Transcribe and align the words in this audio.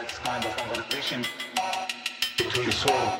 That's 0.00 0.18
kind 0.18 0.44
of 0.44 0.56
conversation 0.56 1.24
between 2.36 2.66
the 2.66 2.72
soul. 2.72 3.18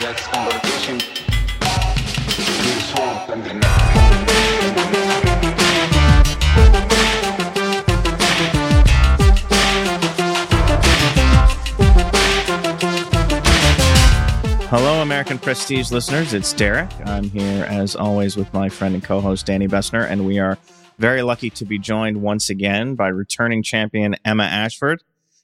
That's 0.00 0.26
conversation 0.26 0.98
between 2.26 2.74
the 2.74 2.80
soul 2.90 3.14
and 3.32 3.44
the 3.44 3.54
mind. 3.54 3.92
Hello, 14.68 15.00
American 15.00 15.38
Prestige 15.38 15.92
listeners. 15.92 16.34
It's 16.34 16.52
Derek. 16.52 16.90
I'm 17.06 17.30
here, 17.30 17.66
as 17.66 17.94
always, 17.94 18.36
with 18.36 18.52
my 18.52 18.68
friend 18.68 18.96
and 18.96 19.04
co 19.04 19.20
host, 19.20 19.46
Danny 19.46 19.68
Bessner, 19.68 20.10
and 20.10 20.26
we 20.26 20.40
are 20.40 20.58
very 20.98 21.22
lucky 21.22 21.50
to 21.50 21.64
be 21.64 21.78
joined 21.78 22.22
once 22.22 22.50
again 22.50 22.94
by 22.94 23.08
returning 23.08 23.62
champion 23.62 24.16
Emma 24.24 24.44
Ashford. 24.44 25.02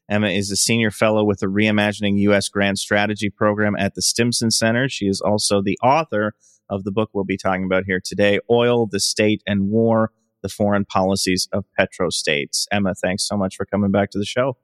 Emma 0.09 0.29
is 0.29 0.51
a 0.51 0.57
senior 0.57 0.91
fellow 0.91 1.23
with 1.25 1.41
the 1.41 1.47
Reimagining 1.47 2.19
U.S. 2.21 2.49
Grand 2.49 2.79
Strategy 2.79 3.29
Program 3.29 3.77
at 3.79 3.95
the 3.95 4.03
Stimson 4.03 4.51
Center. 4.51 4.89
She 4.89 5.07
is 5.07 5.21
also 5.21 5.61
the 5.63 5.79
author 5.83 6.35
of 6.71 6.85
the 6.85 6.91
book 6.93 7.11
we'll 7.13 7.25
be 7.25 7.37
talking 7.37 7.65
about 7.65 7.85
here 7.87 8.01
today 8.03 8.39
Oil, 8.51 8.87
the 8.87 9.01
State, 9.01 9.43
and 9.47 9.69
War 9.69 10.13
The 10.43 10.49
Foreign 10.49 10.85
Policies 10.85 11.49
of 11.53 11.65
Petrostates. 11.79 12.67
Emma, 12.71 12.95
thanks 12.95 13.27
so 13.27 13.37
much 13.37 13.57
for 13.57 13.67
coming 13.67 13.91
back 13.91 14.11
to 14.13 14.19
the 14.19 14.25
show. 14.25 14.57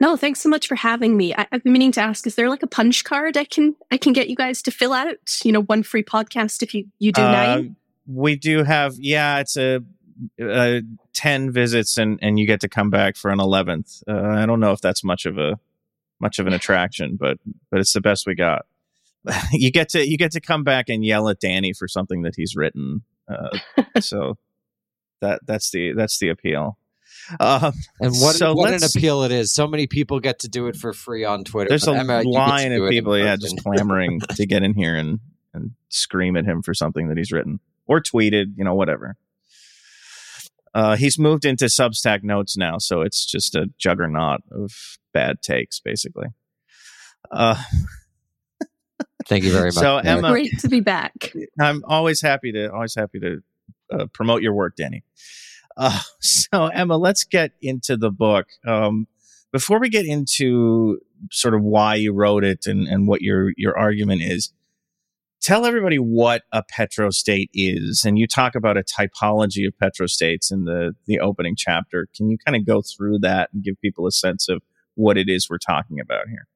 No, 0.00 0.16
thanks 0.16 0.40
so 0.40 0.48
much 0.48 0.66
for 0.66 0.74
having 0.74 1.16
me. 1.16 1.32
I, 1.34 1.46
have 1.52 1.62
been 1.62 1.72
meaning 1.72 1.92
to 1.92 2.00
ask: 2.00 2.26
Is 2.26 2.34
there 2.34 2.50
like 2.50 2.62
a 2.62 2.66
punch 2.66 3.04
card 3.04 3.36
I 3.36 3.44
can 3.44 3.76
I 3.90 3.96
can 3.96 4.12
get 4.12 4.28
you 4.28 4.36
guys 4.36 4.60
to 4.62 4.70
fill 4.70 4.92
out? 4.92 5.16
You 5.44 5.52
know, 5.52 5.62
one 5.62 5.82
free 5.82 6.02
podcast 6.02 6.62
if 6.62 6.74
you 6.74 6.86
you 6.98 7.12
do 7.12 7.22
Uh, 7.22 7.30
nine. 7.30 7.76
we 8.06 8.36
do 8.36 8.64
have, 8.64 8.94
yeah, 8.98 9.38
it's 9.38 9.56
a, 9.56 9.80
uh 10.42 10.80
10 11.14 11.52
visits 11.52 11.96
and, 11.96 12.18
and 12.20 12.38
you 12.38 12.46
get 12.46 12.60
to 12.60 12.68
come 12.68 12.90
back 12.90 13.16
for 13.16 13.30
an 13.30 13.38
11th. 13.38 14.02
Uh, 14.08 14.40
I 14.40 14.46
don't 14.46 14.60
know 14.60 14.72
if 14.72 14.80
that's 14.80 15.04
much 15.04 15.26
of 15.26 15.38
a, 15.38 15.58
much 16.20 16.38
of 16.38 16.46
an 16.46 16.52
attraction, 16.52 17.16
but, 17.18 17.38
but 17.70 17.80
it's 17.80 17.92
the 17.92 18.00
best 18.00 18.26
we 18.26 18.34
got. 18.34 18.66
you 19.52 19.70
get 19.70 19.88
to, 19.90 20.06
you 20.06 20.18
get 20.18 20.32
to 20.32 20.40
come 20.40 20.64
back 20.64 20.88
and 20.88 21.04
yell 21.04 21.28
at 21.28 21.40
Danny 21.40 21.72
for 21.72 21.88
something 21.88 22.22
that 22.22 22.34
he's 22.36 22.54
written. 22.56 23.02
Uh, 23.28 23.58
so 24.00 24.36
that, 25.20 25.40
that's 25.46 25.70
the, 25.70 25.92
that's 25.92 26.18
the 26.18 26.28
appeal. 26.28 26.78
Um, 27.40 27.72
And 28.00 28.12
what 28.16 28.34
So 28.34 28.54
what 28.54 28.74
an 28.74 28.82
appeal 28.82 29.22
it 29.22 29.32
is! 29.32 29.54
So 29.54 29.66
many 29.66 29.86
people 29.86 30.20
get 30.20 30.40
to 30.40 30.48
do 30.48 30.66
it 30.66 30.76
for 30.76 30.92
free 30.92 31.24
on 31.24 31.44
Twitter. 31.44 31.68
there's 31.70 31.86
a 31.86 31.92
Emma, 31.92 32.18
you 32.18 32.24
get 32.24 32.24
to 32.24 32.28
line 32.28 32.72
of 32.72 32.90
people, 32.90 33.16
yeah, 33.16 33.36
just 33.36 33.62
clamoring 33.62 34.20
to 34.34 34.46
get 34.46 34.62
in 34.62 34.74
here 34.74 34.94
and, 34.94 35.20
and 35.54 35.70
scream 35.88 36.36
at 36.36 36.44
him 36.44 36.60
for 36.60 36.74
something 36.74 37.08
that 37.08 37.16
he's 37.16 37.32
written 37.32 37.60
or 37.86 38.00
tweeted, 38.00 38.56
you 38.56 38.64
know, 38.64 38.74
whatever. 38.74 39.16
Uh, 40.74 40.96
he's 40.96 41.18
moved 41.18 41.44
into 41.44 41.66
Substack 41.66 42.24
notes 42.24 42.56
now, 42.56 42.78
so 42.78 43.00
it's 43.02 43.24
just 43.24 43.54
a 43.54 43.70
juggernaut 43.78 44.40
of 44.50 44.72
bad 45.12 45.40
takes, 45.40 45.78
basically. 45.80 46.26
Uh, 47.30 47.62
Thank 49.26 49.44
you 49.44 49.52
very 49.52 49.66
much. 49.66 49.74
So, 49.74 49.98
Emma- 49.98 50.30
Great 50.30 50.58
to 50.60 50.68
be 50.68 50.80
back. 50.80 51.32
I'm 51.58 51.82
always 51.86 52.20
happy 52.20 52.52
to 52.52 52.70
always 52.72 52.94
happy 52.94 53.20
to 53.20 53.42
uh, 53.92 54.06
promote 54.12 54.42
your 54.42 54.52
work, 54.52 54.76
Danny. 54.76 55.02
Uh, 55.76 56.00
so 56.20 56.66
Emma, 56.66 56.96
let's 56.96 57.24
get 57.24 57.52
into 57.62 57.96
the 57.96 58.10
book. 58.10 58.48
Um, 58.66 59.06
before 59.52 59.78
we 59.78 59.88
get 59.88 60.04
into 60.04 61.00
sort 61.30 61.54
of 61.54 61.62
why 61.62 61.94
you 61.94 62.12
wrote 62.12 62.44
it 62.44 62.66
and, 62.66 62.86
and 62.86 63.06
what 63.06 63.22
your 63.22 63.52
your 63.56 63.78
argument 63.78 64.22
is, 64.22 64.52
tell 65.44 65.66
everybody 65.66 65.98
what 65.98 66.42
a 66.52 66.62
petrostate 66.62 67.50
is. 67.52 68.02
And 68.04 68.18
you 68.18 68.26
talk 68.26 68.54
about 68.54 68.78
a 68.78 68.82
typology 68.82 69.66
of 69.66 69.74
petrostates 69.80 70.50
in 70.50 70.64
the 70.64 70.94
the 71.06 71.20
opening 71.20 71.54
chapter. 71.56 72.08
Can 72.16 72.30
you 72.30 72.38
kind 72.38 72.56
of 72.56 72.66
go 72.66 72.82
through 72.82 73.18
that 73.20 73.50
and 73.52 73.62
give 73.62 73.80
people 73.80 74.06
a 74.06 74.12
sense 74.12 74.48
of 74.48 74.62
what 74.94 75.18
it 75.18 75.28
is 75.28 75.48
we're 75.48 75.58
talking 75.58 76.00
about 76.00 76.28
here? 76.28 76.46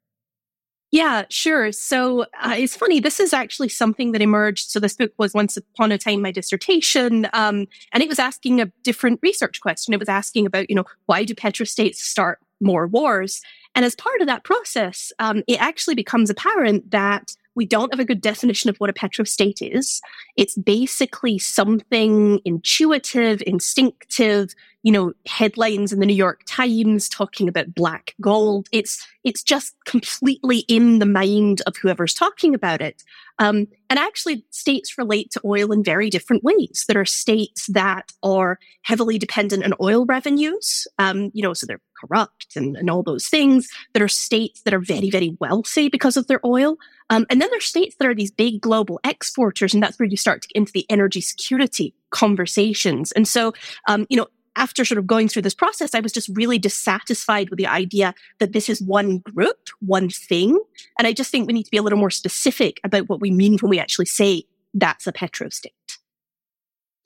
Yeah, 0.91 1.25
sure. 1.29 1.71
So 1.71 2.23
uh, 2.43 2.55
it's 2.57 2.75
funny. 2.75 2.99
This 2.99 3.21
is 3.21 3.35
actually 3.35 3.69
something 3.69 4.13
that 4.13 4.23
emerged. 4.23 4.71
So 4.71 4.81
this 4.81 4.97
book 4.97 5.13
was 5.19 5.35
once 5.35 5.59
upon 5.59 5.93
a 5.93 5.99
time 5.99 6.23
my 6.23 6.33
dissertation, 6.33 7.27
um, 7.35 7.67
and 7.93 8.03
it 8.03 8.09
was 8.09 8.19
asking 8.19 8.63
a 8.63 8.73
different 8.85 9.21
research 9.23 9.61
question. 9.61 9.93
It 9.93 10.01
was 10.01 10.09
asking 10.09 10.47
about, 10.47 10.71
you 10.71 10.77
know, 10.77 10.87
why 11.05 11.25
do 11.25 11.35
petrostates 11.35 11.97
start 11.97 12.39
more 12.63 12.87
wars? 12.87 13.43
And 13.75 13.85
as 13.85 13.95
part 13.95 14.23
of 14.23 14.29
that 14.29 14.45
process, 14.45 15.13
um, 15.19 15.43
it 15.47 15.61
actually 15.61 15.95
becomes 15.95 16.31
apparent 16.31 16.91
that 16.91 17.33
we 17.59 17.67
don't 17.67 17.93
have 17.93 17.99
a 17.99 18.05
good 18.05 18.21
definition 18.21 18.71
of 18.71 18.77
what 18.77 18.89
a 18.89 18.93
petrostate 18.93 19.59
is. 19.61 20.01
It's 20.37 20.57
basically 20.57 21.41
something 21.41 22.41
intuitive, 22.45 23.43
instinctive, 23.49 24.55
you 24.83 24.93
know, 24.93 25.13
headlines 25.27 25.93
in 25.93 26.01
the 26.01 26.07
New 26.07 26.15
York 26.15 26.43
Times 26.47 27.09
talking 27.09 27.49
about 27.49 27.75
black 27.75 28.15
gold. 28.21 28.69
It's 28.73 29.07
it's 29.25 29.43
just 29.43 29.75
completely 29.85 30.59
in 30.69 31.01
the 31.01 31.07
mind 31.07 31.63
of 31.67 31.77
whoever's 31.77 32.15
talking 32.15 32.55
about 32.55 32.81
it. 32.81 33.03
Um, 33.41 33.67
and 33.91 33.99
actually, 33.99 34.45
states 34.51 34.99
relate 34.99 35.31
to 35.33 35.41
oil 35.45 35.73
in 35.73 35.85
very 35.85 36.11
different 36.11 36.45
ways. 36.45 36.85
There 36.89 37.01
are 37.01 37.05
states 37.05 37.67
that 37.69 38.13
are 38.23 38.59
heavily 38.83 39.19
dependent 39.19 39.65
on 39.65 39.75
oil 39.81 40.07
revenues, 40.07 40.87
um, 40.99 41.31
you 41.35 41.43
know, 41.43 41.55
so 41.55 41.67
they're 41.67 41.81
corrupt 42.01 42.57
and, 42.57 42.77
and 42.77 42.91
all 42.91 43.03
those 43.03 43.29
things. 43.29 43.69
There 43.95 44.05
are 44.05 44.09
states 44.09 44.63
that 44.63 44.75
are 44.75 44.81
very, 44.81 45.11
very 45.11 45.37
wealthy 45.41 45.89
because 45.89 46.17
of 46.17 46.27
their 46.27 46.41
oil. 46.45 46.77
Um, 47.11 47.27
and 47.31 47.41
then 47.41 47.49
there's 47.51 47.65
states 47.65 47.97
that 47.99 48.09
are 48.09 48.15
these 48.15 48.31
big 48.31 48.61
global 48.61 49.01
exporters, 49.05 49.75
and 49.75 49.83
that's 49.83 49.99
where 49.99 50.09
you 50.09 50.17
start 50.17 50.43
to 50.43 50.49
get 50.49 50.59
into 50.59 50.73
the 50.73 50.87
energy 50.91 51.21
security 51.21 51.95
conversations. 52.11 53.13
And 53.13 53.27
so, 53.27 53.53
um, 53.89 54.07
you 54.09 54.17
know, 54.17 54.27
after 54.59 54.85
sort 54.85 54.99
of 54.99 55.07
going 55.07 55.29
through 55.29 55.43
this 55.43 55.55
process, 55.55 55.95
I 55.95 56.01
was 56.01 56.13
just 56.13 56.29
really 56.35 56.59
dissatisfied 56.59 57.49
with 57.49 57.59
the 57.59 57.67
idea 57.67 58.15
that 58.41 58.53
this 58.53 58.69
is 58.69 58.83
one 58.83 59.19
group, 59.19 59.69
one 59.81 60.11
thing. 60.11 60.59
And 60.99 61.07
I 61.07 61.13
just 61.13 61.31
think 61.31 61.47
we 61.47 61.55
need 61.55 61.65
to 61.65 61.71
be 61.71 61.77
a 61.77 61.83
little 61.83 61.99
more 61.99 62.11
specific 62.11 62.81
about 62.85 63.09
what 63.09 63.21
we 63.21 63.31
mean 63.31 63.57
when 63.59 63.71
we 63.71 63.79
actually 63.79 64.07
say 64.07 64.43
that's 64.75 65.07
a 65.07 65.13
petrostate. 65.13 65.71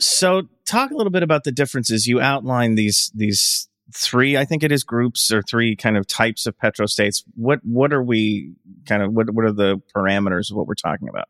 So, 0.01 0.49
talk 0.65 0.91
a 0.91 0.97
little 0.97 1.13
bit 1.13 1.23
about 1.23 1.45
the 1.45 1.53
differences. 1.53 2.09
You 2.09 2.21
outline 2.21 2.75
these 2.75 3.13
these 3.15 3.69
three, 3.95 4.37
I 4.37 4.45
think 4.45 4.65
it 4.65 4.73
is 4.73 4.83
groups 4.83 5.31
or 5.33 5.43
three 5.43 5.77
kind 5.77 5.97
of 5.97 6.07
types 6.07 6.47
of 6.47 6.57
petrostates. 6.59 7.23
What 7.37 7.61
what 7.63 7.93
are 7.93 8.03
we 8.03 8.55
kind 8.87 9.03
of 9.03 9.13
what 9.13 9.31
what 9.33 9.45
are 9.45 9.53
the 9.53 9.81
parameters 9.95 10.51
of 10.51 10.57
what 10.57 10.67
we're 10.67 10.75
talking 10.75 11.09
about? 11.09 11.29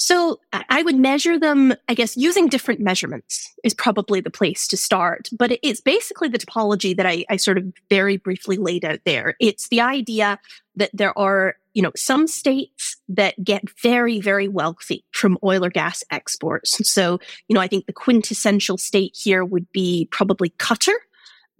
So 0.00 0.38
I 0.52 0.82
would 0.84 0.94
measure 0.94 1.40
them, 1.40 1.74
I 1.88 1.94
guess, 1.94 2.16
using 2.16 2.46
different 2.46 2.78
measurements 2.78 3.52
is 3.64 3.74
probably 3.74 4.20
the 4.20 4.30
place 4.30 4.68
to 4.68 4.76
start. 4.76 5.28
But 5.36 5.58
it's 5.60 5.80
basically 5.80 6.28
the 6.28 6.38
typology 6.38 6.96
that 6.96 7.04
I, 7.04 7.24
I 7.28 7.34
sort 7.34 7.58
of 7.58 7.64
very 7.90 8.16
briefly 8.16 8.58
laid 8.58 8.84
out 8.84 9.00
there. 9.04 9.34
It's 9.40 9.66
the 9.70 9.80
idea 9.80 10.38
that 10.76 10.92
there 10.94 11.18
are, 11.18 11.56
you 11.74 11.82
know, 11.82 11.90
some 11.96 12.28
states 12.28 12.96
that 13.08 13.42
get 13.42 13.64
very, 13.82 14.20
very 14.20 14.46
wealthy 14.46 15.04
from 15.10 15.36
oil 15.42 15.64
or 15.64 15.70
gas 15.70 16.04
exports. 16.12 16.78
So, 16.88 17.18
you 17.48 17.54
know, 17.54 17.60
I 17.60 17.66
think 17.66 17.86
the 17.86 17.92
quintessential 17.92 18.78
state 18.78 19.18
here 19.20 19.44
would 19.44 19.66
be 19.72 20.06
probably 20.12 20.50
Qatar. 20.50 20.94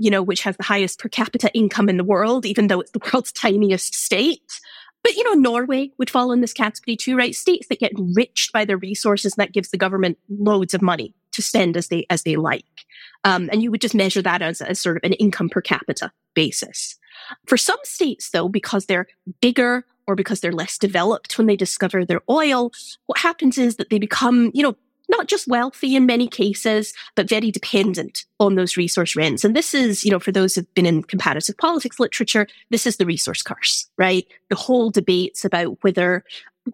You 0.00 0.12
know, 0.12 0.22
which 0.22 0.42
has 0.42 0.56
the 0.56 0.62
highest 0.62 1.00
per 1.00 1.08
capita 1.08 1.52
income 1.54 1.88
in 1.88 1.96
the 1.96 2.04
world, 2.04 2.46
even 2.46 2.68
though 2.68 2.78
it's 2.78 2.92
the 2.92 3.00
world's 3.12 3.32
tiniest 3.32 3.96
state. 3.96 4.60
But 5.02 5.14
you 5.14 5.24
know, 5.24 5.34
Norway 5.34 5.90
would 5.98 6.10
fall 6.10 6.32
in 6.32 6.40
this 6.40 6.52
category 6.52 6.96
too, 6.96 7.16
right? 7.16 7.34
States 7.34 7.68
that 7.68 7.80
get 7.80 7.92
enriched 7.92 8.52
by 8.52 8.64
their 8.64 8.76
resources 8.76 9.32
and 9.32 9.42
that 9.42 9.52
gives 9.52 9.70
the 9.70 9.78
government 9.78 10.18
loads 10.28 10.74
of 10.74 10.82
money 10.82 11.14
to 11.32 11.42
spend 11.42 11.76
as 11.76 11.88
they 11.88 12.06
as 12.10 12.22
they 12.22 12.36
like. 12.36 12.64
Um, 13.24 13.48
and 13.52 13.62
you 13.62 13.70
would 13.70 13.80
just 13.80 13.94
measure 13.94 14.22
that 14.22 14.42
as, 14.42 14.60
as 14.60 14.80
sort 14.80 14.96
of 14.96 15.04
an 15.04 15.12
income 15.14 15.48
per 15.48 15.60
capita 15.60 16.12
basis. 16.34 16.96
For 17.46 17.56
some 17.56 17.78
states, 17.84 18.30
though, 18.30 18.48
because 18.48 18.86
they're 18.86 19.06
bigger 19.40 19.84
or 20.06 20.14
because 20.14 20.40
they're 20.40 20.52
less 20.52 20.78
developed 20.78 21.36
when 21.36 21.46
they 21.46 21.56
discover 21.56 22.04
their 22.04 22.22
oil, 22.30 22.72
what 23.06 23.18
happens 23.18 23.58
is 23.58 23.76
that 23.76 23.90
they 23.90 23.98
become, 23.98 24.50
you 24.54 24.62
know, 24.62 24.76
not 25.08 25.26
just 25.26 25.48
wealthy 25.48 25.96
in 25.96 26.06
many 26.06 26.28
cases, 26.28 26.92
but 27.14 27.28
very 27.28 27.50
dependent 27.50 28.24
on 28.38 28.54
those 28.54 28.76
resource 28.76 29.16
rents. 29.16 29.44
And 29.44 29.56
this 29.56 29.74
is, 29.74 30.04
you 30.04 30.10
know, 30.10 30.20
for 30.20 30.32
those 30.32 30.54
who've 30.54 30.74
been 30.74 30.86
in 30.86 31.02
comparative 31.02 31.56
politics 31.56 31.98
literature, 31.98 32.46
this 32.70 32.86
is 32.86 32.96
the 32.96 33.06
resource 33.06 33.42
curse, 33.42 33.88
right? 33.96 34.26
The 34.50 34.56
whole 34.56 34.90
debates 34.90 35.44
about 35.44 35.78
whether 35.82 36.24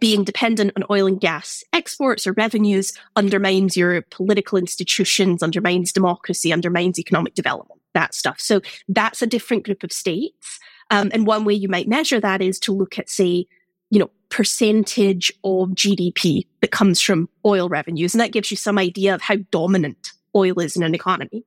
being 0.00 0.25
dependent 0.25 0.72
on 0.76 0.84
oil 0.90 1.06
and 1.06 1.20
gas 1.20 1.62
exports 1.72 2.26
or 2.26 2.32
revenues 2.32 2.92
undermines 3.14 3.76
your 3.76 4.02
political 4.02 4.58
institutions, 4.58 5.42
undermines 5.42 5.92
democracy, 5.92 6.52
undermines 6.52 6.98
economic 6.98 7.34
development, 7.34 7.80
that 7.94 8.14
stuff. 8.14 8.40
So 8.40 8.60
that's 8.88 9.22
a 9.22 9.26
different 9.26 9.64
group 9.64 9.84
of 9.84 9.92
states. 9.92 10.58
Um, 10.90 11.10
and 11.14 11.26
one 11.26 11.44
way 11.44 11.54
you 11.54 11.69
might 11.69 11.88
measure 11.88 12.20
that 12.20 12.42
is 12.42 12.58
to 12.60 12.72
look 12.72 12.98
at, 12.98 13.08
say, 13.08 13.46
you 13.90 14.00
know, 14.00 14.10
percentage 14.34 15.32
of 15.44 15.69
GDP 15.70 16.44
that 16.60 16.72
comes 16.72 17.00
from 17.00 17.28
oil 17.46 17.69
revenues. 17.69 18.14
And 18.14 18.20
that 18.20 18.32
gives 18.32 18.50
you 18.50 18.56
some 18.56 18.78
idea 18.78 19.14
of 19.14 19.22
how 19.22 19.36
dominant 19.52 20.10
oil 20.34 20.58
is 20.58 20.76
in 20.76 20.82
an 20.82 20.92
economy. 20.92 21.44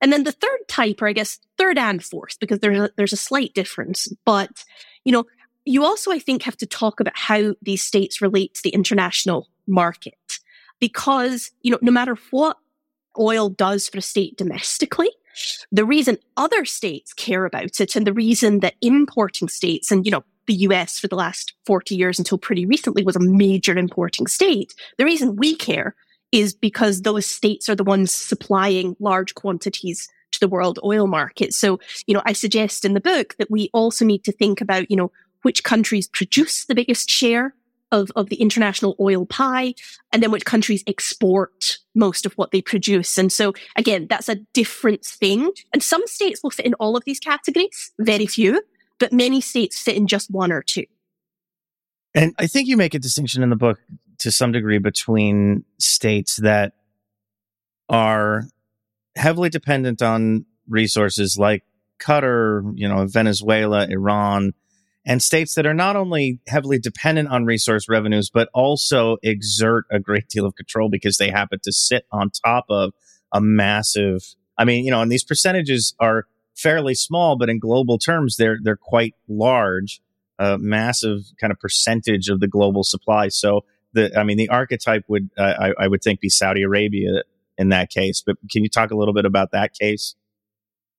And 0.00 0.10
then 0.10 0.24
the 0.24 0.32
third 0.32 0.60
type, 0.66 1.02
or 1.02 1.08
I 1.08 1.12
guess 1.12 1.38
third 1.58 1.76
and 1.76 2.02
fourth, 2.02 2.40
because 2.40 2.60
there's 2.60 2.78
a, 2.78 2.90
there's 2.96 3.12
a 3.12 3.18
slight 3.18 3.52
difference, 3.52 4.08
but 4.24 4.64
you 5.04 5.12
know, 5.12 5.24
you 5.66 5.84
also, 5.84 6.10
I 6.12 6.18
think, 6.18 6.44
have 6.44 6.56
to 6.56 6.66
talk 6.66 6.98
about 6.98 7.18
how 7.18 7.56
these 7.60 7.84
states 7.84 8.22
relate 8.22 8.54
to 8.54 8.62
the 8.62 8.70
international 8.70 9.50
market. 9.66 10.14
Because, 10.80 11.50
you 11.60 11.70
know, 11.70 11.78
no 11.82 11.92
matter 11.92 12.16
what 12.30 12.56
oil 13.18 13.50
does 13.50 13.86
for 13.86 13.98
a 13.98 14.02
state 14.02 14.38
domestically, 14.38 15.10
The 15.72 15.84
reason 15.84 16.18
other 16.36 16.64
states 16.64 17.12
care 17.12 17.44
about 17.44 17.80
it 17.80 17.96
and 17.96 18.06
the 18.06 18.12
reason 18.12 18.60
that 18.60 18.74
importing 18.80 19.48
states 19.48 19.90
and, 19.90 20.04
you 20.06 20.12
know, 20.12 20.24
the 20.46 20.54
US 20.54 20.98
for 20.98 21.08
the 21.08 21.16
last 21.16 21.54
40 21.66 21.94
years 21.94 22.18
until 22.18 22.38
pretty 22.38 22.66
recently 22.66 23.02
was 23.02 23.16
a 23.16 23.20
major 23.20 23.76
importing 23.76 24.26
state. 24.26 24.74
The 24.98 25.04
reason 25.04 25.36
we 25.36 25.54
care 25.54 25.94
is 26.32 26.54
because 26.54 27.02
those 27.02 27.26
states 27.26 27.68
are 27.68 27.76
the 27.76 27.84
ones 27.84 28.12
supplying 28.12 28.96
large 28.98 29.34
quantities 29.34 30.08
to 30.32 30.40
the 30.40 30.48
world 30.48 30.78
oil 30.84 31.06
market. 31.06 31.54
So, 31.54 31.78
you 32.06 32.14
know, 32.14 32.22
I 32.24 32.32
suggest 32.32 32.84
in 32.84 32.94
the 32.94 33.00
book 33.00 33.36
that 33.38 33.50
we 33.50 33.70
also 33.72 34.04
need 34.04 34.24
to 34.24 34.32
think 34.32 34.60
about, 34.60 34.90
you 34.90 34.96
know, 34.96 35.12
which 35.42 35.62
countries 35.62 36.08
produce 36.08 36.64
the 36.64 36.74
biggest 36.74 37.08
share 37.08 37.54
of, 37.92 38.10
of 38.16 38.28
the 38.28 38.36
international 38.36 38.96
oil 38.98 39.24
pie 39.26 39.74
and 40.12 40.22
then 40.22 40.30
which 40.32 40.44
countries 40.44 40.82
export 40.86 41.78
most 41.94 42.26
of 42.26 42.32
what 42.32 42.50
they 42.50 42.60
produce. 42.60 43.16
And 43.16 43.32
so 43.32 43.52
again, 43.76 44.06
that's 44.10 44.28
a 44.28 44.36
different 44.52 45.04
thing. 45.04 45.52
And 45.72 45.82
some 45.82 46.04
states 46.06 46.42
will 46.42 46.50
fit 46.50 46.66
in 46.66 46.74
all 46.74 46.96
of 46.96 47.04
these 47.04 47.20
categories, 47.20 47.92
very 48.00 48.26
few, 48.26 48.60
but 48.98 49.12
many 49.12 49.40
states 49.40 49.80
fit 49.80 49.96
in 49.96 50.06
just 50.06 50.30
one 50.30 50.52
or 50.52 50.62
two. 50.62 50.84
And 52.14 52.34
I 52.38 52.46
think 52.46 52.68
you 52.68 52.76
make 52.76 52.94
a 52.94 52.98
distinction 52.98 53.42
in 53.42 53.50
the 53.50 53.56
book 53.56 53.80
to 54.20 54.30
some 54.30 54.52
degree 54.52 54.78
between 54.78 55.64
states 55.78 56.36
that 56.36 56.74
are 57.88 58.44
heavily 59.16 59.48
dependent 59.48 60.00
on 60.00 60.46
resources 60.68 61.36
like 61.36 61.64
Qatar, 62.00 62.72
you 62.74 62.88
know, 62.88 63.06
Venezuela, 63.06 63.86
Iran, 63.88 64.52
and 65.06 65.22
states 65.22 65.54
that 65.54 65.66
are 65.66 65.74
not 65.74 65.96
only 65.96 66.40
heavily 66.48 66.78
dependent 66.78 67.28
on 67.28 67.44
resource 67.44 67.88
revenues, 67.88 68.30
but 68.32 68.48
also 68.54 69.18
exert 69.22 69.84
a 69.90 70.00
great 70.00 70.28
deal 70.28 70.46
of 70.46 70.54
control 70.56 70.88
because 70.88 71.18
they 71.18 71.30
happen 71.30 71.58
to 71.62 71.72
sit 71.72 72.06
on 72.10 72.30
top 72.44 72.64
of 72.70 72.92
a 73.32 73.40
massive, 73.40 74.22
I 74.56 74.64
mean, 74.64 74.84
you 74.84 74.90
know, 74.90 75.02
and 75.02 75.12
these 75.12 75.24
percentages 75.24 75.94
are 76.00 76.26
fairly 76.56 76.94
small, 76.94 77.36
but 77.36 77.48
in 77.48 77.58
global 77.58 77.98
terms, 77.98 78.36
they're, 78.36 78.58
they're 78.62 78.76
quite 78.76 79.14
large, 79.28 80.00
a 80.38 80.58
massive 80.58 81.20
kind 81.40 81.52
of 81.52 81.58
percentage 81.58 82.28
of 82.28 82.40
the 82.40 82.48
global 82.48 82.84
supply. 82.84 83.28
So 83.28 83.64
the, 83.92 84.16
I 84.18 84.24
mean, 84.24 84.36
the 84.36 84.48
archetype 84.48 85.04
would, 85.08 85.30
uh, 85.38 85.54
I, 85.58 85.84
I 85.84 85.88
would 85.88 86.02
think 86.02 86.20
be 86.20 86.28
Saudi 86.28 86.62
Arabia 86.62 87.22
in 87.56 87.68
that 87.70 87.90
case. 87.90 88.22
But 88.24 88.36
can 88.50 88.62
you 88.62 88.68
talk 88.68 88.90
a 88.90 88.96
little 88.96 89.14
bit 89.14 89.24
about 89.24 89.52
that 89.52 89.74
case? 89.74 90.14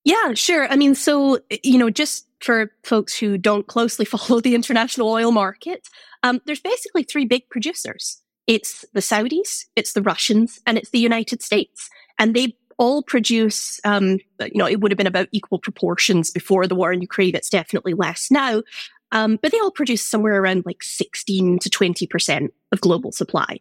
Yeah, 0.04 0.34
sure. 0.36 0.68
I 0.70 0.76
mean, 0.76 0.94
so, 0.94 1.40
you 1.64 1.78
know, 1.78 1.90
just 1.90 2.28
for 2.40 2.72
folks 2.84 3.18
who 3.18 3.38
don't 3.38 3.68
closely 3.68 4.06
follow 4.06 4.40
the 4.40 4.56
international 4.56 5.10
oil 5.10 5.32
market, 5.32 5.88
um, 6.24 6.42
there's 6.46 6.60
basically 6.60 7.04
three 7.04 7.26
big 7.26 7.50
producers. 7.50 8.22
It's 8.48 8.86
the 8.94 9.00
Saudis, 9.00 9.66
it's 9.76 9.94
the 9.94 10.04
Russians, 10.04 10.62
and 10.68 10.78
it's 10.78 10.92
the 10.92 11.00
United 11.00 11.42
States. 11.42 11.90
And 12.20 12.36
they 12.36 12.56
all 12.78 13.04
produce, 13.04 13.80
um, 13.86 14.20
you 14.40 14.56
know, 14.56 14.68
it 14.68 14.82
would 14.82 14.92
have 14.92 14.98
been 14.98 15.08
about 15.08 15.30
equal 15.32 15.60
proportions 15.60 16.32
before 16.32 16.68
the 16.68 16.76
war 16.76 16.92
in 16.92 17.02
Ukraine. 17.02 17.36
It's 17.36 17.50
definitely 17.50 17.94
less 17.94 18.30
now. 18.30 18.64
Um, 19.12 19.40
but 19.42 19.52
they 19.52 19.60
all 19.60 19.72
produce 19.72 20.04
somewhere 20.04 20.42
around 20.42 20.66
like 20.66 20.84
16 20.84 21.60
to 21.60 21.70
20% 21.70 22.50
of 22.72 22.82
global 22.82 23.12
supply. 23.12 23.60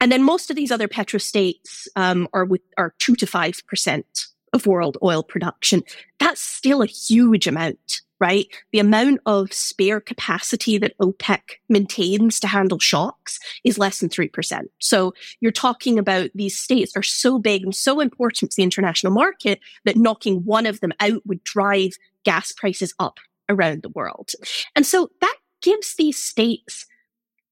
And 0.00 0.12
then 0.12 0.22
most 0.22 0.50
of 0.50 0.56
these 0.56 0.70
other 0.70 0.88
petrostates 0.88 1.86
um, 1.96 2.28
are 2.32 2.44
with 2.44 2.60
are 2.76 2.94
two 2.98 3.14
to 3.16 3.26
five 3.26 3.62
percent 3.66 4.26
of 4.52 4.66
world 4.66 4.98
oil 5.02 5.22
production. 5.22 5.82
That's 6.18 6.40
still 6.40 6.82
a 6.82 6.86
huge 6.86 7.46
amount, 7.46 8.02
right? 8.20 8.46
The 8.72 8.78
amount 8.78 9.20
of 9.26 9.52
spare 9.52 10.00
capacity 10.00 10.78
that 10.78 10.96
OPEC 10.98 11.40
maintains 11.68 12.40
to 12.40 12.46
handle 12.46 12.78
shocks 12.78 13.38
is 13.64 13.78
less 13.78 14.00
than 14.00 14.08
3%. 14.08 14.62
So 14.78 15.14
you're 15.40 15.52
talking 15.52 15.98
about 15.98 16.30
these 16.34 16.58
states 16.58 16.96
are 16.96 17.02
so 17.02 17.38
big 17.38 17.62
and 17.62 17.74
so 17.74 18.00
important 18.00 18.52
to 18.52 18.56
the 18.56 18.62
international 18.62 19.12
market 19.12 19.60
that 19.84 19.96
knocking 19.96 20.44
one 20.44 20.66
of 20.66 20.80
them 20.80 20.92
out 21.00 21.26
would 21.26 21.44
drive 21.44 21.92
gas 22.24 22.52
prices 22.52 22.94
up 22.98 23.18
around 23.48 23.82
the 23.82 23.90
world. 23.90 24.30
And 24.74 24.86
so 24.86 25.10
that 25.20 25.36
gives 25.62 25.94
these 25.96 26.20
states 26.22 26.86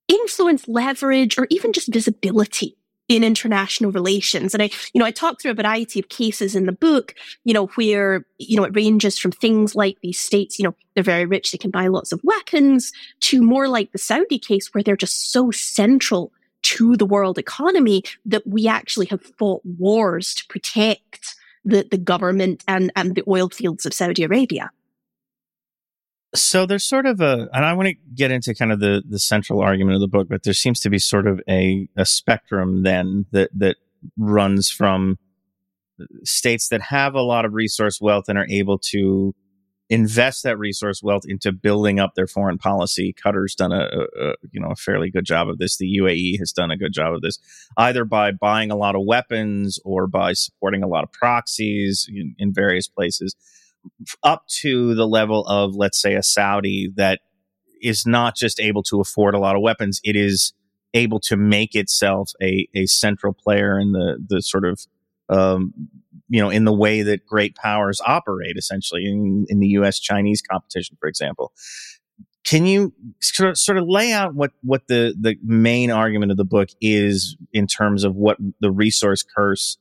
influence, 0.09 0.69
leverage, 0.69 1.39
or 1.39 1.47
even 1.51 1.73
just 1.73 1.93
visibility 1.93 2.77
in 3.09 3.23
international 3.23 3.93
relations. 3.93 4.55
And 4.55 4.63
I, 4.63 4.71
you 4.93 4.99
know, 4.99 5.05
I 5.05 5.11
talk 5.11 5.41
through 5.41 5.51
a 5.51 5.55
variety 5.55 6.01
of 6.01 6.09
cases 6.09 6.55
in 6.55 6.67
the 6.67 6.73
book, 6.73 7.15
you 7.45 7.53
know, 7.53 7.67
where, 7.69 8.25
you 8.39 8.57
know, 8.57 8.65
it 8.65 8.75
ranges 8.75 9.19
from 9.19 9.33
things 9.33 9.75
like 9.75 9.99
these 10.01 10.19
states, 10.19 10.59
you 10.59 10.65
know, 10.65 10.75
they're 10.95 11.05
very 11.05 11.27
rich, 11.27 11.53
they 11.53 11.59
can 11.59 11.71
buy 11.71 11.87
lots 11.89 12.13
of 12.13 12.21
weapons, 12.25 12.93
to 13.21 13.43
more 13.43 13.69
like 13.69 13.93
the 13.93 13.99
Saudi 13.99 14.39
case 14.39 14.73
where 14.73 14.83
they're 14.83 14.97
just 14.97 15.33
so 15.33 15.51
central 15.51 16.33
to 16.63 16.97
the 16.97 17.05
world 17.05 17.37
economy 17.37 18.03
that 18.25 18.47
we 18.47 18.67
actually 18.67 19.07
have 19.07 19.23
fought 19.23 19.61
wars 19.79 20.35
to 20.35 20.47
protect 20.47 21.35
the, 21.63 21.87
the 21.91 21.99
government 21.99 22.65
and, 22.67 22.91
and 22.97 23.15
the 23.15 23.25
oil 23.29 23.51
fields 23.51 23.85
of 23.85 23.93
Saudi 23.93 24.23
Arabia. 24.23 24.71
So 26.35 26.67
there's 26.67 26.85
sort 26.85 27.07
of 27.07 27.21
a, 27.21 27.49
and 27.53 27.65
I 27.65 27.73
want 27.75 27.89
to 27.89 27.95
get 28.15 28.31
into 28.33 28.55
kind 28.55 28.73
of 28.73 28.81
the 28.81 29.03
the 29.09 29.21
central 29.21 29.61
argument 29.61 29.95
of 29.95 30.01
the 30.01 30.09
book, 30.09 30.29
but 30.29 30.43
there 30.43 30.55
seems 30.55 30.81
to 30.81 30.91
be 30.91 30.99
sort 30.99 31.27
of 31.27 31.41
a 31.49 31.89
a 31.97 32.05
spectrum 32.05 32.83
then 32.83 33.27
that 33.31 33.51
that 33.55 33.77
runs 34.17 34.71
from 34.71 35.19
states 36.25 36.69
that 36.69 36.83
have 36.83 37.15
a 37.15 37.23
lot 37.23 37.45
of 37.45 37.55
resource 37.55 38.01
wealth 38.01 38.25
and 38.29 38.37
are 38.37 38.49
able 38.51 38.79
to 38.79 39.33
invest 39.91 40.43
that 40.43 40.59
resource 40.59 41.03
wealth 41.03 41.23
into 41.27 41.53
building 41.53 42.01
up 42.01 42.15
their 42.17 42.27
foreign 42.27 42.59
policy. 42.59 43.15
Qatar's 43.15 43.55
done 43.55 43.71
a, 43.71 43.87
a, 44.19 44.35
you 44.51 44.61
know 44.61 44.71
a 44.71 44.77
fairly 44.77 45.11
good 45.11 45.25
job 45.25 45.49
of 45.49 45.59
this. 45.59 45.77
The 45.77 45.99
UAE 46.01 46.41
has 46.41 46.51
done 46.51 46.73
a 46.73 46.77
good 46.77 46.93
job 46.93 47.15
of 47.15 47.23
this, 47.23 47.39
either 47.77 48.05
by 48.05 48.33
buying 48.33 48.73
a 48.73 48.77
lot 48.77 48.97
of 48.97 49.03
weapons 49.07 49.79
or 49.85 50.09
by 50.09 50.33
supporting 50.33 50.83
a 50.83 50.89
lot 50.89 51.05
of 51.05 51.13
proxies 51.13 52.09
in, 52.13 52.35
in 52.39 52.53
various 52.53 52.89
places 52.89 53.37
up 54.23 54.47
to 54.61 54.95
the 54.95 55.07
level 55.07 55.47
of, 55.47 55.75
let's 55.75 56.01
say, 56.01 56.15
a 56.15 56.23
Saudi 56.23 56.91
that 56.97 57.21
is 57.83 58.07
not 58.07 58.37
just 58.37 58.61
able 58.61 58.83
to 58.85 59.01
afford 59.01 59.35
a 59.35 59.39
lot 59.39 59.57
of 59.57 59.63
weapons, 59.63 60.01
it 60.05 60.17
is 60.17 60.53
able 60.95 61.21
to 61.21 61.37
make 61.37 61.75
itself 61.75 62.31
a, 62.41 62.67
a 62.75 62.87
central 62.87 63.33
player 63.33 63.79
in 63.79 63.93
the, 63.93 64.17
the 64.29 64.41
sort 64.41 64.65
of, 64.65 64.81
um, 65.29 65.75
you 66.29 66.41
know, 66.41 66.51
in 66.51 66.65
the 66.65 66.73
way 66.73 67.03
that 67.03 67.27
great 67.27 67.55
powers 67.57 68.01
operate, 68.07 68.57
essentially, 68.57 69.05
in, 69.05 69.45
in 69.49 69.61
the 69.61 69.69
US 69.69 69.99
Chinese 69.99 70.41
competition, 70.41 70.97
for 70.99 71.09
example. 71.09 71.53
Can 72.45 72.67
you 72.67 72.93
sort 73.21 73.51
of, 73.51 73.59
sort 73.59 73.79
of 73.79 73.85
lay 73.89 74.13
out 74.13 74.35
what, 74.35 74.53
what 74.63 74.87
the, 74.87 75.15
the 75.19 75.37
main 75.43 75.91
argument 75.91 76.31
of 76.31 76.37
the 76.37 76.45
book 76.45 76.69
is 76.81 77.37
in 77.53 77.67
terms 77.67 78.05
of 78.05 78.15
what 78.15 78.37
the 78.61 78.71
resource 78.71 79.23
curse 79.23 79.79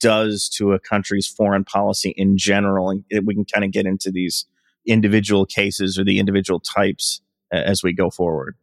does 0.00 0.48
to 0.56 0.72
a 0.72 0.80
country's 0.80 1.26
foreign 1.26 1.64
policy 1.64 2.14
in 2.16 2.36
general. 2.36 2.90
And 2.90 3.26
we 3.26 3.34
can 3.34 3.44
kind 3.44 3.64
of 3.64 3.72
get 3.72 3.86
into 3.86 4.10
these 4.10 4.46
individual 4.86 5.46
cases 5.46 5.98
or 5.98 6.04
the 6.04 6.18
individual 6.18 6.60
types 6.60 7.20
as 7.52 7.82
we 7.82 7.92
go 7.92 8.10
forward. 8.10 8.56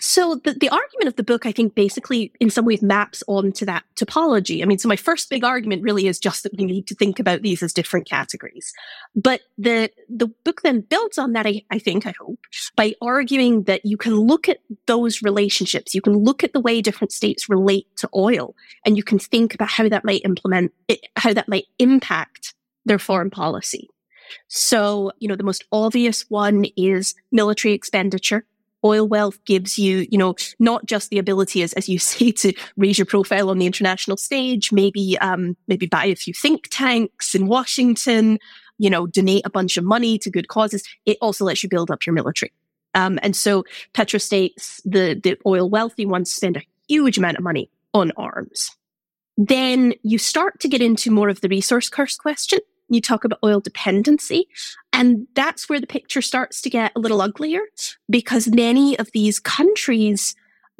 So 0.00 0.40
the, 0.44 0.54
the 0.54 0.70
argument 0.70 1.08
of 1.08 1.16
the 1.16 1.22
book, 1.22 1.44
I 1.44 1.52
think, 1.52 1.74
basically 1.74 2.32
in 2.40 2.48
some 2.50 2.64
ways 2.64 2.82
maps 2.82 3.22
onto 3.28 3.66
that 3.66 3.84
typology. 3.96 4.62
I 4.62 4.64
mean, 4.64 4.78
so 4.78 4.88
my 4.88 4.96
first 4.96 5.28
big 5.28 5.44
argument 5.44 5.82
really 5.82 6.06
is 6.06 6.18
just 6.18 6.42
that 6.42 6.56
we 6.56 6.64
need 6.64 6.86
to 6.86 6.94
think 6.94 7.18
about 7.18 7.42
these 7.42 7.62
as 7.62 7.72
different 7.72 8.08
categories. 8.08 8.72
But 9.14 9.42
the 9.58 9.90
the 10.08 10.28
book 10.44 10.62
then 10.62 10.80
builds 10.80 11.18
on 11.18 11.32
that, 11.32 11.46
I, 11.46 11.62
I 11.70 11.78
think, 11.78 12.06
I 12.06 12.14
hope, 12.18 12.40
by 12.76 12.94
arguing 13.02 13.64
that 13.64 13.84
you 13.84 13.98
can 13.98 14.14
look 14.14 14.48
at 14.48 14.58
those 14.86 15.22
relationships, 15.22 15.94
you 15.94 16.00
can 16.00 16.16
look 16.16 16.42
at 16.42 16.54
the 16.54 16.60
way 16.60 16.80
different 16.80 17.12
states 17.12 17.48
relate 17.48 17.86
to 17.96 18.08
oil, 18.14 18.54
and 18.86 18.96
you 18.96 19.02
can 19.02 19.18
think 19.18 19.54
about 19.54 19.68
how 19.68 19.88
that 19.88 20.04
might 20.04 20.22
implement 20.24 20.72
it, 20.88 21.00
how 21.16 21.34
that 21.34 21.48
might 21.48 21.66
impact 21.78 22.54
their 22.86 22.98
foreign 22.98 23.30
policy. 23.30 23.88
So, 24.48 25.12
you 25.18 25.28
know, 25.28 25.36
the 25.36 25.42
most 25.42 25.64
obvious 25.72 26.24
one 26.28 26.64
is 26.76 27.14
military 27.32 27.74
expenditure 27.74 28.46
oil 28.84 29.06
wealth 29.06 29.42
gives 29.44 29.78
you, 29.78 30.06
you 30.10 30.18
know, 30.18 30.34
not 30.58 30.86
just 30.86 31.10
the 31.10 31.18
ability, 31.18 31.62
as, 31.62 31.72
as 31.74 31.88
you 31.88 31.98
say, 31.98 32.30
to 32.32 32.52
raise 32.76 32.98
your 32.98 33.06
profile 33.06 33.50
on 33.50 33.58
the 33.58 33.66
international 33.66 34.16
stage, 34.16 34.72
maybe, 34.72 35.18
um, 35.18 35.56
maybe 35.68 35.86
buy 35.86 36.06
a 36.06 36.16
few 36.16 36.34
think 36.34 36.68
tanks 36.70 37.34
in 37.34 37.46
Washington, 37.46 38.38
you 38.78 38.90
know, 38.90 39.06
donate 39.06 39.44
a 39.44 39.50
bunch 39.50 39.76
of 39.76 39.84
money 39.84 40.18
to 40.18 40.30
good 40.30 40.48
causes. 40.48 40.82
It 41.06 41.18
also 41.20 41.44
lets 41.44 41.62
you 41.62 41.68
build 41.68 41.90
up 41.90 42.06
your 42.06 42.14
military. 42.14 42.52
Um, 42.94 43.18
and 43.22 43.36
so 43.36 43.64
petrostates, 43.94 44.80
the, 44.84 45.20
the 45.22 45.36
oil 45.46 45.68
wealthy 45.70 46.06
ones 46.06 46.32
spend 46.32 46.56
a 46.56 46.62
huge 46.88 47.18
amount 47.18 47.36
of 47.36 47.44
money 47.44 47.70
on 47.94 48.12
arms. 48.16 48.70
Then 49.36 49.94
you 50.02 50.18
start 50.18 50.60
to 50.60 50.68
get 50.68 50.82
into 50.82 51.10
more 51.10 51.28
of 51.28 51.40
the 51.40 51.48
resource 51.48 51.88
curse 51.88 52.16
question 52.16 52.58
you 52.90 53.00
talk 53.00 53.24
about 53.24 53.38
oil 53.44 53.60
dependency. 53.60 54.48
And 54.92 55.26
that's 55.34 55.68
where 55.68 55.80
the 55.80 55.86
picture 55.86 56.22
starts 56.22 56.60
to 56.62 56.70
get 56.70 56.92
a 56.94 57.00
little 57.00 57.22
uglier 57.22 57.60
because 58.08 58.48
many 58.48 58.98
of 58.98 59.10
these 59.12 59.38
countries 59.38 60.34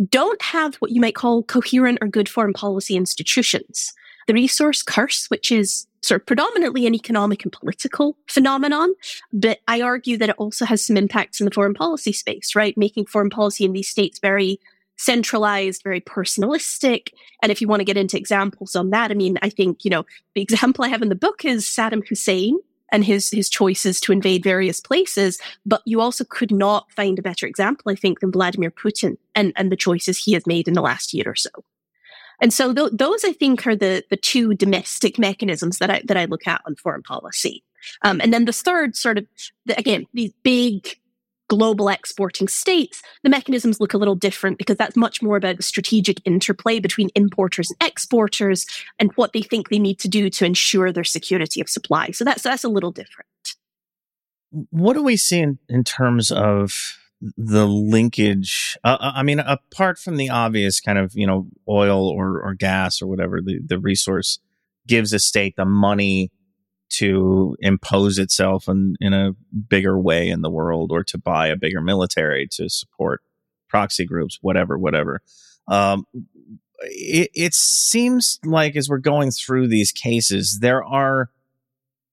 don't 0.09 0.40
have 0.43 0.76
what 0.76 0.90
you 0.90 1.00
might 1.00 1.14
call 1.14 1.43
coherent 1.43 1.99
or 2.00 2.09
good 2.09 2.29
foreign 2.29 2.52
policy 2.52 2.97
institutions. 2.97 3.93
The 4.26 4.35
resource 4.35 4.83
curse, 4.83 5.26
which 5.29 5.52
is 5.52 5.87
sort 6.02 6.23
of 6.23 6.26
predominantly 6.26 6.87
an 6.87 6.95
economic 6.95 7.45
and 7.45 7.52
political 7.52 8.17
phenomenon, 8.26 8.95
but 9.33 9.59
I 9.69 9.83
argue 9.83 10.17
that 10.19 10.31
it 10.31 10.37
also 10.38 10.64
has 10.64 10.85
some 10.85 10.97
impacts 10.97 11.40
in 11.40 11.45
the 11.45 11.50
foreign 11.50 11.75
policy 11.75 12.12
space, 12.12 12.55
right? 12.55 12.76
Making 12.76 13.07
foreign 13.07 13.31
policy 13.31 13.64
in 13.64 13.73
these 13.73 13.88
states 13.88 14.19
very 14.19 14.61
centralized, 15.00 15.83
very 15.83 16.00
personalistic. 16.00 17.09
And 17.42 17.50
if 17.50 17.61
you 17.61 17.69
want 17.69 17.80
to 17.80 17.85
get 17.85 17.97
into 17.97 18.19
examples 18.19 18.76
on 18.76 18.90
that, 18.90 19.11
I 19.11 19.14
mean, 19.14 19.38
I 19.40 19.49
think, 19.49 19.83
you 19.83 19.90
know, 19.90 20.04
the 20.35 20.42
example 20.42 20.85
I 20.85 20.88
have 20.88 21.00
in 21.00 21.09
the 21.09 21.14
book 21.14 21.45
is 21.45 21.64
Saddam 21.64 22.07
Hussein 22.07 22.59
and 22.92 23.04
his 23.04 23.30
his 23.30 23.49
choices 23.49 23.99
to 24.00 24.12
invade 24.12 24.42
various 24.42 24.80
places. 24.80 25.40
But 25.64 25.80
you 25.87 26.02
also 26.02 26.25
could 26.25 26.52
not 26.52 26.92
find 26.92 27.19
a 27.19 27.23
better 27.23 27.47
example, 27.47 27.90
I 27.90 27.95
think, 27.95 28.21
than 28.21 28.33
Vladimir 28.33 28.71
Putin 28.71 29.16
and 29.35 29.52
and 29.57 29.73
the 29.73 29.76
choices 29.76 30.19
he 30.19 30.35
has 30.35 30.47
made 30.47 30.69
in 30.69 30.75
the 30.75 30.83
last 30.83 31.14
year 31.14 31.25
or 31.26 31.37
so. 31.37 31.50
And 32.42 32.52
so 32.52 32.75
th- 32.75 32.92
those, 32.92 33.25
I 33.25 33.33
think, 33.33 33.66
are 33.66 33.76
the 33.76 34.04
the 34.11 34.16
two 34.16 34.54
domestic 34.54 35.19
mechanisms 35.19 35.78
that 35.78 35.90
I 35.90 36.02
that 36.09 36.19
I 36.19 36.26
look 36.26 36.47
at 36.47 36.61
on 36.66 36.76
foreign 36.76 37.02
policy. 37.02 37.62
Um, 38.02 38.21
and 38.21 38.35
then 38.35 38.45
the 38.45 38.52
third, 38.52 38.95
sort 38.95 39.16
of, 39.16 39.26
the, 39.64 39.78
again, 39.78 40.04
these 40.12 40.33
big 40.42 41.00
global 41.50 41.88
exporting 41.88 42.47
states, 42.47 43.02
the 43.25 43.28
mechanisms 43.28 43.80
look 43.80 43.92
a 43.92 43.99
little 43.99 44.14
different 44.14 44.57
because 44.57 44.76
that's 44.76 44.97
much 44.97 45.21
more 45.21 45.37
about 45.37 45.62
strategic 45.62 46.25
interplay 46.25 46.78
between 46.78 47.11
importers 47.16 47.71
and 47.71 47.90
exporters 47.90 48.64
and 49.00 49.11
what 49.16 49.33
they 49.33 49.42
think 49.42 49.69
they 49.69 49.80
need 49.80 49.99
to 49.99 50.09
do 50.09 50.30
to 50.30 50.45
ensure 50.45 50.92
their 50.92 51.04
security 51.04 51.61
of 51.61 51.69
supply. 51.69 52.12
So 52.12 52.25
that's 52.25 52.42
that's 52.42 52.64
a 52.64 52.69
little 52.69 52.92
different. 52.92 53.28
What 54.71 54.95
do 54.95 55.02
we 55.02 55.16
see 55.16 55.40
in, 55.40 55.59
in 55.69 55.83
terms 55.83 56.30
of 56.30 56.97
the 57.37 57.66
linkage? 57.66 58.78
Uh, 58.85 58.97
uh, 59.00 59.12
I 59.16 59.25
mean, 59.25 59.40
apart 59.40 59.99
from 59.99 60.16
the 60.16 60.30
obvious 60.30 60.80
kind 60.80 60.99
of 60.99 61.14
you 61.14 61.26
know 61.26 61.49
oil 61.69 62.09
or 62.09 62.40
or 62.40 62.54
gas 62.54 63.02
or 63.02 63.09
whatever 63.09 63.40
the 63.42 63.59
the 63.64 63.80
resource 63.80 64.38
gives 64.87 65.12
a 65.12 65.19
state 65.19 65.57
the 65.57 65.64
money 65.64 66.30
to 66.90 67.56
impose 67.61 68.18
itself 68.18 68.68
in, 68.68 68.97
in 69.00 69.12
a 69.12 69.32
bigger 69.68 69.99
way 69.99 70.28
in 70.28 70.42
the 70.42 70.50
world 70.50 70.90
or 70.92 71.04
to 71.04 71.18
buy 71.18 71.49
a 71.49 71.56
bigger 71.56 71.80
military 71.80 72.49
to 72.52 72.68
support 72.68 73.23
proxy 73.68 74.04
groups, 74.04 74.38
whatever, 74.42 74.76
whatever. 74.76 75.23
Um, 75.68 76.04
it, 76.80 77.30
it 77.35 77.54
seems 77.54 78.38
like 78.44 78.76
as 78.76 78.88
we're 78.88 78.99
going 78.99 79.30
through 79.30 79.68
these 79.68 79.92
cases, 79.92 80.59
there 80.61 80.85
are 80.85 81.30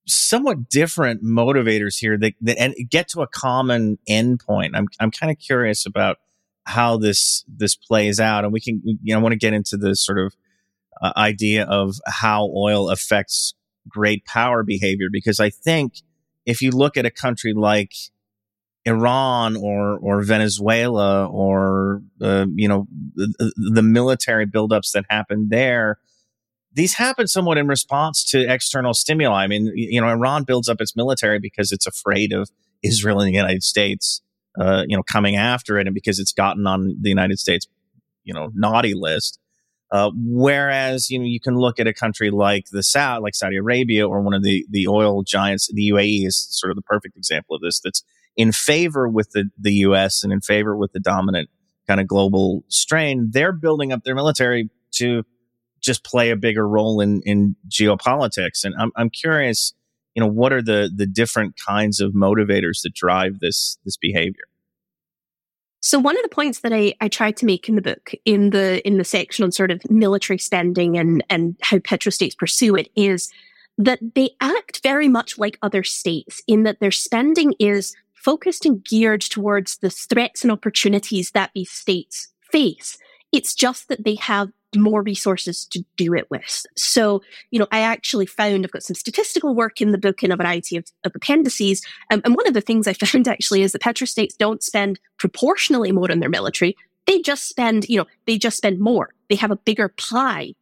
somewhat 0.08 0.70
different 0.70 1.24
motivators 1.24 1.98
here 2.00 2.18
that, 2.18 2.34
that 2.42 2.58
and 2.60 2.76
get 2.90 3.10
to 3.10 3.22
a 3.22 3.28
common 3.28 3.98
endpoint. 4.10 4.72
I'm 4.74 4.88
I'm 5.00 5.12
kind 5.12 5.32
of 5.32 5.38
curious 5.38 5.86
about 5.86 6.18
how 6.66 6.98
this 6.98 7.44
this 7.48 7.76
plays 7.76 8.20
out, 8.20 8.44
and 8.44 8.54
we 8.54 8.62
can 8.62 8.82
you 8.86 9.14
know 9.14 9.20
I 9.20 9.22
want 9.22 9.34
to 9.34 9.40
get 9.40 9.54
into 9.54 9.78
the 9.78 9.96
sort 9.96 10.20
of 10.20 10.36
uh, 11.02 11.14
idea 11.16 11.66
of 11.66 11.96
how 12.06 12.52
oil 12.56 12.90
affects 12.90 13.54
great 13.88 14.26
power 14.26 14.64
behavior 14.64 15.08
because 15.12 15.40
I 15.40 15.50
think 15.50 16.02
if 16.46 16.62
you 16.62 16.72
look 16.72 16.98
at 16.98 17.06
a 17.06 17.12
country 17.12 17.54
like 17.54 17.92
Iran 18.86 19.58
or 19.58 19.98
or 19.98 20.22
Venezuela 20.24 21.28
or 21.28 22.02
uh, 22.22 22.46
you 22.56 22.68
know 22.68 22.88
the, 23.16 23.54
the 23.74 23.82
military 23.84 24.46
buildups 24.46 24.92
that 24.94 25.06
happened 25.10 25.50
there, 25.50 26.00
these 26.74 26.94
happen 26.94 27.28
somewhat 27.28 27.58
in 27.58 27.68
response 27.68 28.24
to 28.32 28.50
external 28.52 28.94
stimuli. 28.94 29.44
I 29.44 29.48
mean, 29.48 29.72
you 29.76 30.00
know, 30.00 30.08
Iran 30.08 30.44
builds 30.44 30.70
up 30.70 30.80
its 30.80 30.96
military 30.96 31.40
because 31.40 31.72
it's 31.72 31.86
afraid 31.86 32.32
of 32.32 32.50
Israel 32.84 33.20
and 33.20 33.28
the 33.28 33.36
United 33.36 33.64
States, 33.64 34.22
uh, 34.60 34.84
you 34.88 34.96
know, 34.96 35.04
coming 35.04 35.36
after 35.36 35.78
it, 35.80 35.88
and 35.88 35.94
because 35.94 36.20
it's 36.20 36.32
gotten 36.32 36.66
on 36.66 36.96
the 37.02 37.10
United 37.10 37.40
States, 37.40 37.68
you 38.24 38.34
know, 38.34 38.52
naughty 38.54 38.94
list. 38.94 39.40
Uh, 39.92 40.12
whereas, 40.16 41.10
you 41.10 41.18
know, 41.18 41.26
you 41.26 41.40
can 41.40 41.56
look 41.56 41.80
at 41.80 41.88
a 41.88 41.94
country 41.94 42.30
like 42.30 42.66
the 42.72 42.84
South, 42.84 43.22
like 43.24 43.36
Saudi 43.36 43.56
Arabia 43.56 44.08
or 44.08 44.22
one 44.22 44.34
of 44.34 44.44
the, 44.44 44.66
the 44.70 44.88
oil 44.88 45.24
giants, 45.24 45.70
the 45.74 45.90
UAE 45.92 46.26
is 46.26 46.48
sort 46.52 46.72
of 46.72 46.76
the 46.76 46.82
perfect 46.82 47.16
example 47.16 47.56
of 47.56 47.62
this 47.62 47.80
that's 47.80 48.04
in 48.36 48.52
favor 48.52 49.08
with 49.08 49.32
the, 49.32 49.50
the 49.58 49.74
US 49.74 50.24
and 50.24 50.34
in 50.34 50.42
favor 50.42 50.76
with 50.76 50.92
the 50.92 51.00
dominant 51.00 51.50
kind 51.88 52.02
of 52.02 52.08
global 52.08 52.64
strain. 52.68 53.30
They're 53.32 53.54
building 53.54 53.94
up 53.94 54.04
their 54.04 54.16
military 54.16 54.70
to 54.96 55.24
just 55.82 56.04
play 56.04 56.32
a 56.32 56.36
bigger 56.36 56.68
role 56.68 57.00
in, 57.00 57.22
in 57.22 57.56
geopolitics. 57.70 58.66
And 58.66 58.76
I'm, 58.78 58.92
I'm 58.98 59.10
curious, 59.10 59.74
you 60.16 60.22
know, 60.22 60.28
what 60.28 60.52
are 60.52 60.62
the, 60.62 60.92
the 60.94 61.06
different 61.06 61.56
kinds 61.66 62.02
of 62.02 62.12
motivators 62.12 62.82
that 62.84 62.94
drive 62.94 63.40
this, 63.40 63.78
this 63.86 63.96
behavior? 63.96 64.44
So 65.80 66.00
one 66.00 66.18
of 66.18 66.24
the 66.24 66.30
points 66.30 66.62
that 66.62 66.74
I, 66.74 66.96
I 67.02 67.08
tried 67.08 67.38
to 67.38 67.46
make 67.46 67.70
in 67.70 67.76
the 67.76 67.82
book, 67.82 68.12
in 68.26 68.50
the 68.50 68.86
in 68.86 68.98
the 68.98 69.04
section 69.04 69.44
on 69.44 69.52
sort 69.52 69.72
of 69.72 69.82
military 69.90 70.40
spending 70.40 70.98
and 70.98 71.24
and 71.30 71.56
how 71.62 71.78
petrostates 71.78 72.38
pursue 72.38 72.76
it, 72.76 72.90
is 72.96 73.32
that 73.78 74.00
they 74.16 74.32
act 74.42 74.82
very 74.82 75.08
much 75.08 75.38
like 75.38 75.60
other 75.62 75.84
states 75.84 76.42
in 76.48 76.64
that 76.64 76.80
their 76.80 76.92
spending 76.92 77.54
is 77.60 77.96
focused 78.14 78.66
and 78.66 78.84
geared 78.84 79.22
towards 79.22 79.78
the 79.78 79.90
threats 79.90 80.44
and 80.44 80.52
opportunities 80.52 81.32
that 81.32 81.52
these 81.54 81.72
states 81.72 82.34
face. 82.52 82.98
It's 83.32 83.54
just 83.54 83.88
that 83.90 84.04
they 84.04 84.16
have 84.16 84.50
more 84.76 85.02
resources 85.02 85.66
to 85.66 85.84
do 85.96 86.14
it 86.14 86.30
with. 86.30 86.66
So, 86.76 87.22
you 87.52 87.60
know, 87.60 87.68
I 87.72 87.80
actually 87.80 88.26
found 88.26 88.66
I've 88.66 88.72
got 88.72 88.84
some 88.84 88.96
statistical 88.96 89.56
work 89.56 89.82
in 89.82 89.92
the 89.92 89.98
book 89.98 90.24
in 90.24 90.32
a 90.32 90.38
variety 90.38 90.78
of, 90.78 90.86
of 91.04 91.14
appendices. 91.16 91.82
Um, 92.12 92.22
and 92.26 92.36
one 92.36 92.48
of 92.48 92.54
the 92.54 92.62
things 92.62 92.88
I 92.88 92.94
found 93.06 93.28
actually 93.28 93.62
is 93.62 93.72
that 93.72 93.82
petrostates 93.82 94.38
don't 94.38 94.64
spend 94.64 95.00
proportionally 95.18 95.92
more 95.92 96.12
on 96.12 96.20
their 96.20 96.30
military. 96.30 96.76
They 97.06 97.22
just 97.22 97.48
spend, 97.48 97.88
you 97.88 97.98
know, 97.98 98.06
they 98.26 98.38
just 98.38 98.58
spend 98.58 98.80
more. 98.80 99.14
They 99.30 99.36
have 99.36 99.52
a 99.52 99.56
bigger 99.56 99.90
pie. 99.90 100.54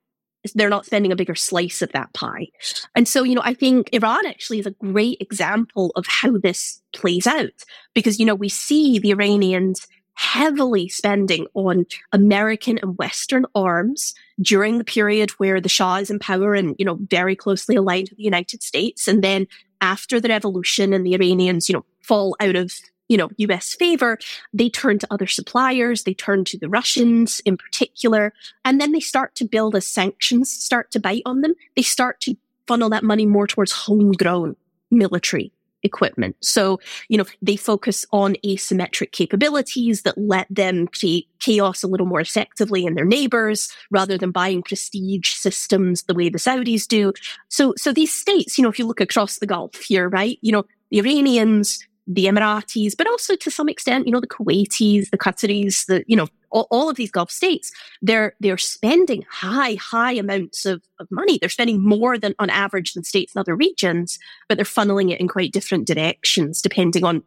They're 0.53 0.69
not 0.69 0.85
spending 0.85 1.11
a 1.11 1.15
bigger 1.15 1.33
slice 1.33 1.81
of 1.81 1.91
that 1.93 2.13
pie. 2.13 2.47
And 2.95 3.07
so, 3.07 3.23
you 3.23 3.33
know, 3.33 3.41
I 3.43 3.55
think 3.55 3.89
Iran 3.91 4.27
actually 4.27 4.59
is 4.59 4.67
a 4.67 4.71
great 4.71 5.17
example 5.19 5.91
of 5.95 6.05
how 6.05 6.37
this 6.37 6.83
plays 6.93 7.25
out 7.25 7.63
because, 7.95 8.19
you 8.19 8.27
know, 8.27 8.35
we 8.35 8.49
see 8.49 8.99
the 8.99 9.09
Iranians 9.09 9.87
heavily 10.15 10.87
spending 10.87 11.45
on 11.53 11.85
American 12.11 12.77
and 12.79 12.97
Western 12.97 13.45
arms 13.53 14.13
during 14.41 14.77
the 14.77 14.83
period 14.83 15.31
where 15.31 15.61
the 15.61 15.69
Shah 15.69 15.97
is 15.97 16.09
in 16.09 16.19
power 16.19 16.55
and, 16.55 16.75
you 16.77 16.85
know, 16.85 16.97
very 17.09 17.35
closely 17.35 17.75
aligned 17.75 18.09
with 18.09 18.17
the 18.17 18.23
United 18.23 18.63
States. 18.63 19.07
And 19.07 19.23
then 19.23 19.47
after 19.81 20.19
the 20.19 20.29
revolution 20.29 20.93
and 20.93 21.05
the 21.05 21.13
Iranians, 21.13 21.69
you 21.69 21.73
know, 21.73 21.85
fall 22.01 22.35
out 22.39 22.55
of, 22.55 22.73
you 23.07 23.17
know, 23.17 23.29
US 23.37 23.75
favor, 23.75 24.17
they 24.53 24.69
turn 24.69 24.99
to 24.99 25.07
other 25.11 25.27
suppliers. 25.27 26.03
They 26.03 26.13
turn 26.13 26.45
to 26.45 26.57
the 26.57 26.69
Russians 26.69 27.41
in 27.45 27.57
particular. 27.57 28.33
And 28.63 28.79
then 28.79 28.93
they 28.93 28.99
start 28.99 29.35
to 29.35 29.45
build 29.45 29.75
as 29.75 29.87
sanctions 29.87 30.49
start 30.49 30.91
to 30.91 30.99
bite 30.99 31.23
on 31.25 31.41
them. 31.41 31.53
They 31.75 31.81
start 31.81 32.21
to 32.21 32.35
funnel 32.67 32.89
that 32.89 33.03
money 33.03 33.25
more 33.25 33.47
towards 33.47 33.71
homegrown 33.71 34.55
military 34.89 35.51
equipment. 35.85 36.35
So, 36.41 36.79
you 37.07 37.17
know, 37.17 37.25
they 37.41 37.55
focus 37.55 38.05
on 38.11 38.35
asymmetric 38.45 39.11
capabilities 39.11 40.01
that 40.01 40.17
let 40.17 40.47
them 40.49 40.87
create 40.87 41.27
chaos 41.39 41.83
a 41.83 41.87
little 41.87 42.07
more 42.07 42.19
effectively 42.19 42.85
in 42.85 42.95
their 42.95 43.05
neighbors 43.05 43.71
rather 43.91 44.17
than 44.17 44.31
buying 44.31 44.63
prestige 44.63 45.33
systems 45.33 46.03
the 46.03 46.15
way 46.15 46.27
the 46.27 46.39
Saudis 46.39 46.87
do. 46.87 47.13
So, 47.49 47.73
so 47.77 47.93
these 47.93 48.13
states, 48.13 48.57
you 48.57 48.63
know, 48.63 48.69
if 48.69 48.79
you 48.79 48.85
look 48.85 48.99
across 48.99 49.37
the 49.37 49.47
Gulf 49.47 49.75
here, 49.75 50.09
right, 50.09 50.37
you 50.41 50.51
know, 50.51 50.63
the 50.89 50.99
Iranians, 50.99 51.79
the 52.07 52.25
Emiratis, 52.25 52.93
but 52.97 53.07
also 53.07 53.35
to 53.35 53.49
some 53.49 53.67
extent, 53.67 54.05
you 54.05 54.11
know, 54.11 54.19
the 54.19 54.27
Kuwaitis, 54.27 55.09
the 55.09 55.17
Qataris, 55.17 55.87
the, 55.87 56.03
you 56.07 56.15
know, 56.15 56.27
all, 56.51 56.67
all, 56.69 56.89
of 56.89 56.95
these 56.95 57.11
Gulf 57.11 57.31
states, 57.31 57.71
they're, 58.01 58.35
they're 58.39 58.57
spending 58.57 59.25
high, 59.29 59.75
high 59.75 60.13
amounts 60.13 60.65
of, 60.65 60.83
of 60.99 61.07
money. 61.11 61.37
They're 61.39 61.49
spending 61.49 61.81
more 61.81 62.17
than 62.17 62.35
on 62.39 62.49
average 62.49 62.93
than 62.93 63.03
states 63.03 63.35
in 63.35 63.39
other 63.39 63.55
regions, 63.55 64.19
but 64.47 64.57
they're 64.57 64.65
funneling 64.65 65.11
it 65.11 65.19
in 65.19 65.27
quite 65.27 65.51
different 65.51 65.87
directions 65.87 66.61
depending 66.61 67.03
on 67.03 67.23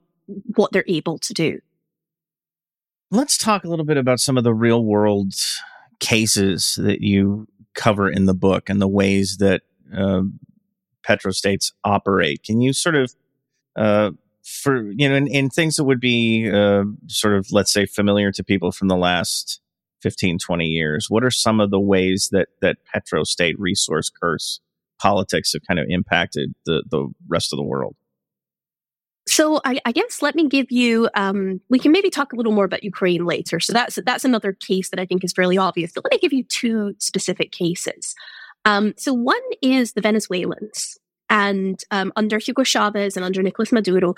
what 0.54 0.72
they're 0.72 0.84
able 0.86 1.18
to 1.18 1.34
do. 1.34 1.60
Let's 3.10 3.36
talk 3.36 3.64
a 3.64 3.68
little 3.68 3.86
bit 3.86 3.96
about 3.96 4.20
some 4.20 4.36
of 4.36 4.44
the 4.44 4.54
real 4.54 4.84
world 4.84 5.34
cases 5.98 6.78
that 6.80 7.00
you 7.00 7.48
cover 7.74 8.08
in 8.08 8.26
the 8.26 8.34
book 8.34 8.68
and 8.68 8.80
the 8.80 8.88
ways 8.88 9.38
that 9.38 9.62
uh, 9.96 10.22
petrostates 11.06 11.72
operate. 11.84 12.42
Can 12.42 12.60
you 12.60 12.72
sort 12.72 12.94
of 12.94 13.14
uh, 13.76 14.10
for 14.48 14.90
you 14.92 15.08
know 15.08 15.14
in, 15.14 15.26
in 15.26 15.50
things 15.50 15.76
that 15.76 15.84
would 15.84 16.00
be 16.00 16.50
uh, 16.50 16.84
sort 17.06 17.34
of 17.34 17.46
let's 17.52 17.72
say 17.72 17.86
familiar 17.86 18.32
to 18.32 18.42
people 18.42 18.72
from 18.72 18.88
the 18.88 18.96
last 18.96 19.60
15 20.02 20.38
20 20.38 20.64
years 20.66 21.06
what 21.08 21.24
are 21.24 21.30
some 21.30 21.60
of 21.60 21.70
the 21.70 21.80
ways 21.80 22.28
that 22.32 22.48
that 22.62 22.76
petrostate 22.94 23.54
resource 23.58 24.10
curse 24.10 24.60
politics 25.00 25.52
have 25.52 25.62
kind 25.66 25.78
of 25.78 25.86
impacted 25.88 26.54
the 26.66 26.82
the 26.90 27.08
rest 27.28 27.52
of 27.52 27.56
the 27.56 27.64
world 27.64 27.94
so 29.28 29.60
I, 29.62 29.78
I, 29.84 29.92
guess 29.92 30.22
let 30.22 30.34
me 30.34 30.48
give 30.48 30.72
you. 30.72 31.10
Um, 31.12 31.60
we 31.68 31.78
can 31.78 31.92
maybe 31.92 32.08
talk 32.08 32.32
a 32.32 32.36
little 32.36 32.50
more 32.50 32.64
about 32.64 32.82
Ukraine 32.82 33.26
later. 33.26 33.60
So 33.60 33.74
that's 33.74 33.98
that's 34.06 34.24
another 34.24 34.54
case 34.54 34.88
that 34.88 34.98
I 34.98 35.04
think 35.04 35.22
is 35.22 35.34
fairly 35.34 35.58
obvious. 35.58 35.92
But 35.94 36.04
let 36.04 36.12
me 36.12 36.18
give 36.18 36.32
you 36.32 36.44
two 36.44 36.94
specific 36.98 37.52
cases. 37.52 38.14
Um, 38.64 38.94
so 38.96 39.12
one 39.12 39.36
is 39.60 39.92
the 39.92 40.00
Venezuelans 40.00 40.96
and 41.30 41.82
um, 41.90 42.12
under 42.16 42.38
Hugo 42.38 42.62
Chavez 42.62 43.16
and 43.16 43.24
under 43.24 43.42
Nicolas 43.42 43.72
Maduro. 43.72 44.14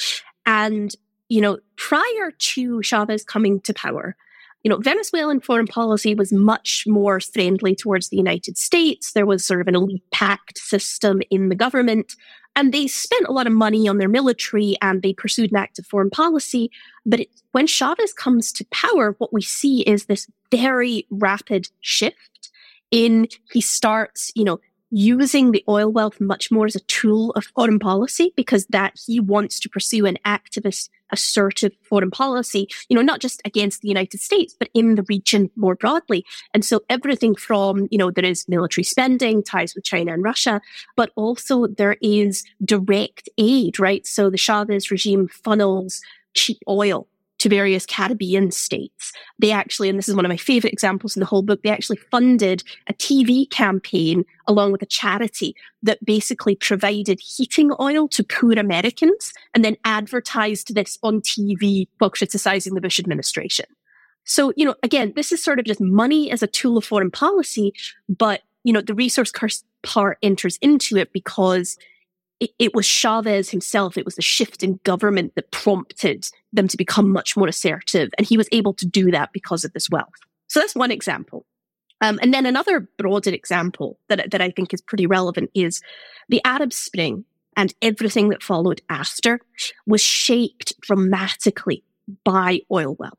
And, 0.46 0.94
you 1.28 1.40
know, 1.40 1.58
prior 1.76 2.32
to 2.38 2.82
Chavez 2.82 3.24
coming 3.24 3.60
to 3.60 3.74
power, 3.74 4.16
you 4.62 4.68
know, 4.68 4.76
Venezuelan 4.78 5.40
foreign 5.40 5.66
policy 5.66 6.14
was 6.14 6.32
much 6.32 6.84
more 6.86 7.18
friendly 7.20 7.74
towards 7.74 8.08
the 8.08 8.16
United 8.16 8.58
States. 8.58 9.12
There 9.12 9.26
was 9.26 9.44
sort 9.44 9.60
of 9.60 9.68
an 9.68 9.74
elite 9.74 10.04
pact 10.10 10.58
system 10.58 11.22
in 11.30 11.48
the 11.48 11.54
government. 11.54 12.14
And 12.56 12.74
they 12.74 12.86
spent 12.86 13.26
a 13.26 13.32
lot 13.32 13.46
of 13.46 13.52
money 13.52 13.88
on 13.88 13.98
their 13.98 14.08
military 14.08 14.76
and 14.82 15.02
they 15.02 15.14
pursued 15.14 15.50
an 15.52 15.56
active 15.56 15.86
foreign 15.86 16.10
policy. 16.10 16.70
But 17.06 17.20
it, 17.20 17.28
when 17.52 17.66
Chavez 17.66 18.12
comes 18.12 18.52
to 18.52 18.66
power, 18.70 19.14
what 19.18 19.32
we 19.32 19.40
see 19.40 19.80
is 19.82 20.06
this 20.06 20.28
very 20.50 21.06
rapid 21.10 21.68
shift 21.80 22.50
in 22.90 23.28
he 23.52 23.60
starts, 23.60 24.32
you 24.34 24.44
know, 24.44 24.58
using 24.90 25.52
the 25.52 25.64
oil 25.68 25.90
wealth 25.90 26.20
much 26.20 26.50
more 26.50 26.66
as 26.66 26.76
a 26.76 26.80
tool 26.80 27.30
of 27.32 27.44
foreign 27.54 27.78
policy 27.78 28.32
because 28.36 28.66
that 28.66 28.92
he 29.06 29.20
wants 29.20 29.60
to 29.60 29.68
pursue 29.68 30.06
an 30.06 30.18
activist 30.24 30.88
assertive 31.12 31.72
foreign 31.82 32.10
policy, 32.10 32.68
you 32.88 32.94
know, 32.94 33.02
not 33.02 33.20
just 33.20 33.40
against 33.44 33.82
the 33.82 33.88
United 33.88 34.20
States, 34.20 34.54
but 34.58 34.68
in 34.74 34.94
the 34.94 35.04
region 35.08 35.50
more 35.56 35.74
broadly. 35.74 36.24
And 36.54 36.64
so 36.64 36.80
everything 36.88 37.34
from, 37.34 37.88
you 37.90 37.98
know, 37.98 38.10
there 38.10 38.24
is 38.24 38.48
military 38.48 38.84
spending, 38.84 39.42
ties 39.42 39.74
with 39.74 39.84
China 39.84 40.12
and 40.12 40.22
Russia, 40.22 40.60
but 40.96 41.10
also 41.16 41.66
there 41.66 41.96
is 42.00 42.44
direct 42.64 43.28
aid, 43.38 43.78
right? 43.78 44.06
So 44.06 44.30
the 44.30 44.36
Chavez 44.36 44.90
regime 44.90 45.28
funnels 45.28 46.00
cheap 46.34 46.58
oil 46.68 47.08
to 47.40 47.48
various 47.48 47.86
Caribbean 47.86 48.50
states. 48.50 49.12
They 49.38 49.50
actually, 49.50 49.88
and 49.88 49.98
this 49.98 50.08
is 50.08 50.14
one 50.14 50.26
of 50.26 50.28
my 50.28 50.36
favorite 50.36 50.72
examples 50.72 51.16
in 51.16 51.20
the 51.20 51.26
whole 51.26 51.42
book, 51.42 51.62
they 51.62 51.70
actually 51.70 51.96
funded 52.10 52.62
a 52.86 52.92
TV 52.92 53.48
campaign 53.50 54.24
along 54.46 54.72
with 54.72 54.82
a 54.82 54.86
charity 54.86 55.56
that 55.82 56.04
basically 56.04 56.54
provided 56.54 57.18
heating 57.18 57.70
oil 57.80 58.08
to 58.08 58.22
poor 58.22 58.52
Americans 58.52 59.32
and 59.54 59.64
then 59.64 59.76
advertised 59.84 60.74
this 60.74 60.98
on 61.02 61.22
TV 61.22 61.88
while 61.98 62.10
criticizing 62.10 62.74
the 62.74 62.80
Bush 62.80 63.00
administration. 63.00 63.66
So, 64.24 64.52
you 64.54 64.66
know, 64.66 64.74
again, 64.82 65.14
this 65.16 65.32
is 65.32 65.42
sort 65.42 65.58
of 65.58 65.64
just 65.64 65.80
money 65.80 66.30
as 66.30 66.42
a 66.42 66.46
tool 66.46 66.76
of 66.76 66.84
foreign 66.84 67.10
policy, 67.10 67.72
but, 68.06 68.42
you 68.64 68.72
know, 68.72 68.82
the 68.82 68.94
resource 68.94 69.30
curse 69.30 69.64
part 69.82 70.18
enters 70.22 70.58
into 70.60 70.96
it 70.98 71.10
because 71.14 71.78
it, 72.40 72.50
it, 72.58 72.74
was 72.74 72.86
Chavez 72.86 73.50
himself, 73.50 73.96
it 73.96 74.04
was 74.04 74.16
the 74.16 74.22
shift 74.22 74.62
in 74.62 74.80
government 74.82 75.34
that 75.34 75.50
prompted 75.50 76.28
them 76.52 76.66
to 76.68 76.76
become 76.76 77.10
much 77.10 77.36
more 77.36 77.46
assertive. 77.48 78.10
And 78.18 78.26
he 78.26 78.36
was 78.36 78.48
able 78.50 78.74
to 78.74 78.86
do 78.86 79.10
that 79.10 79.32
because 79.32 79.64
of 79.64 79.72
this 79.72 79.88
wealth. 79.90 80.08
So 80.48 80.58
that's 80.58 80.74
one 80.74 80.90
example. 80.90 81.46
Um, 82.00 82.18
and 82.22 82.32
then 82.32 82.46
another 82.46 82.88
broader 82.98 83.30
example 83.30 83.98
that, 84.08 84.30
that 84.30 84.40
I 84.40 84.50
think 84.50 84.72
is 84.72 84.80
pretty 84.80 85.06
relevant 85.06 85.50
is 85.54 85.82
the 86.28 86.40
Arab 86.44 86.72
Spring 86.72 87.24
and 87.56 87.74
everything 87.82 88.30
that 88.30 88.42
followed 88.42 88.80
after 88.88 89.40
was 89.86 90.00
shaped 90.00 90.80
dramatically 90.80 91.84
by 92.24 92.60
oil 92.72 92.96
wealth. 92.98 93.18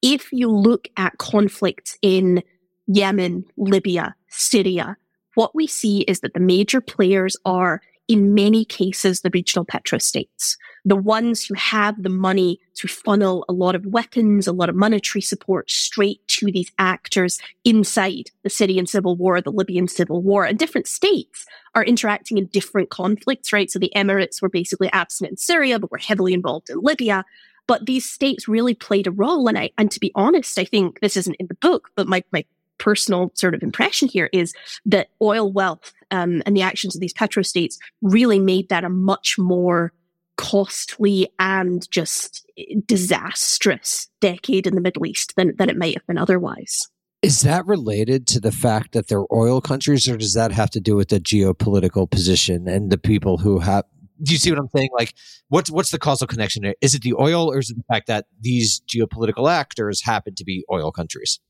If 0.00 0.32
you 0.32 0.48
look 0.48 0.88
at 0.96 1.18
conflicts 1.18 1.98
in 2.00 2.42
Yemen, 2.86 3.44
Libya, 3.58 4.14
Syria, 4.28 4.96
what 5.34 5.54
we 5.54 5.66
see 5.66 6.00
is 6.02 6.20
that 6.20 6.32
the 6.32 6.40
major 6.40 6.80
players 6.80 7.36
are 7.44 7.82
in 8.08 8.32
many 8.32 8.64
cases, 8.64 9.20
the 9.20 9.30
regional 9.32 9.66
petrostates, 9.66 10.56
the 10.84 10.96
ones 10.96 11.44
who 11.44 11.54
have 11.54 12.02
the 12.02 12.08
money 12.08 12.58
to 12.74 12.88
funnel 12.88 13.44
a 13.48 13.52
lot 13.52 13.74
of 13.74 13.84
weapons, 13.84 14.46
a 14.46 14.52
lot 14.52 14.70
of 14.70 14.74
monetary 14.74 15.20
support 15.20 15.70
straight 15.70 16.26
to 16.28 16.46
these 16.46 16.72
actors 16.78 17.38
inside 17.64 18.30
the 18.42 18.50
Syrian 18.50 18.86
civil 18.86 19.14
war, 19.14 19.42
the 19.42 19.52
Libyan 19.52 19.88
civil 19.88 20.22
war, 20.22 20.44
and 20.44 20.58
different 20.58 20.86
states 20.86 21.44
are 21.74 21.84
interacting 21.84 22.38
in 22.38 22.46
different 22.46 22.88
conflicts, 22.88 23.52
right? 23.52 23.70
So 23.70 23.78
the 23.78 23.92
Emirates 23.94 24.40
were 24.40 24.48
basically 24.48 24.90
absent 24.92 25.30
in 25.30 25.36
Syria, 25.36 25.78
but 25.78 25.90
were 25.90 25.98
heavily 25.98 26.32
involved 26.32 26.70
in 26.70 26.80
Libya. 26.80 27.26
But 27.66 27.84
these 27.84 28.10
states 28.10 28.48
really 28.48 28.74
played 28.74 29.06
a 29.06 29.10
role. 29.10 29.46
And 29.46 29.58
I, 29.58 29.70
and 29.76 29.90
to 29.90 30.00
be 30.00 30.10
honest, 30.14 30.58
I 30.58 30.64
think 30.64 31.00
this 31.00 31.18
isn't 31.18 31.34
in 31.34 31.48
the 31.48 31.54
book, 31.54 31.90
but 31.94 32.08
my, 32.08 32.24
my 32.32 32.46
personal 32.78 33.30
sort 33.34 33.54
of 33.54 33.62
impression 33.62 34.08
here 34.08 34.30
is 34.32 34.54
that 34.86 35.08
oil 35.20 35.52
wealth 35.52 35.92
um, 36.10 36.42
and 36.46 36.56
the 36.56 36.62
actions 36.62 36.94
of 36.94 37.00
these 37.00 37.14
petrostates 37.14 37.76
really 38.02 38.38
made 38.38 38.68
that 38.68 38.84
a 38.84 38.88
much 38.88 39.36
more 39.38 39.92
costly 40.36 41.28
and 41.38 41.90
just 41.90 42.46
disastrous 42.86 44.08
decade 44.20 44.66
in 44.66 44.74
the 44.74 44.80
Middle 44.80 45.04
East 45.04 45.34
than, 45.36 45.54
than 45.58 45.68
it 45.68 45.76
might 45.76 45.94
have 45.94 46.06
been 46.06 46.16
otherwise. 46.16 46.88
Is 47.20 47.40
that 47.40 47.66
related 47.66 48.28
to 48.28 48.40
the 48.40 48.52
fact 48.52 48.92
that 48.92 49.08
they're 49.08 49.24
oil 49.32 49.60
countries, 49.60 50.08
or 50.08 50.16
does 50.16 50.34
that 50.34 50.52
have 50.52 50.70
to 50.70 50.80
do 50.80 50.94
with 50.94 51.08
the 51.08 51.18
geopolitical 51.18 52.08
position 52.08 52.68
and 52.68 52.90
the 52.90 52.98
people 52.98 53.38
who 53.38 53.58
have? 53.58 53.84
Do 54.22 54.32
you 54.32 54.38
see 54.38 54.50
what 54.50 54.60
I'm 54.60 54.68
saying? 54.74 54.90
Like, 54.96 55.14
what's 55.48 55.68
what's 55.68 55.90
the 55.90 55.98
causal 55.98 56.28
connection? 56.28 56.72
Is 56.80 56.94
it 56.94 57.02
the 57.02 57.14
oil, 57.14 57.50
or 57.50 57.58
is 57.58 57.70
it 57.70 57.76
the 57.76 57.82
fact 57.92 58.06
that 58.06 58.26
these 58.40 58.80
geopolitical 58.82 59.50
actors 59.50 60.02
happen 60.02 60.36
to 60.36 60.44
be 60.44 60.64
oil 60.70 60.92
countries? 60.92 61.40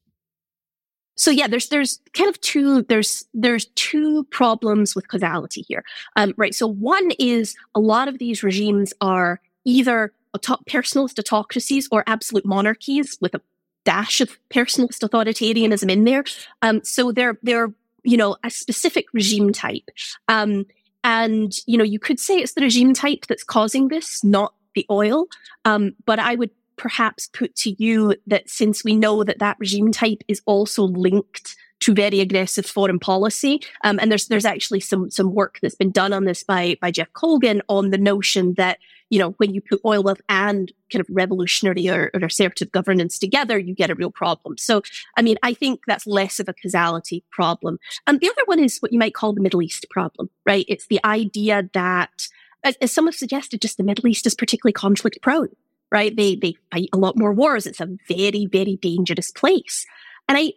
So 1.18 1.32
yeah, 1.32 1.48
there's 1.48 1.68
there's 1.68 2.00
kind 2.14 2.30
of 2.30 2.40
two 2.40 2.82
there's 2.82 3.26
there's 3.34 3.66
two 3.74 4.24
problems 4.30 4.94
with 4.94 5.08
causality 5.08 5.64
here, 5.68 5.84
um, 6.14 6.32
right? 6.36 6.54
So 6.54 6.66
one 6.66 7.10
is 7.18 7.56
a 7.74 7.80
lot 7.80 8.06
of 8.06 8.18
these 8.18 8.44
regimes 8.44 8.94
are 9.00 9.40
either 9.64 10.12
auto- 10.32 10.62
personalist 10.70 11.18
autocracies 11.18 11.88
or 11.90 12.04
absolute 12.06 12.46
monarchies 12.46 13.18
with 13.20 13.34
a 13.34 13.40
dash 13.84 14.20
of 14.20 14.38
personalist 14.50 15.06
authoritarianism 15.06 15.90
in 15.90 16.04
there. 16.04 16.22
Um, 16.62 16.82
so 16.84 17.10
they're 17.10 17.36
they're 17.42 17.72
you 18.04 18.16
know 18.16 18.36
a 18.44 18.50
specific 18.50 19.06
regime 19.12 19.52
type, 19.52 19.90
um, 20.28 20.66
and 21.02 21.52
you 21.66 21.76
know 21.76 21.84
you 21.84 21.98
could 21.98 22.20
say 22.20 22.38
it's 22.38 22.54
the 22.54 22.62
regime 22.62 22.94
type 22.94 23.26
that's 23.26 23.44
causing 23.44 23.88
this, 23.88 24.22
not 24.22 24.54
the 24.76 24.86
oil. 24.88 25.26
Um, 25.64 25.96
but 26.06 26.20
I 26.20 26.36
would 26.36 26.50
perhaps 26.78 27.28
put 27.28 27.54
to 27.56 27.74
you 27.82 28.14
that 28.26 28.48
since 28.48 28.84
we 28.84 28.96
know 28.96 29.24
that 29.24 29.40
that 29.40 29.58
regime 29.58 29.92
type 29.92 30.22
is 30.28 30.40
also 30.46 30.84
linked 30.84 31.56
to 31.80 31.94
very 31.94 32.20
aggressive 32.20 32.66
foreign 32.66 32.98
policy, 32.98 33.60
um, 33.84 33.98
and 34.00 34.10
there's 34.10 34.26
there's 34.26 34.44
actually 34.44 34.80
some 34.80 35.10
some 35.10 35.32
work 35.32 35.58
that's 35.62 35.74
been 35.74 35.90
done 35.90 36.12
on 36.12 36.24
this 36.24 36.42
by 36.42 36.76
by 36.80 36.90
Jeff 36.90 37.12
Colgan 37.12 37.62
on 37.68 37.90
the 37.90 37.98
notion 37.98 38.54
that 38.54 38.78
you 39.10 39.18
know 39.18 39.30
when 39.36 39.54
you 39.54 39.60
put 39.60 39.80
oil 39.84 40.02
wealth 40.02 40.20
and 40.28 40.72
kind 40.92 41.00
of 41.00 41.06
revolutionary 41.10 41.88
or, 41.88 42.10
or 42.14 42.24
assertive 42.24 42.72
governance 42.72 43.18
together, 43.18 43.58
you 43.58 43.74
get 43.74 43.90
a 43.90 43.94
real 43.94 44.10
problem. 44.10 44.56
So, 44.58 44.82
I 45.16 45.22
mean, 45.22 45.36
I 45.42 45.54
think 45.54 45.80
that's 45.86 46.06
less 46.06 46.40
of 46.40 46.48
a 46.48 46.54
causality 46.54 47.24
problem. 47.30 47.78
And 48.06 48.16
um, 48.16 48.18
the 48.20 48.30
other 48.30 48.42
one 48.46 48.58
is 48.58 48.78
what 48.78 48.92
you 48.92 48.98
might 48.98 49.14
call 49.14 49.32
the 49.32 49.40
Middle 49.40 49.62
East 49.62 49.86
problem, 49.90 50.30
right? 50.46 50.64
It's 50.68 50.86
the 50.86 51.00
idea 51.04 51.68
that 51.74 52.28
as 52.64 52.92
some 52.92 53.06
have 53.06 53.14
suggested, 53.14 53.60
just 53.60 53.76
the 53.76 53.84
Middle 53.84 54.08
East 54.08 54.26
is 54.26 54.34
particularly 54.34 54.72
conflict 54.72 55.22
prone 55.22 55.50
right? 55.90 56.14
They 56.16 56.36
they 56.36 56.54
fight 56.72 56.88
a 56.92 56.98
lot 56.98 57.18
more 57.18 57.32
wars. 57.32 57.66
It's 57.66 57.80
a 57.80 57.96
very 58.08 58.46
very 58.46 58.76
dangerous 58.76 59.30
place, 59.30 59.86
and 60.28 60.38
I 60.38 60.52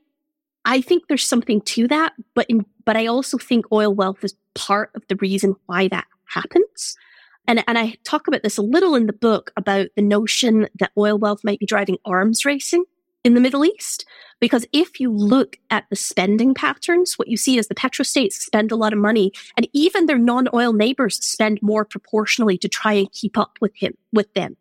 I 0.65 0.81
think 0.81 1.07
there's 1.07 1.27
something 1.27 1.61
to 1.61 1.87
that. 1.87 2.13
But 2.33 2.45
in, 2.49 2.65
but 2.85 2.97
I 2.97 3.07
also 3.07 3.37
think 3.37 3.65
oil 3.71 3.93
wealth 3.93 4.23
is 4.23 4.35
part 4.53 4.91
of 4.95 5.03
the 5.07 5.15
reason 5.17 5.55
why 5.65 5.87
that 5.89 6.07
happens. 6.25 6.95
And 7.47 7.63
and 7.67 7.77
I 7.77 7.95
talk 8.03 8.27
about 8.27 8.43
this 8.43 8.57
a 8.57 8.61
little 8.61 8.95
in 8.95 9.07
the 9.07 9.13
book 9.13 9.51
about 9.57 9.87
the 9.95 10.01
notion 10.01 10.67
that 10.79 10.91
oil 10.97 11.17
wealth 11.17 11.41
might 11.43 11.59
be 11.59 11.65
driving 11.65 11.97
arms 12.05 12.45
racing 12.45 12.85
in 13.23 13.33
the 13.33 13.41
Middle 13.41 13.65
East. 13.65 14.05
Because 14.39 14.65
if 14.73 14.99
you 14.99 15.11
look 15.11 15.57
at 15.69 15.85
the 15.89 15.95
spending 15.95 16.53
patterns, 16.53 17.13
what 17.17 17.27
you 17.27 17.37
see 17.37 17.57
is 17.57 17.67
the 17.67 17.75
petrostates 17.75 18.33
spend 18.33 18.71
a 18.71 18.75
lot 18.75 18.93
of 18.93 18.99
money 18.99 19.31
and 19.55 19.67
even 19.73 20.05
their 20.05 20.17
non-oil 20.17 20.73
neighbors 20.73 21.23
spend 21.23 21.59
more 21.61 21.85
proportionally 21.85 22.57
to 22.57 22.67
try 22.67 22.93
and 22.93 23.11
keep 23.11 23.37
up 23.37 23.57
with 23.61 23.75
him, 23.75 23.93
with 24.11 24.33
them. 24.33 24.57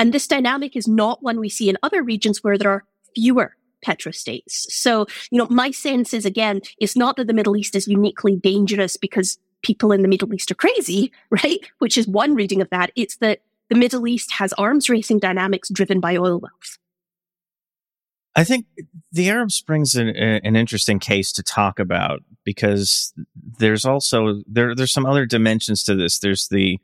And 0.00 0.14
this 0.14 0.26
dynamic 0.26 0.76
is 0.76 0.88
not 0.88 1.22
one 1.22 1.38
we 1.38 1.50
see 1.50 1.68
in 1.68 1.76
other 1.82 2.02
regions 2.02 2.42
where 2.42 2.56
there 2.56 2.70
are 2.70 2.84
fewer 3.14 3.54
petrostates. 3.86 4.52
So, 4.52 5.06
you 5.30 5.36
know, 5.36 5.46
my 5.50 5.70
sense 5.72 6.14
is 6.14 6.24
again, 6.24 6.62
it's 6.78 6.96
not 6.96 7.18
that 7.18 7.26
the 7.26 7.34
Middle 7.34 7.54
East 7.54 7.76
is 7.76 7.86
uniquely 7.86 8.34
dangerous 8.34 8.96
because 8.96 9.38
people 9.62 9.92
in 9.92 10.00
the 10.00 10.08
Middle 10.08 10.32
East 10.32 10.50
are 10.50 10.54
crazy, 10.54 11.12
right? 11.30 11.58
Which 11.80 11.98
is 11.98 12.08
one 12.08 12.34
reading 12.34 12.62
of 12.62 12.70
that. 12.70 12.92
It's 12.96 13.16
that 13.16 13.42
the 13.68 13.74
Middle 13.74 14.08
East 14.08 14.32
has 14.32 14.54
arms 14.54 14.88
racing 14.88 15.18
dynamics 15.18 15.68
driven 15.68 16.00
by 16.00 16.16
oil 16.16 16.40
wealth. 16.40 16.78
I 18.34 18.44
think 18.44 18.64
the 19.12 19.28
Arab 19.28 19.50
Spring's 19.50 19.96
an, 19.96 20.08
an 20.08 20.56
interesting 20.56 20.98
case 20.98 21.30
to 21.32 21.42
talk 21.42 21.78
about 21.78 22.22
because 22.42 23.12
there's 23.58 23.84
also 23.84 24.40
there 24.46 24.74
there's 24.74 24.94
some 24.94 25.04
other 25.04 25.26
dimensions 25.26 25.84
to 25.84 25.94
this. 25.94 26.20
There's 26.20 26.48
the 26.48 26.78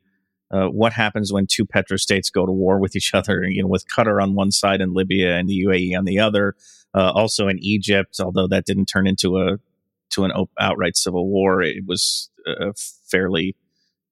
uh, 0.50 0.66
what 0.66 0.92
happens 0.92 1.32
when 1.32 1.46
two 1.46 1.66
petrostates 1.66 2.32
go 2.32 2.46
to 2.46 2.52
war 2.52 2.78
with 2.78 2.94
each 2.94 3.14
other, 3.14 3.44
you 3.44 3.62
know, 3.62 3.68
with 3.68 3.84
Qatar 3.88 4.22
on 4.22 4.34
one 4.34 4.50
side 4.52 4.80
and 4.80 4.94
Libya 4.94 5.36
and 5.36 5.48
the 5.48 5.64
UAE 5.66 5.96
on 5.96 6.04
the 6.04 6.18
other. 6.18 6.54
Uh, 6.94 7.10
also 7.14 7.48
in 7.48 7.58
Egypt, 7.58 8.16
although 8.20 8.46
that 8.46 8.64
didn't 8.64 8.86
turn 8.86 9.06
into 9.06 9.38
a 9.38 9.58
to 10.10 10.24
an 10.24 10.32
outright 10.58 10.96
civil 10.96 11.28
war, 11.28 11.60
it 11.62 11.84
was 11.86 12.30
a 12.46 12.72
fairly 13.10 13.56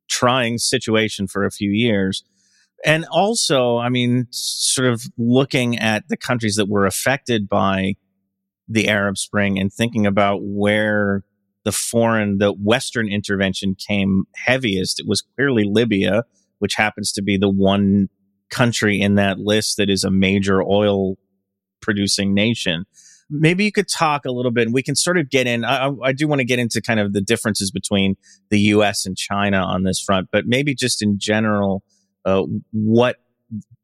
trying 0.09 0.59
situation 0.59 1.27
for 1.27 1.45
a 1.45 1.51
few 1.51 1.71
years. 1.71 2.25
And 2.85 3.07
also, 3.11 3.79
I 3.79 3.89
mean, 3.89 4.27
sort 4.31 4.89
of 4.89 5.05
looking 5.17 5.79
at 5.79 6.09
the 6.09 6.17
countries 6.17 6.57
that 6.57 6.69
were 6.69 6.85
affected 6.85 7.49
by 7.49 7.95
the 8.69 8.89
Arab 8.89 9.17
Spring 9.17 9.59
and 9.59 9.73
thinking 9.73 10.07
about 10.07 10.41
where 10.43 11.23
the 11.65 11.73
foreign, 11.73 12.39
the 12.39 12.53
Western 12.53 13.09
intervention 13.09 13.75
came 13.75 14.25
heaviest, 14.35 15.01
it 15.01 15.07
was 15.09 15.23
clearly 15.23 15.65
Libya, 15.65 16.25
which 16.59 16.75
happens 16.75 17.13
to 17.13 17.23
be 17.23 17.37
the 17.37 17.49
one 17.49 18.09
country 18.51 19.01
in 19.01 19.17
that 19.17 19.39
list 19.39 19.77
that 19.79 19.91
is 19.91 20.05
a 20.05 20.11
major 20.11 20.63
oil 20.63 21.17
producing 21.81 22.35
nation. 22.35 22.85
maybe 23.31 23.65
you 23.65 23.73
could 23.73 23.89
talk 23.89 24.25
a 24.25 24.31
little 24.31 24.51
bit 24.51 24.67
and 24.67 24.75
we 24.75 24.83
can 24.83 24.95
sort 24.95 25.19
of 25.19 25.31
get 25.31 25.47
in. 25.47 25.65
I, 25.65 25.91
I 26.03 26.13
do 26.13 26.29
want 26.29 26.41
to 26.41 26.45
get 26.45 26.59
into 26.59 26.81
kind 26.81 27.01
of 27.01 27.13
the 27.13 27.21
differences 27.21 27.71
between 27.71 28.17
the 28.51 28.59
US 28.59 29.07
and 29.07 29.17
China 29.17 29.59
on 29.59 29.83
this 29.83 30.01
front, 30.01 30.29
but 30.31 30.45
maybe 30.47 30.75
just 30.75 31.03
in 31.03 31.19
general, 31.19 31.83
uh, 32.25 32.43
what 32.73 33.17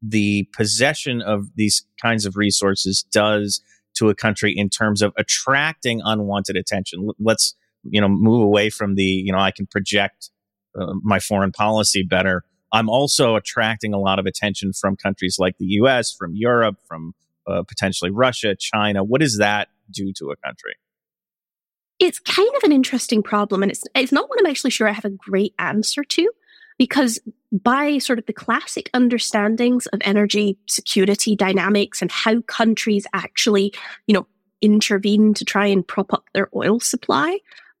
the 0.01 0.47
possession 0.55 1.21
of 1.21 1.45
these 1.55 1.85
kinds 2.01 2.25
of 2.25 2.35
resources 2.35 3.03
does 3.11 3.61
to 3.95 4.09
a 4.09 4.15
country 4.15 4.53
in 4.55 4.69
terms 4.69 5.01
of 5.01 5.13
attracting 5.17 6.01
unwanted 6.03 6.55
attention. 6.55 7.09
Let's, 7.19 7.55
you 7.83 8.01
know, 8.01 8.07
move 8.07 8.43
away 8.43 8.69
from 8.69 8.95
the, 8.95 9.03
you 9.03 9.31
know, 9.31 9.39
I 9.39 9.51
can 9.51 9.67
project 9.67 10.29
uh, 10.79 10.93
my 11.01 11.19
foreign 11.19 11.51
policy 11.51 12.03
better. 12.03 12.43
I'm 12.73 12.89
also 12.89 13.35
attracting 13.35 13.93
a 13.93 13.99
lot 13.99 14.19
of 14.19 14.25
attention 14.25 14.71
from 14.73 14.95
countries 14.95 15.37
like 15.39 15.57
the 15.57 15.65
US, 15.65 16.13
from 16.13 16.31
Europe, 16.35 16.77
from 16.87 17.13
uh, 17.47 17.63
potentially 17.67 18.11
Russia, 18.11 18.55
China. 18.57 19.03
What 19.03 19.21
does 19.21 19.37
that 19.39 19.67
do 19.89 20.13
to 20.17 20.31
a 20.31 20.35
country? 20.37 20.75
It's 21.99 22.19
kind 22.19 22.49
of 22.57 22.63
an 22.63 22.71
interesting 22.71 23.21
problem, 23.21 23.61
and 23.61 23.71
it's 23.71 23.83
it's 23.93 24.11
not 24.11 24.27
one 24.27 24.39
I'm 24.39 24.47
actually 24.47 24.71
sure 24.71 24.87
I 24.87 24.91
have 24.91 25.05
a 25.05 25.11
great 25.11 25.53
answer 25.59 26.03
to, 26.03 26.31
because 26.79 27.19
by 27.51 27.99
sort 27.99 28.17
of 28.17 28.25
the 28.25 28.33
classic 28.33 28.89
understandings 28.93 29.85
of 29.87 29.99
energy 30.03 30.57
security 30.67 31.35
dynamics 31.35 32.01
and 32.01 32.11
how 32.11 32.41
countries 32.41 33.05
actually, 33.13 33.73
you 34.07 34.13
know, 34.13 34.25
intervene 34.61 35.33
to 35.35 35.45
try 35.45 35.67
and 35.67 35.87
prop 35.87 36.11
up 36.13 36.25
their 36.33 36.49
oil 36.55 36.79
supply, 36.79 37.37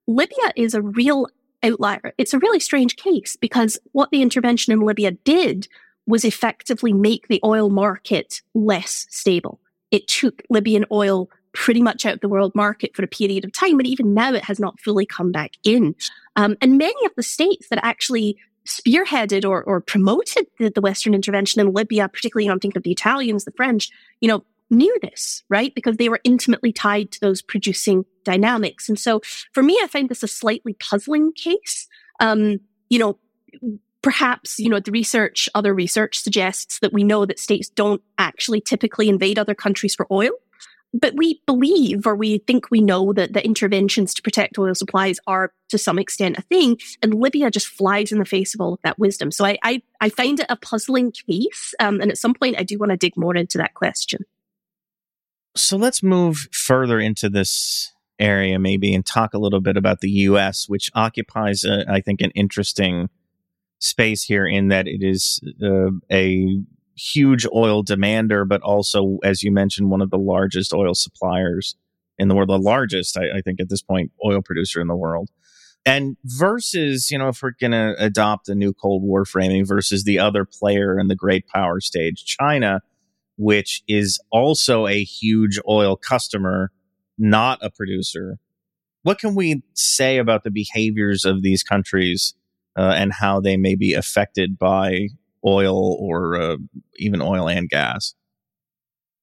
Libya 0.07 0.51
is 0.55 0.73
a 0.73 0.81
real 0.81 1.27
outlier. 1.63 2.13
It's 2.17 2.33
a 2.33 2.39
really 2.39 2.59
strange 2.59 2.95
case 2.95 3.35
because 3.35 3.79
what 3.91 4.09
the 4.11 4.21
intervention 4.21 4.73
in 4.73 4.81
Libya 4.81 5.11
did 5.11 5.67
was 6.07 6.25
effectively 6.25 6.93
make 6.93 7.27
the 7.27 7.39
oil 7.43 7.69
market 7.69 8.41
less 8.53 9.05
stable. 9.09 9.59
It 9.91 10.07
took 10.07 10.41
Libyan 10.49 10.85
oil 10.91 11.29
pretty 11.53 11.81
much 11.81 12.05
out 12.05 12.15
of 12.15 12.21
the 12.21 12.29
world 12.29 12.53
market 12.55 12.95
for 12.95 13.03
a 13.03 13.07
period 13.07 13.45
of 13.45 13.51
time, 13.51 13.77
and 13.79 13.87
even 13.87 14.13
now 14.13 14.33
it 14.33 14.45
has 14.45 14.59
not 14.59 14.79
fully 14.79 15.05
come 15.05 15.31
back 15.31 15.51
in. 15.63 15.95
Um, 16.35 16.55
and 16.61 16.77
many 16.77 17.05
of 17.05 17.11
the 17.15 17.23
states 17.23 17.67
that 17.69 17.83
actually 17.83 18.37
spearheaded 18.65 19.47
or, 19.47 19.63
or 19.63 19.81
promoted 19.81 20.45
the, 20.59 20.69
the, 20.69 20.81
Western 20.81 21.13
intervention 21.13 21.59
in 21.59 21.73
Libya, 21.73 22.07
particularly, 22.07 22.45
you 22.45 22.49
know, 22.49 22.53
I'm 22.53 22.59
thinking 22.59 22.77
of 22.77 22.83
the 22.83 22.91
Italians, 22.91 23.43
the 23.43 23.51
French, 23.51 23.89
you 24.21 24.27
know, 24.27 24.43
knew 24.69 24.95
this, 25.01 25.43
right? 25.49 25.73
Because 25.73 25.97
they 25.97 26.09
were 26.09 26.21
intimately 26.23 26.71
tied 26.71 27.11
to 27.11 27.19
those 27.19 27.41
producing 27.41 28.05
dynamics. 28.23 28.89
And 28.89 28.99
so 28.99 29.21
for 29.53 29.63
me, 29.63 29.79
I 29.81 29.87
find 29.87 30.09
this 30.09 30.23
a 30.23 30.27
slightly 30.27 30.73
puzzling 30.73 31.33
case. 31.33 31.87
Um, 32.19 32.59
you 32.89 32.99
know, 32.99 33.17
perhaps, 34.01 34.59
you 34.59 34.69
know, 34.69 34.79
the 34.79 34.91
research, 34.91 35.47
other 35.55 35.73
research 35.73 36.19
suggests 36.19 36.79
that 36.79 36.93
we 36.93 37.03
know 37.03 37.25
that 37.25 37.39
states 37.39 37.69
don't 37.69 38.01
actually 38.17 38.61
typically 38.61 39.09
invade 39.09 39.37
other 39.37 39.55
countries 39.55 39.95
for 39.95 40.07
oil. 40.11 40.31
But 40.93 41.15
we 41.15 41.41
believe 41.45 42.05
or 42.05 42.15
we 42.15 42.39
think 42.39 42.69
we 42.69 42.81
know 42.81 43.13
that 43.13 43.31
the 43.31 43.45
interventions 43.45 44.13
to 44.13 44.21
protect 44.21 44.59
oil 44.59 44.75
supplies 44.75 45.19
are 45.25 45.53
to 45.69 45.77
some 45.77 45.97
extent 45.97 46.37
a 46.37 46.41
thing. 46.41 46.79
And 47.01 47.13
Libya 47.13 47.49
just 47.49 47.67
flies 47.67 48.11
in 48.11 48.19
the 48.19 48.25
face 48.25 48.53
of 48.53 48.59
all 48.59 48.73
of 48.73 48.81
that 48.83 48.99
wisdom. 48.99 49.31
So 49.31 49.45
I, 49.45 49.57
I, 49.63 49.81
I 50.01 50.09
find 50.09 50.41
it 50.41 50.47
a 50.49 50.57
puzzling 50.57 51.13
case. 51.13 51.73
Um, 51.79 52.01
and 52.01 52.11
at 52.11 52.17
some 52.17 52.33
point, 52.33 52.57
I 52.59 52.63
do 52.63 52.77
want 52.77 52.89
to 52.89 52.97
dig 52.97 53.15
more 53.15 53.37
into 53.37 53.57
that 53.59 53.73
question. 53.73 54.25
So 55.55 55.77
let's 55.77 56.03
move 56.03 56.49
further 56.51 56.99
into 56.99 57.29
this 57.29 57.93
area, 58.21 58.59
maybe, 58.59 58.93
and 58.93 59.05
talk 59.05 59.33
a 59.33 59.39
little 59.39 59.61
bit 59.61 59.77
about 59.77 60.01
the 60.01 60.09
U.S., 60.09 60.69
which 60.69 60.89
occupies, 60.93 61.63
a, 61.63 61.85
I 61.89 62.01
think, 62.01 62.21
an 62.21 62.31
interesting 62.31 63.09
space 63.79 64.23
here 64.23 64.45
in 64.45 64.67
that 64.69 64.87
it 64.87 65.01
is 65.01 65.41
uh, 65.63 65.91
a 66.11 66.61
huge 66.95 67.47
oil 67.53 67.83
demander, 67.83 68.45
but 68.45 68.61
also, 68.61 69.17
as 69.23 69.43
you 69.43 69.51
mentioned, 69.51 69.89
one 69.89 70.01
of 70.01 70.11
the 70.11 70.17
largest 70.17 70.73
oil 70.73 70.93
suppliers 70.93 71.75
in 72.17 72.27
the 72.27 72.35
world, 72.35 72.49
the 72.49 72.59
largest, 72.59 73.17
I, 73.17 73.37
I 73.37 73.41
think, 73.41 73.59
at 73.59 73.69
this 73.69 73.81
point, 73.81 74.11
oil 74.25 74.41
producer 74.41 74.79
in 74.79 74.87
the 74.87 74.95
world. 74.95 75.29
And 75.83 76.17
versus, 76.23 77.09
you 77.09 77.17
know, 77.17 77.29
if 77.29 77.41
we're 77.41 77.53
going 77.59 77.71
to 77.71 77.95
adopt 77.97 78.49
a 78.49 78.55
new 78.55 78.71
Cold 78.71 79.01
War 79.01 79.25
framing 79.25 79.65
versus 79.65 80.03
the 80.03 80.19
other 80.19 80.45
player 80.45 80.99
in 80.99 81.07
the 81.07 81.15
great 81.15 81.47
power 81.47 81.79
stage, 81.79 82.23
China, 82.23 82.81
which 83.37 83.81
is 83.87 84.19
also 84.31 84.85
a 84.85 85.03
huge 85.03 85.59
oil 85.67 85.95
customer, 85.95 86.71
not 87.21 87.59
a 87.61 87.69
producer. 87.69 88.37
What 89.03 89.19
can 89.19 89.35
we 89.35 89.63
say 89.73 90.17
about 90.17 90.43
the 90.43 90.51
behaviors 90.51 91.25
of 91.25 91.41
these 91.41 91.63
countries 91.63 92.33
uh, 92.77 92.93
and 92.95 93.13
how 93.13 93.39
they 93.39 93.57
may 93.57 93.75
be 93.75 93.93
affected 93.93 94.57
by 94.57 95.09
oil 95.45 95.97
or 95.99 96.39
uh, 96.39 96.57
even 96.97 97.21
oil 97.21 97.47
and 97.47 97.69
gas? 97.69 98.13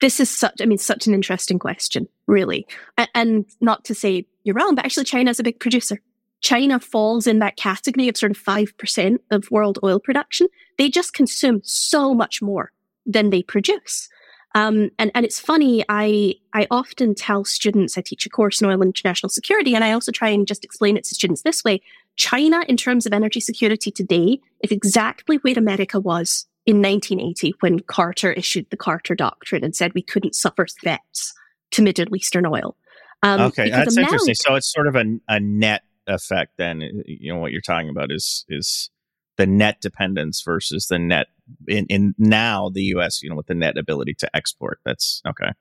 This 0.00 0.20
is 0.20 0.30
such, 0.30 0.60
I 0.60 0.66
mean, 0.66 0.78
such 0.78 1.06
an 1.06 1.14
interesting 1.14 1.58
question, 1.58 2.08
really. 2.26 2.66
And 3.14 3.46
not 3.60 3.84
to 3.86 3.94
say 3.94 4.26
you're 4.44 4.54
wrong, 4.54 4.74
but 4.74 4.84
actually, 4.84 5.04
China 5.04 5.30
is 5.30 5.40
a 5.40 5.44
big 5.44 5.58
producer. 5.58 6.00
China 6.40 6.78
falls 6.78 7.26
in 7.26 7.40
that 7.40 7.56
category 7.56 8.08
of 8.08 8.16
sort 8.16 8.30
of 8.30 8.38
5% 8.38 9.16
of 9.32 9.50
world 9.50 9.78
oil 9.82 9.98
production. 9.98 10.46
They 10.76 10.88
just 10.88 11.14
consume 11.14 11.60
so 11.64 12.14
much 12.14 12.40
more 12.40 12.70
than 13.04 13.30
they 13.30 13.42
produce. 13.42 14.08
Um, 14.54 14.90
and, 14.98 15.10
and 15.14 15.24
it's 15.24 15.38
funny, 15.38 15.84
I, 15.88 16.34
I 16.54 16.66
often 16.70 17.14
tell 17.14 17.44
students, 17.44 17.98
I 17.98 18.00
teach 18.00 18.24
a 18.26 18.30
course 18.30 18.60
in 18.60 18.68
oil 18.68 18.74
and 18.74 18.84
international 18.84 19.30
security, 19.30 19.74
and 19.74 19.84
I 19.84 19.92
also 19.92 20.10
try 20.10 20.30
and 20.30 20.46
just 20.46 20.64
explain 20.64 20.96
it 20.96 21.04
to 21.04 21.14
students 21.14 21.42
this 21.42 21.62
way. 21.64 21.82
China, 22.16 22.62
in 22.66 22.76
terms 22.76 23.06
of 23.06 23.12
energy 23.12 23.40
security 23.40 23.90
today, 23.90 24.40
is 24.60 24.72
exactly 24.72 25.36
where 25.38 25.54
America 25.56 26.00
was 26.00 26.46
in 26.66 26.82
1980 26.82 27.54
when 27.60 27.80
Carter 27.80 28.32
issued 28.32 28.68
the 28.70 28.76
Carter 28.76 29.14
Doctrine 29.14 29.64
and 29.64 29.76
said 29.76 29.92
we 29.94 30.02
couldn't 30.02 30.34
suffer 30.34 30.66
threats 30.66 31.32
to 31.70 31.82
Middle 31.82 32.16
Eastern 32.16 32.46
oil. 32.46 32.76
Um, 33.22 33.40
okay, 33.40 33.70
that's 33.70 33.96
America, 33.96 34.14
interesting. 34.14 34.34
So 34.34 34.54
it's 34.54 34.72
sort 34.72 34.86
of 34.86 34.94
a, 34.96 35.04
a 35.28 35.40
net 35.40 35.82
effect. 36.06 36.52
Then 36.56 37.02
you 37.06 37.32
know 37.32 37.38
what 37.38 37.52
you're 37.52 37.60
talking 37.60 37.88
about 37.88 38.12
is 38.12 38.44
is 38.48 38.90
the 39.38 39.46
net 39.46 39.80
dependence 39.80 40.42
versus 40.42 40.88
the 40.88 40.98
net 40.98 41.28
in, 41.66 41.86
in 41.86 42.14
now 42.18 42.68
the 42.68 42.82
US, 42.94 43.22
you 43.22 43.30
know, 43.30 43.36
with 43.36 43.46
the 43.46 43.54
net 43.54 43.78
ability 43.78 44.14
to 44.14 44.36
export. 44.36 44.80
That's 44.84 45.22
okay. 45.26 45.52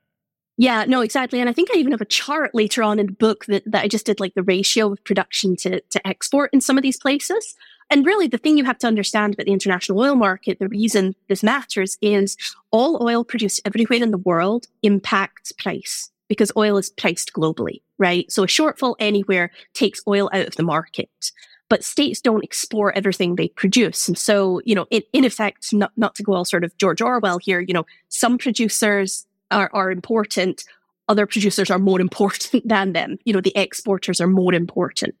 Yeah, 0.60 0.84
no, 0.86 1.02
exactly. 1.02 1.40
And 1.40 1.48
I 1.48 1.52
think 1.52 1.70
I 1.70 1.78
even 1.78 1.92
have 1.92 2.00
a 2.00 2.04
chart 2.04 2.52
later 2.52 2.82
on 2.82 2.98
in 2.98 3.06
the 3.06 3.12
book 3.12 3.46
that, 3.46 3.62
that 3.66 3.84
I 3.84 3.88
just 3.88 4.04
did 4.04 4.18
like 4.18 4.34
the 4.34 4.42
ratio 4.42 4.92
of 4.92 5.04
production 5.04 5.54
to, 5.56 5.80
to 5.80 6.06
export 6.06 6.50
in 6.52 6.60
some 6.60 6.76
of 6.76 6.82
these 6.82 6.98
places. 6.98 7.54
And 7.90 8.04
really 8.04 8.26
the 8.26 8.38
thing 8.38 8.58
you 8.58 8.64
have 8.64 8.78
to 8.78 8.88
understand 8.88 9.34
about 9.34 9.46
the 9.46 9.52
international 9.52 10.00
oil 10.00 10.16
market, 10.16 10.58
the 10.58 10.68
reason 10.68 11.14
this 11.28 11.44
matters 11.44 11.96
is 12.02 12.36
all 12.72 13.00
oil 13.00 13.24
produced 13.24 13.62
everywhere 13.64 14.02
in 14.02 14.10
the 14.10 14.18
world 14.18 14.66
impacts 14.82 15.52
price 15.52 16.10
because 16.28 16.50
oil 16.56 16.76
is 16.76 16.90
priced 16.90 17.32
globally, 17.32 17.80
right? 17.96 18.30
So 18.30 18.42
a 18.42 18.48
shortfall 18.48 18.96
anywhere 18.98 19.52
takes 19.74 20.02
oil 20.08 20.28
out 20.32 20.48
of 20.48 20.56
the 20.56 20.64
market 20.64 21.30
but 21.68 21.84
states 21.84 22.20
don't 22.20 22.44
explore 22.44 22.92
everything 22.92 23.36
they 23.36 23.48
produce. 23.48 24.08
And 24.08 24.16
so, 24.16 24.60
you 24.64 24.74
know, 24.74 24.86
in, 24.90 25.02
in 25.12 25.24
effect, 25.24 25.72
not, 25.72 25.92
not 25.96 26.14
to 26.16 26.22
go 26.22 26.34
all 26.34 26.44
sort 26.44 26.64
of 26.64 26.76
George 26.78 27.02
Orwell 27.02 27.38
here, 27.38 27.60
you 27.60 27.74
know, 27.74 27.86
some 28.08 28.38
producers 28.38 29.26
are, 29.50 29.70
are 29.72 29.90
important. 29.90 30.64
Other 31.08 31.26
producers 31.26 31.70
are 31.70 31.78
more 31.78 32.00
important 32.08 32.66
than 32.66 32.92
them. 32.92 33.18
You 33.24 33.32
know, 33.34 33.40
the 33.40 33.52
exporters 33.54 34.20
are 34.20 34.26
more 34.26 34.54
important, 34.54 35.16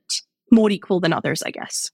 more 0.50 0.70
equal 0.70 1.00
than 1.00 1.12
others, 1.12 1.42
I 1.42 1.50
guess. 1.50 1.90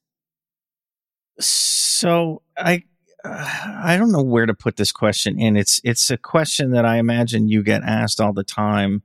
So 1.40 2.42
I, 2.56 2.84
uh, 3.24 3.80
I 3.82 3.96
don't 3.96 4.12
know 4.12 4.22
where 4.22 4.46
to 4.46 4.54
put 4.54 4.76
this 4.76 4.92
question 4.92 5.40
in. 5.40 5.56
It's, 5.56 5.80
it's 5.82 6.10
a 6.10 6.16
question 6.16 6.70
that 6.72 6.84
I 6.84 6.98
imagine 6.98 7.48
you 7.48 7.64
get 7.64 7.82
asked 7.82 8.20
all 8.20 8.32
the 8.32 8.44
time 8.44 9.02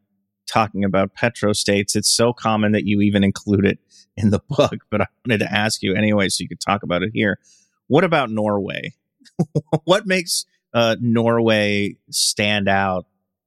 talking 0.50 0.84
about 0.84 1.16
petrostates. 1.16 1.96
It's 1.96 2.10
so 2.10 2.34
common 2.34 2.72
that 2.74 2.86
you 2.86 3.02
even 3.02 3.24
include 3.24 3.66
it 3.66 3.80
in 4.18 4.30
the 4.32 4.42
book, 4.50 4.76
but 4.90 5.02
I 5.02 5.08
wanted 5.26 5.40
to 5.40 5.54
ask 5.54 5.82
you 5.82 5.96
anyway 5.96 6.30
so 6.30 6.42
you 6.42 6.50
could 6.50 6.62
talk 6.62 6.84
about 6.84 7.04
it 7.04 7.12
here. 7.14 7.40
What 7.88 8.04
about 8.04 8.30
Norway? 8.30 8.94
what 9.86 10.06
makes 10.06 10.46
uh, 10.74 10.96
Norway 11.00 11.96
stand 12.12 12.68
out 12.68 13.06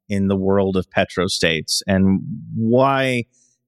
in 0.08 0.28
the 0.28 0.36
world 0.36 0.76
of 0.76 0.90
petrostates 0.90 1.82
and 1.86 2.20
why? 2.54 3.24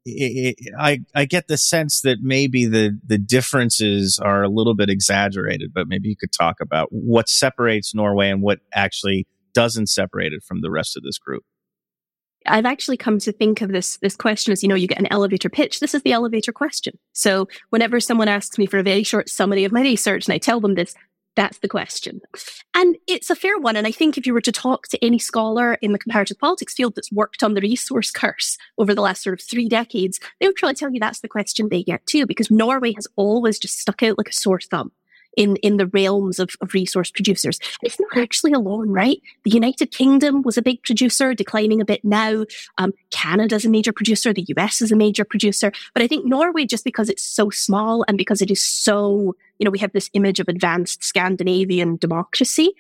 It, 0.07 0.57
it, 0.59 0.75
I 0.79 1.01
I 1.15 1.25
get 1.25 1.49
the 1.49 1.57
sense 1.57 2.03
that 2.03 2.19
maybe 2.21 2.67
the 2.67 2.99
the 3.07 3.17
differences 3.17 4.19
are 4.23 4.43
a 4.43 4.51
little 4.51 4.75
bit 4.75 4.91
exaggerated, 4.91 5.73
but 5.73 5.89
maybe 5.89 6.09
you 6.09 6.17
could 6.17 6.33
talk 6.33 6.57
about 6.61 6.89
what 6.91 7.27
separates 7.29 7.95
Norway 7.95 8.29
and 8.29 8.43
what 8.43 8.59
actually 8.75 9.27
doesn't 9.55 9.87
separate 9.87 10.35
it 10.35 10.43
from 10.43 10.61
the 10.61 10.71
rest 10.71 10.97
of 10.97 11.03
this 11.03 11.17
group. 11.17 11.45
I've 12.47 12.67
actually 12.67 12.97
come 12.97 13.19
to 13.21 13.33
think 13.33 13.61
of 13.61 13.73
this 13.73 13.97
this 13.99 14.17
question 14.17 14.53
as 14.53 14.63
you 14.63 14.69
know 14.69 14.75
you 14.75 14.89
get 14.89 14.99
an 14.99 15.09
elevator 15.11 15.49
pitch. 15.49 15.81
This 15.81 15.95
is 15.95 16.03
the 16.03 16.13
elevator 16.13 16.53
question. 16.53 16.99
So 17.13 17.49
whenever 17.71 18.01
someone 18.01 18.29
asks 18.29 18.59
me 18.59 18.67
for 18.67 18.79
a 18.79 18.83
very 18.83 19.03
short 19.03 19.29
summary 19.29 19.65
of 19.65 19.73
my 19.73 19.83
research 19.83 20.27
and 20.27 20.35
I 20.35 20.39
tell 20.39 20.61
them 20.61 20.75
this, 20.75 20.95
that's 21.37 21.59
the 21.59 21.69
question. 21.69 22.21
And 22.75 22.97
it's 23.07 23.31
a 23.31 23.37
fair 23.37 23.59
one. 23.59 23.77
And 23.77 23.87
I 23.87 23.91
think 23.91 24.17
if 24.17 24.27
you 24.27 24.33
were 24.33 24.41
to 24.43 24.53
talk 24.53 24.89
to 24.89 25.05
any 25.05 25.19
scholar 25.19 25.75
in 25.75 25.93
the 25.93 25.99
comparative 25.99 26.39
politics 26.39 26.75
field 26.75 26.95
that's 26.95 27.13
worked 27.13 27.43
on 27.43 27.55
the 27.55 27.61
resource 27.61 28.11
curse 28.11 28.57
over 28.79 28.95
the 28.95 29.03
last 29.03 29.23
sort 29.23 29.39
of 29.39 29.45
three 29.45 29.69
decades, 29.69 30.21
they 30.39 30.47
would 30.47 30.57
probably 30.57 30.75
tell 30.75 30.93
you 30.93 31.01
that's 31.01 31.21
the 31.21 31.29
question 31.29 31.69
they 31.69 31.83
get 31.83 32.07
too, 32.07 32.27
because 32.27 32.51
Norway 32.51 32.93
has 32.95 33.09
always 33.17 33.59
just 33.59 33.79
stuck 33.79 34.03
out 34.03 34.19
like 34.19 34.29
a 34.29 34.33
sore 34.33 34.61
thumb 34.61 34.93
in, 35.37 35.57
in 35.57 35.77
the 35.77 35.87
realms 35.87 36.39
of, 36.39 36.51
of 36.61 36.75
resource 36.75 37.11
producers. 37.11 37.59
It's 37.83 37.99
not 37.99 38.17
actually 38.17 38.53
alone, 38.53 38.91
right? 38.91 39.21
The 39.45 39.51
United 39.51 39.91
Kingdom 39.91 40.43
was 40.43 40.57
a 40.57 40.63
big 40.63 40.83
producer, 40.83 41.35
declining 41.35 41.81
a 41.81 41.85
bit 41.85 42.05
now. 42.05 42.45
Um, 42.79 42.93
Canada's 43.11 43.65
a 43.65 43.71
major 43.71 43.93
producer. 43.93 44.33
The 44.33 44.47
US 44.57 44.81
is 44.81 44.93
a 44.93 44.97
major 44.97 45.25
producer. 45.25 45.73
But 45.93 46.03
I 46.03 46.07
think 46.07 46.27
Norway, 46.27 46.65
just 46.65 46.85
because 46.85 47.09
it's 47.09 47.25
so 47.25 47.51
small 47.51 48.05
and 48.09 48.19
because 48.19 48.43
it 48.43 48.51
is 48.51 48.63
so, 48.63 49.37
you 49.59 49.65
know, 49.65 49.71
we 49.71 49.79
have 49.79 49.93
this 49.93 50.11
image 50.15 50.41
of 50.41 50.49
advanced 50.49 51.05
Scandinavian 51.05 51.97
democracy, 51.97 52.73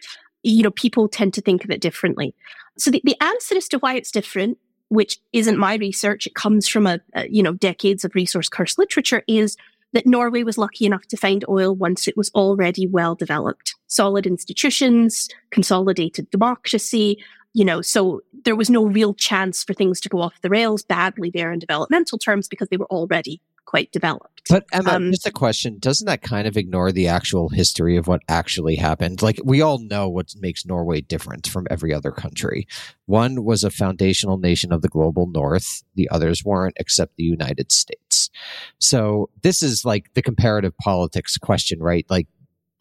you 0.42 0.62
know, 0.62 0.70
people 0.70 1.08
tend 1.08 1.34
to 1.34 1.40
think 1.40 1.64
of 1.64 1.70
it 1.70 1.80
differently. 1.80 2.34
So 2.76 2.90
the, 2.90 3.00
the 3.04 3.16
answer 3.22 3.56
as 3.56 3.68
to 3.68 3.78
why 3.78 3.94
it's 3.94 4.10
different 4.10 4.58
which 4.88 5.18
isn't 5.32 5.58
my 5.58 5.74
research, 5.74 6.26
it 6.26 6.34
comes 6.34 6.68
from 6.68 6.86
a, 6.86 7.00
a, 7.14 7.28
you 7.28 7.42
know 7.42 7.54
decades 7.54 8.04
of 8.04 8.14
resource 8.14 8.48
curse 8.48 8.78
literature, 8.78 9.22
is 9.26 9.56
that 9.94 10.06
Norway 10.06 10.42
was 10.42 10.58
lucky 10.58 10.84
enough 10.84 11.06
to 11.06 11.16
find 11.16 11.44
oil 11.48 11.74
once 11.74 12.06
it 12.06 12.16
was 12.16 12.30
already 12.34 12.86
well 12.86 13.14
developed. 13.14 13.74
Solid 13.86 14.26
institutions, 14.26 15.28
consolidated 15.50 16.28
democracy, 16.30 17.22
you 17.54 17.64
know, 17.64 17.80
so 17.80 18.20
there 18.44 18.56
was 18.56 18.68
no 18.68 18.84
real 18.84 19.14
chance 19.14 19.62
for 19.62 19.72
things 19.72 20.00
to 20.00 20.08
go 20.08 20.20
off 20.20 20.40
the 20.42 20.50
rails 20.50 20.82
badly 20.82 21.30
there 21.30 21.52
in 21.52 21.60
developmental 21.60 22.18
terms 22.18 22.48
because 22.48 22.68
they 22.68 22.76
were 22.76 22.86
already 22.86 23.40
quite 23.64 23.92
developed. 23.92 24.42
But 24.50 24.66
Emma, 24.72 24.92
um, 24.92 25.10
just 25.10 25.26
a 25.26 25.32
question: 25.32 25.78
Doesn't 25.78 26.06
that 26.06 26.22
kind 26.22 26.46
of 26.46 26.56
ignore 26.56 26.92
the 26.92 27.08
actual 27.08 27.48
history 27.48 27.96
of 27.96 28.06
what 28.06 28.20
actually 28.28 28.76
happened? 28.76 29.22
Like 29.22 29.40
we 29.44 29.62
all 29.62 29.78
know 29.78 30.08
what 30.08 30.34
makes 30.38 30.66
Norway 30.66 31.00
different 31.00 31.46
from 31.46 31.66
every 31.70 31.94
other 31.94 32.10
country. 32.10 32.66
One 33.06 33.44
was 33.44 33.64
a 33.64 33.70
foundational 33.70 34.38
nation 34.38 34.72
of 34.72 34.82
the 34.82 34.88
global 34.88 35.26
North; 35.26 35.82
the 35.94 36.08
others 36.10 36.44
weren't, 36.44 36.76
except 36.78 37.16
the 37.16 37.24
United 37.24 37.72
States. 37.72 38.30
So 38.78 39.30
this 39.42 39.62
is 39.62 39.84
like 39.84 40.12
the 40.14 40.22
comparative 40.22 40.76
politics 40.76 41.38
question, 41.38 41.80
right? 41.80 42.04
Like 42.10 42.28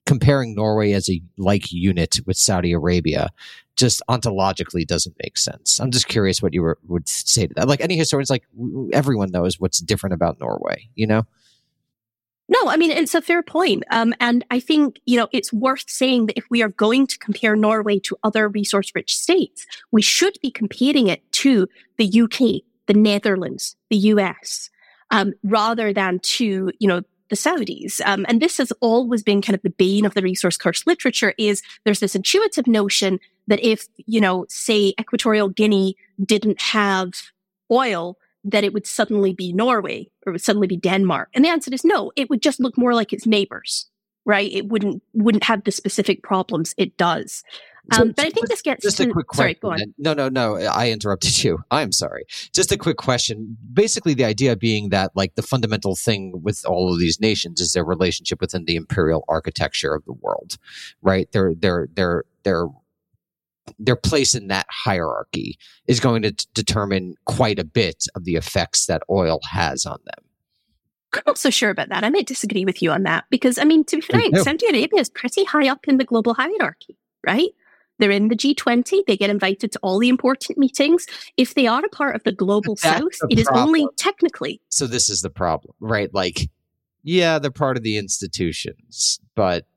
comparing 0.06 0.54
Norway 0.54 0.91
as 0.91 1.10
a 1.10 1.22
like 1.38 1.72
unit 1.72 2.19
with 2.26 2.38
Saudi 2.38 2.74
Arabia 2.74 3.30
just 3.75 4.01
ontologically 4.09 4.86
doesn't 4.86 5.15
make 5.23 5.38
sense. 5.38 5.79
I'm 5.79 5.91
just 5.91 6.07
curious 6.07 6.41
what 6.41 6.53
you 6.53 6.62
were, 6.62 6.77
would 6.88 7.09
say 7.09 7.47
to 7.47 7.53
that. 7.55 7.67
Like 7.67 7.81
any 7.81 7.97
historians, 7.97 8.29
like 8.29 8.43
everyone 8.91 9.31
knows 9.31 9.59
what's 9.59 9.79
different 9.79 10.13
about 10.13 10.39
Norway, 10.39 10.89
you 10.95 11.07
know? 11.07 11.23
No, 12.49 12.69
I 12.69 12.77
mean, 12.77 12.91
it's 12.91 13.15
a 13.15 13.21
fair 13.21 13.41
point. 13.41 13.83
Um, 13.89 14.13
and 14.19 14.45
I 14.51 14.59
think, 14.59 14.99
you 15.05 15.17
know, 15.17 15.27
it's 15.31 15.53
worth 15.53 15.89
saying 15.89 16.27
that 16.27 16.38
if 16.38 16.45
we 16.49 16.62
are 16.62 16.69
going 16.69 17.07
to 17.07 17.17
compare 17.17 17.55
Norway 17.55 17.99
to 17.99 18.17
other 18.23 18.49
resource 18.49 18.91
rich 18.93 19.17
states, 19.17 19.65
we 19.91 20.01
should 20.01 20.38
be 20.41 20.51
comparing 20.51 21.07
it 21.07 21.29
to 21.33 21.67
the 21.97 22.21
UK, 22.21 22.63
the 22.86 22.93
Netherlands, 22.93 23.75
the 23.89 23.97
US, 23.97 24.69
um, 25.09 25.33
rather 25.43 25.93
than 25.93 26.19
to, 26.19 26.71
you 26.79 26.88
know, 26.88 27.01
the 27.29 27.36
Saudis. 27.36 27.99
Um, 28.05 28.25
and 28.29 28.41
this 28.41 28.57
has 28.57 28.71
always 28.79 29.23
been 29.23 29.41
kind 29.41 29.55
of 29.55 29.62
the 29.63 29.71
bane 29.71 30.05
of 30.05 30.13
the 30.13 30.21
resource 30.21 30.57
curse 30.57 30.86
literature 30.86 31.33
is 31.39 31.63
there's 31.83 31.99
this 31.99 32.15
intuitive 32.15 32.67
notion 32.67 33.19
that 33.47 33.60
if, 33.65 33.88
you 33.97 34.21
know, 34.21 34.45
say 34.49 34.93
Equatorial 34.99 35.49
Guinea 35.49 35.95
didn't 36.23 36.62
have 36.62 37.12
oil, 37.71 38.17
that 38.43 38.63
it 38.63 38.73
would 38.73 38.86
suddenly 38.86 39.34
be 39.34 39.53
Norway 39.53 40.10
or 40.25 40.32
it 40.32 40.34
would 40.34 40.41
suddenly 40.41 40.67
be 40.67 40.77
Denmark. 40.77 41.29
And 41.34 41.43
the 41.43 41.49
answer 41.49 41.73
is 41.73 41.84
no, 41.86 42.12
it 42.15 42.29
would 42.29 42.41
just 42.41 42.60
look 42.60 42.77
more 42.77 42.93
like 42.93 43.13
its 43.13 43.25
neighbors, 43.25 43.89
right? 44.25 44.51
It 44.51 44.67
wouldn't, 44.67 45.01
wouldn't 45.13 45.45
have 45.45 45.63
the 45.63 45.71
specific 45.71 46.23
problems 46.23 46.73
it 46.77 46.97
does. 46.97 47.43
Um, 47.91 48.10
so, 48.10 48.13
but 48.15 48.25
I 48.25 48.29
think 48.29 48.47
this 48.47 48.62
gets 48.62 48.84
just 48.84 48.97
to, 48.97 49.10
a 49.10 49.12
quick 49.12 49.34
sorry, 49.34 49.56
question. 49.56 49.93
No, 49.97 50.13
no, 50.13 50.29
no. 50.29 50.56
I 50.56 50.89
interrupted 50.89 51.43
you. 51.43 51.60
I'm 51.71 51.91
sorry. 51.91 52.23
Just 52.53 52.71
a 52.71 52.77
quick 52.77 52.97
question. 52.97 53.58
Basically, 53.73 54.13
the 54.13 54.23
idea 54.23 54.56
being 54.56 54.89
that 54.89 55.12
like 55.15 55.36
the 55.36 55.41
fundamental 55.41 55.95
thing 55.95 56.41
with 56.43 56.65
all 56.65 56.93
of 56.93 56.99
these 56.99 57.19
nations 57.19 57.60
is 57.60 57.73
their 57.73 57.84
relationship 57.84 58.39
within 58.39 58.65
the 58.65 58.77
imperial 58.77 59.25
architecture 59.27 59.93
of 59.93 60.06
the 60.06 60.13
world, 60.13 60.58
right? 61.01 61.29
They're 61.34 61.56
they're 61.56 61.89
they're 61.93 62.23
their 62.43 62.67
their 63.80 63.95
place 63.95 64.36
in 64.36 64.47
that 64.47 64.65
hierarchy 64.69 65.58
is 65.88 65.99
going 65.99 66.21
to 66.23 66.32
t- 66.32 66.45
determine 66.54 67.15
quite 67.26 67.60
a 67.60 67.63
bit 67.63 68.06
of 68.15 68.26
the 68.26 68.36
effects 68.36 68.86
that 68.88 69.04
oil 69.10 69.39
has 69.52 69.86
on 69.86 69.99
them. 70.06 70.26
I'm 71.15 71.23
not 71.28 71.38
so 71.38 71.49
sure 71.49 71.69
about 71.69 71.89
that. 71.89 72.04
I 72.04 72.10
might 72.10 72.26
disagree 72.26 72.65
with 72.65 72.82
you 72.82 72.91
on 72.91 73.04
that 73.04 73.26
because, 73.30 73.58
I 73.58 73.65
mean, 73.65 73.84
to 73.86 73.97
be 73.97 74.02
frank, 74.02 74.36
Saudi 74.38 74.65
Arabia 74.67 74.99
is 74.99 75.10
pretty 75.10 75.43
high 75.43 75.67
up 75.67 75.88
in 75.88 75.97
the 75.97 76.04
global 76.04 76.34
hierarchy, 76.34 76.97
right? 77.26 77.49
They're 77.99 78.12
in 78.12 78.30
the 78.30 78.36
G20. 78.36 79.06
They 79.06 79.15
get 79.15 79.30
invited 79.30 79.71
to 79.73 79.80
all 79.84 79.99
the 79.99 80.10
important 80.10 80.58
meetings. 80.58 81.06
If 81.38 81.54
they 81.54 81.67
are 81.67 81.86
a 81.86 81.89
part 81.89 82.15
of 82.15 82.23
the 82.23 82.32
global 82.32 82.76
That's 82.82 82.97
south, 82.97 83.19
the 83.21 83.28
it 83.30 83.39
is 83.39 83.47
only 83.54 83.88
technically. 83.95 84.60
So, 84.69 84.88
this 84.88 85.10
is 85.10 85.21
the 85.21 85.30
problem, 85.30 85.76
right? 85.80 86.12
Like, 86.13 86.49
yeah, 87.04 87.38
they're 87.38 87.52
part 87.52 87.78
of 87.78 87.84
the 87.84 87.97
institutions, 87.97 89.19
but 89.36 89.67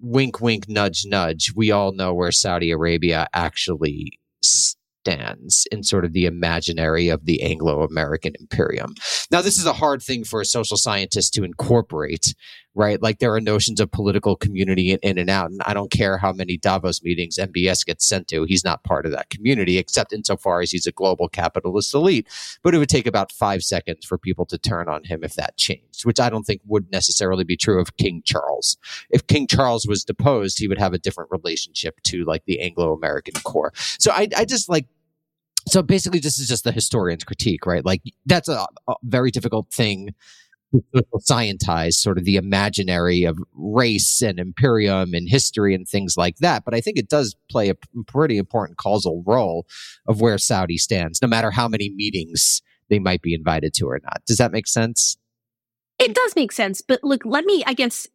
wink, 0.00 0.40
wink, 0.40 0.68
nudge, 0.68 1.04
nudge, 1.04 1.52
we 1.54 1.70
all 1.70 1.92
know 1.92 2.14
where 2.14 2.32
Saudi 2.32 2.70
Arabia 2.70 3.28
actually 3.32 4.18
stands 4.42 5.66
in 5.70 5.82
sort 5.82 6.04
of 6.04 6.12
the 6.12 6.26
imaginary 6.26 7.08
of 7.08 7.24
the 7.24 7.42
Anglo 7.42 7.82
American 7.82 8.32
imperium. 8.38 8.94
Now, 9.30 9.42
this 9.42 9.58
is 9.58 9.66
a 9.66 9.72
hard 9.72 10.02
thing 10.02 10.24
for 10.24 10.40
a 10.40 10.46
social 10.46 10.76
scientist 10.76 11.32
to 11.34 11.44
incorporate 11.44 12.34
right? 12.74 13.02
Like 13.02 13.18
there 13.18 13.34
are 13.34 13.40
notions 13.40 13.80
of 13.80 13.90
political 13.90 14.36
community 14.36 14.92
in, 14.92 15.18
and 15.18 15.28
out. 15.30 15.50
And 15.50 15.60
I 15.66 15.74
don't 15.74 15.90
care 15.90 16.18
how 16.18 16.32
many 16.32 16.56
Davos 16.56 17.02
meetings 17.02 17.36
MBS 17.36 17.84
gets 17.84 18.06
sent 18.06 18.28
to, 18.28 18.44
he's 18.44 18.64
not 18.64 18.84
part 18.84 19.06
of 19.06 19.12
that 19.12 19.30
community, 19.30 19.78
except 19.78 20.12
insofar 20.12 20.60
as 20.60 20.70
he's 20.70 20.86
a 20.86 20.92
global 20.92 21.28
capitalist 21.28 21.94
elite. 21.94 22.28
But 22.62 22.74
it 22.74 22.78
would 22.78 22.88
take 22.88 23.06
about 23.06 23.32
five 23.32 23.62
seconds 23.62 24.04
for 24.06 24.18
people 24.18 24.46
to 24.46 24.58
turn 24.58 24.88
on 24.88 25.04
him 25.04 25.24
if 25.24 25.34
that 25.34 25.56
changed, 25.56 26.04
which 26.04 26.20
I 26.20 26.30
don't 26.30 26.44
think 26.44 26.60
would 26.66 26.90
necessarily 26.92 27.44
be 27.44 27.56
true 27.56 27.80
of 27.80 27.96
King 27.96 28.22
Charles. 28.24 28.78
If 29.10 29.26
King 29.26 29.46
Charles 29.46 29.86
was 29.86 30.04
deposed, 30.04 30.58
he 30.58 30.68
would 30.68 30.78
have 30.78 30.92
a 30.92 30.98
different 30.98 31.30
relationship 31.30 32.00
to 32.04 32.24
like 32.24 32.44
the 32.46 32.60
Anglo 32.60 32.92
American 32.92 33.34
core. 33.42 33.72
So 33.98 34.12
I, 34.12 34.28
I 34.36 34.44
just 34.44 34.68
like 34.68 34.86
so 35.68 35.82
basically 35.82 36.20
this 36.20 36.38
is 36.38 36.48
just 36.48 36.64
the 36.64 36.72
historian's 36.72 37.22
critique 37.22 37.66
right 37.66 37.84
like 37.84 38.00
that's 38.24 38.48
a, 38.48 38.66
a, 38.88 38.94
very 39.02 39.30
difficult 39.30 39.70
thing 39.70 40.14
scientize 41.18 41.98
sort 41.98 42.18
of 42.18 42.24
the 42.24 42.36
imaginary 42.36 43.24
of 43.24 43.38
race 43.54 44.22
and 44.22 44.38
imperium 44.38 45.14
and 45.14 45.28
history 45.28 45.74
and 45.74 45.88
things 45.88 46.16
like 46.16 46.36
that. 46.36 46.64
But 46.64 46.74
I 46.74 46.80
think 46.80 46.98
it 46.98 47.08
does 47.08 47.34
play 47.50 47.68
a 47.68 47.76
pretty 48.06 48.38
important 48.38 48.78
causal 48.78 49.22
role 49.26 49.66
of 50.06 50.20
where 50.20 50.38
Saudi 50.38 50.78
stands, 50.78 51.20
no 51.20 51.28
matter 51.28 51.50
how 51.50 51.68
many 51.68 51.90
meetings 51.90 52.62
they 52.88 52.98
might 52.98 53.22
be 53.22 53.34
invited 53.34 53.74
to 53.74 53.86
or 53.86 54.00
not. 54.02 54.22
Does 54.26 54.38
that 54.38 54.52
make 54.52 54.66
sense? 54.66 55.16
It 55.98 56.14
does 56.14 56.34
make 56.34 56.52
sense. 56.52 56.80
But 56.80 57.04
look, 57.04 57.24
let 57.24 57.44
me, 57.44 57.62
I 57.66 57.74
guess, 57.74 58.08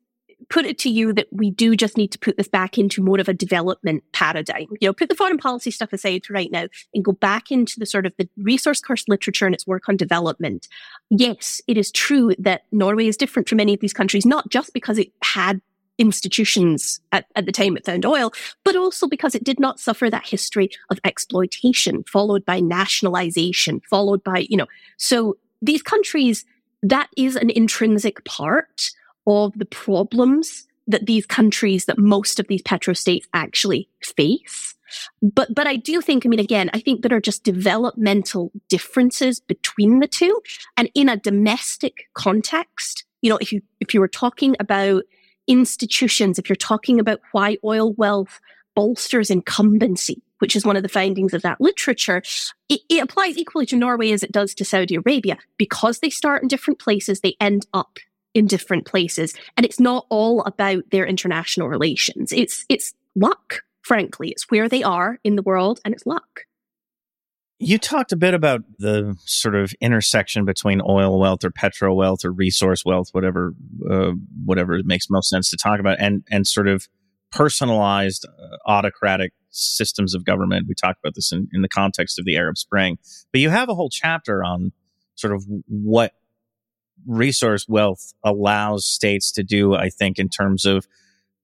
put 0.50 0.66
it 0.66 0.78
to 0.80 0.90
you 0.90 1.14
that 1.14 1.28
we 1.32 1.50
do 1.50 1.76
just 1.76 1.98
need 1.98 2.12
to 2.12 2.20
put 2.20 2.38
this 2.38 2.48
back 2.48 2.78
into 2.78 3.04
more 3.04 3.20
of 3.20 3.30
a 3.30 3.34
development 3.34 4.04
paradigm. 4.14 4.68
You 4.80 4.90
know, 4.90 4.94
put 4.94 5.10
the 5.10 5.16
foreign 5.16 5.38
policy 5.38 5.72
stuff 5.72 5.94
aside 5.94 6.30
right 6.30 6.52
now 6.52 6.68
and 6.94 7.04
go 7.04 7.12
back 7.12 7.52
into 7.52 7.80
the 7.80 7.86
sort 7.86 8.06
of 8.06 8.14
the 8.18 8.30
resource 8.38 8.80
curse 8.80 9.08
literature 9.08 9.46
and 9.46 9.56
its 9.56 9.68
work 9.68 9.90
on 9.90 9.98
development. 9.98 10.68
Yes, 11.10 11.62
it 11.68 11.78
is 11.78 11.92
true 11.92 12.34
that 12.40 12.64
Norway 12.72 13.08
is 13.08 13.18
different 13.18 13.50
from 13.50 13.58
many 13.58 13.74
of 13.74 13.80
these 13.80 13.94
countries, 13.94 14.26
not 14.26 14.50
just 14.50 14.74
because 14.74 14.98
it 14.98 15.12
had 15.24 15.62
institutions 15.98 17.00
at, 17.12 17.26
at 17.36 17.46
the 17.46 17.52
time 17.52 17.78
it 17.78 17.86
found 17.86 18.06
oil, 18.06 18.34
but 18.64 18.76
also 18.76 19.08
because 19.08 19.36
it 19.36 19.44
did 19.44 19.60
not 19.60 19.80
suffer 19.80 20.10
that 20.10 20.28
history 20.28 20.70
of 20.90 21.00
exploitation, 21.04 22.04
followed 22.04 22.46
by 22.46 22.60
nationalization, 22.60 23.82
followed 23.90 24.24
by, 24.24 24.46
you 24.50 24.58
know, 24.58 24.68
so 24.98 25.38
these 25.62 25.82
countries, 25.82 26.46
that 26.84 27.10
is 27.18 27.36
an 27.36 27.50
intrinsic 27.50 28.24
part 28.26 28.92
of 29.28 29.58
the 29.58 29.66
problems 29.66 30.68
that 30.88 31.06
these 31.06 31.26
countries, 31.26 31.86
that 31.86 31.98
most 31.98 32.40
of 32.40 32.48
these 32.48 32.62
petrostates 32.62 33.26
actually 33.34 33.90
face. 34.02 34.76
But, 35.22 35.54
but 35.54 35.68
I 35.68 35.76
do 35.78 36.00
think, 36.02 36.26
I 36.26 36.30
mean, 36.30 36.40
again, 36.40 36.70
I 36.74 36.80
think 36.80 37.02
there 37.02 37.18
are 37.18 37.22
just 37.22 37.44
developmental 37.44 38.52
differences 38.70 39.40
between 39.40 40.00
the 40.00 40.08
two. 40.08 40.42
And 40.78 40.90
in 40.94 41.10
a 41.10 41.18
domestic 41.18 42.08
context, 42.14 43.06
you 43.22 43.30
know, 43.30 43.38
if 43.38 43.52
you, 43.52 43.62
if 43.80 43.94
you 43.94 44.00
were 44.00 44.08
talking 44.08 44.56
about 44.60 45.04
institutions, 45.48 46.38
if 46.38 46.50
you're 46.50 46.56
talking 46.56 47.00
about 47.00 47.20
why 47.32 47.58
oil 47.64 47.94
wealth 47.94 48.40
bolsters 48.76 49.32
incumbency, 49.32 50.22
which 50.40 50.56
is 50.56 50.66
one 50.66 50.76
of 50.76 50.84
the 50.84 50.90
findings 50.90 51.34
of 51.34 51.42
that 51.42 51.60
literature, 51.62 52.22
it, 52.70 52.82
it, 52.90 53.02
applies 53.02 53.38
equally 53.38 53.66
to 53.66 53.76
Norway 53.76 54.12
as 54.12 54.22
it 54.22 54.32
does 54.32 54.54
to 54.56 54.66
Saudi 54.66 54.96
Arabia. 54.96 55.38
Because 55.58 56.00
they 56.00 56.10
start 56.10 56.44
in 56.44 56.48
different 56.48 56.80
places, 56.80 57.22
they 57.22 57.36
end 57.40 57.66
up 57.74 57.98
in 58.36 58.46
different 58.46 58.86
places. 58.86 59.34
And 59.58 59.66
it's 59.66 59.80
not 59.80 60.06
all 60.10 60.42
about 60.42 60.84
their 60.92 61.08
international 61.08 61.70
relations. 61.70 62.32
It's, 62.32 62.66
it's 62.70 62.94
luck, 63.16 63.64
frankly. 63.82 64.30
It's 64.30 64.52
where 64.52 64.70
they 64.70 64.84
are 64.84 65.18
in 65.24 65.38
the 65.38 65.42
world 65.42 65.80
and 65.84 65.94
it's 65.94 66.06
luck. 66.06 66.42
You 67.58 67.78
talked 67.78 68.12
a 68.12 68.18
bit 68.18 68.34
about 68.34 68.64
the 68.80 69.16
sort 69.26 69.56
of 69.56 69.74
intersection 69.80 70.44
between 70.44 70.82
oil 70.86 71.18
wealth 71.18 71.46
or 71.46 71.52
petro 71.52 71.96
wealth 71.96 72.26
or 72.26 72.32
resource 72.32 72.84
wealth, 72.84 73.10
whatever, 73.14 73.54
uh, 73.90 74.12
whatever 74.44 74.78
makes 74.84 75.10
most 75.10 75.30
sense 75.30 75.50
to 75.52 75.58
talk 75.58 75.80
about, 75.80 75.98
and 75.98 76.26
and 76.30 76.46
sort 76.46 76.68
of 76.68 76.90
personalized 77.32 78.26
uh, 78.28 78.58
autocratic 78.70 79.32
systems 79.52 80.14
of 80.14 80.26
government. 80.26 80.66
We 80.68 80.76
talked 80.76 81.00
about 81.02 81.16
this 81.16 81.32
in, 81.32 81.48
in 81.54 81.62
the 81.62 81.70
context 81.70 82.20
of 82.20 82.26
the 82.26 82.36
Arab 82.36 82.58
Spring, 82.58 82.98
but 83.32 83.40
you 83.40 83.50
have 83.50 83.70
a 83.70 83.74
whole 83.74 83.90
chapter 83.90 84.44
on 84.44 84.74
sort 85.16 85.34
of 85.34 85.46
what 85.66 86.12
resource 87.06 87.68
wealth 87.68 88.14
allows 88.24 88.86
states 88.86 89.32
to 89.34 89.44
do, 89.44 89.76
I 89.76 89.90
think, 89.90 90.20
in 90.20 90.30
terms 90.30 90.66
of 90.66 90.88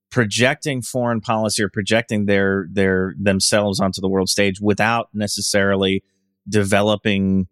projecting 0.10 0.82
foreign 0.82 1.22
policy 1.22 1.64
or 1.64 1.70
projecting 1.70 2.26
their 2.26 2.68
their 2.72 3.16
themselves 3.18 3.80
onto 3.80 4.02
the 4.02 4.10
world 4.10 4.30
stage 4.30 4.60
without 4.60 5.10
necessarily 5.14 6.04
developing 6.48 7.48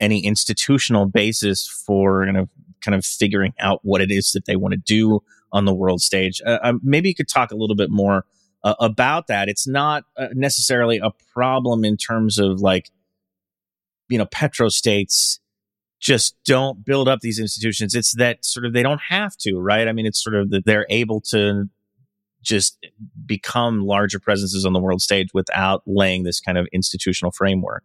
any 0.00 0.24
institutional 0.24 1.06
basis 1.06 1.66
for 1.66 2.24
kind 2.24 2.36
of 2.36 2.48
kind 2.80 2.94
of 2.94 3.04
figuring 3.04 3.54
out 3.58 3.80
what 3.82 4.00
it 4.00 4.10
is 4.10 4.32
that 4.32 4.44
they 4.46 4.56
want 4.56 4.72
to 4.72 4.78
do 4.78 5.20
on 5.52 5.64
the 5.64 5.74
world 5.74 6.00
stage. 6.00 6.42
Uh, 6.44 6.58
um, 6.62 6.80
maybe 6.82 7.08
you 7.08 7.14
could 7.14 7.28
talk 7.28 7.50
a 7.50 7.56
little 7.56 7.76
bit 7.76 7.90
more 7.90 8.26
uh, 8.62 8.74
about 8.80 9.28
that. 9.28 9.48
It's 9.48 9.66
not 9.66 10.04
uh, 10.16 10.28
necessarily 10.32 10.98
a 10.98 11.10
problem 11.32 11.84
in 11.84 11.96
terms 11.96 12.38
of 12.38 12.60
like 12.60 12.90
you 14.08 14.18
know 14.18 14.26
petrostates 14.26 15.38
just 16.06 16.36
don't 16.44 16.84
build 16.84 17.08
up 17.08 17.18
these 17.18 17.40
institutions. 17.40 17.92
It's 17.92 18.14
that 18.14 18.44
sort 18.44 18.64
of 18.64 18.72
they 18.72 18.84
don't 18.84 19.00
have 19.08 19.36
to, 19.38 19.56
right? 19.58 19.88
I 19.88 19.92
mean, 19.92 20.06
it's 20.06 20.22
sort 20.22 20.36
of 20.36 20.50
that 20.50 20.64
they're 20.64 20.86
able 20.88 21.20
to 21.32 21.68
just 22.42 22.78
become 23.26 23.80
larger 23.80 24.20
presences 24.20 24.64
on 24.64 24.72
the 24.72 24.78
world 24.78 25.02
stage 25.02 25.30
without 25.34 25.82
laying 25.84 26.22
this 26.22 26.40
kind 26.40 26.58
of 26.58 26.68
institutional 26.72 27.32
framework. 27.32 27.82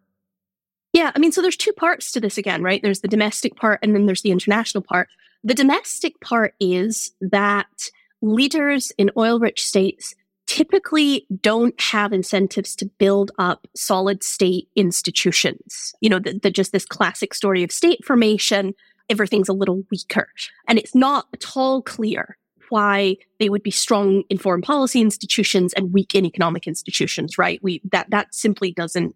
Yeah, 0.93 1.11
I 1.15 1.19
mean, 1.19 1.31
so 1.31 1.41
there's 1.41 1.57
two 1.57 1.73
parts 1.73 2.11
to 2.11 2.19
this 2.19 2.37
again, 2.37 2.61
right? 2.61 2.79
There's 2.83 3.01
the 3.01 3.07
domestic 3.07 3.55
part 3.55 3.79
and 3.81 3.95
then 3.95 4.05
there's 4.05 4.21
the 4.21 4.31
international 4.31 4.83
part. 4.83 5.07
The 5.43 5.55
domestic 5.55 6.19
part 6.21 6.53
is 6.59 7.11
that 7.21 7.89
leaders 8.21 8.91
in 8.99 9.09
oil 9.17 9.39
rich 9.39 9.65
states 9.65 10.13
typically 10.51 11.25
don't 11.39 11.79
have 11.79 12.11
incentives 12.11 12.75
to 12.75 12.85
build 12.85 13.31
up 13.39 13.67
solid 13.73 14.21
state 14.21 14.67
institutions. 14.75 15.93
You 16.01 16.09
know, 16.09 16.19
the, 16.19 16.37
the, 16.43 16.51
just 16.51 16.73
this 16.73 16.83
classic 16.85 17.33
story 17.33 17.63
of 17.63 17.71
state 17.71 18.03
formation, 18.03 18.73
everything's 19.09 19.47
a 19.47 19.53
little 19.53 19.83
weaker. 19.89 20.27
And 20.67 20.77
it's 20.77 20.93
not 20.93 21.27
at 21.33 21.55
all 21.55 21.81
clear 21.81 22.35
why 22.67 23.15
they 23.39 23.47
would 23.47 23.63
be 23.63 23.71
strong 23.71 24.23
in 24.29 24.37
foreign 24.37 24.61
policy 24.61 24.99
institutions 24.99 25.71
and 25.71 25.93
weak 25.93 26.13
in 26.15 26.25
economic 26.25 26.67
institutions, 26.67 27.37
right? 27.37 27.63
We, 27.63 27.81
that, 27.93 28.09
that 28.09 28.35
simply 28.35 28.73
doesn't 28.73 29.15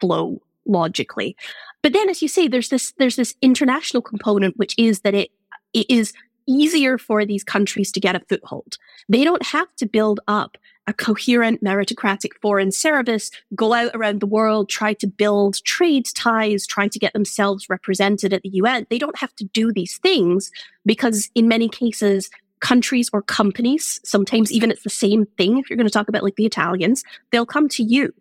flow 0.00 0.42
logically. 0.66 1.36
But 1.82 1.92
then, 1.92 2.08
as 2.08 2.22
you 2.22 2.28
say, 2.28 2.48
there's 2.48 2.70
this, 2.70 2.92
there's 2.98 3.14
this 3.14 3.36
international 3.40 4.02
component, 4.02 4.56
which 4.56 4.74
is 4.76 5.02
that 5.02 5.14
it, 5.14 5.30
it 5.74 5.86
is 5.88 6.12
easier 6.48 6.98
for 6.98 7.24
these 7.24 7.44
countries 7.44 7.92
to 7.92 8.00
get 8.00 8.16
a 8.16 8.20
foothold. 8.28 8.78
They 9.08 9.22
don't 9.22 9.46
have 9.46 9.68
to 9.76 9.86
build 9.86 10.18
up 10.26 10.56
a 10.86 10.92
coherent 10.92 11.62
meritocratic 11.62 12.30
foreign 12.40 12.72
service, 12.72 13.30
go 13.54 13.72
out 13.72 13.92
around 13.94 14.20
the 14.20 14.26
world, 14.26 14.68
try 14.68 14.94
to 14.94 15.06
build 15.06 15.62
trade 15.64 16.06
ties, 16.14 16.66
try 16.66 16.88
to 16.88 16.98
get 16.98 17.12
themselves 17.12 17.68
represented 17.68 18.32
at 18.32 18.42
the 18.42 18.48
UN. 18.50 18.86
They 18.90 18.98
don't 18.98 19.18
have 19.18 19.34
to 19.36 19.44
do 19.44 19.72
these 19.72 19.98
things 19.98 20.50
because 20.84 21.30
in 21.34 21.46
many 21.48 21.68
cases, 21.68 22.30
countries 22.60 23.10
or 23.12 23.22
companies, 23.22 24.00
sometimes 24.04 24.50
even 24.52 24.70
it's 24.70 24.84
the 24.84 24.90
same 24.90 25.26
thing. 25.36 25.58
If 25.58 25.68
you're 25.68 25.76
going 25.76 25.86
to 25.86 25.92
talk 25.92 26.08
about 26.08 26.22
like 26.22 26.36
the 26.36 26.46
Italians, 26.46 27.04
they'll 27.30 27.46
come 27.46 27.68
to 27.70 27.82
you 27.82 28.12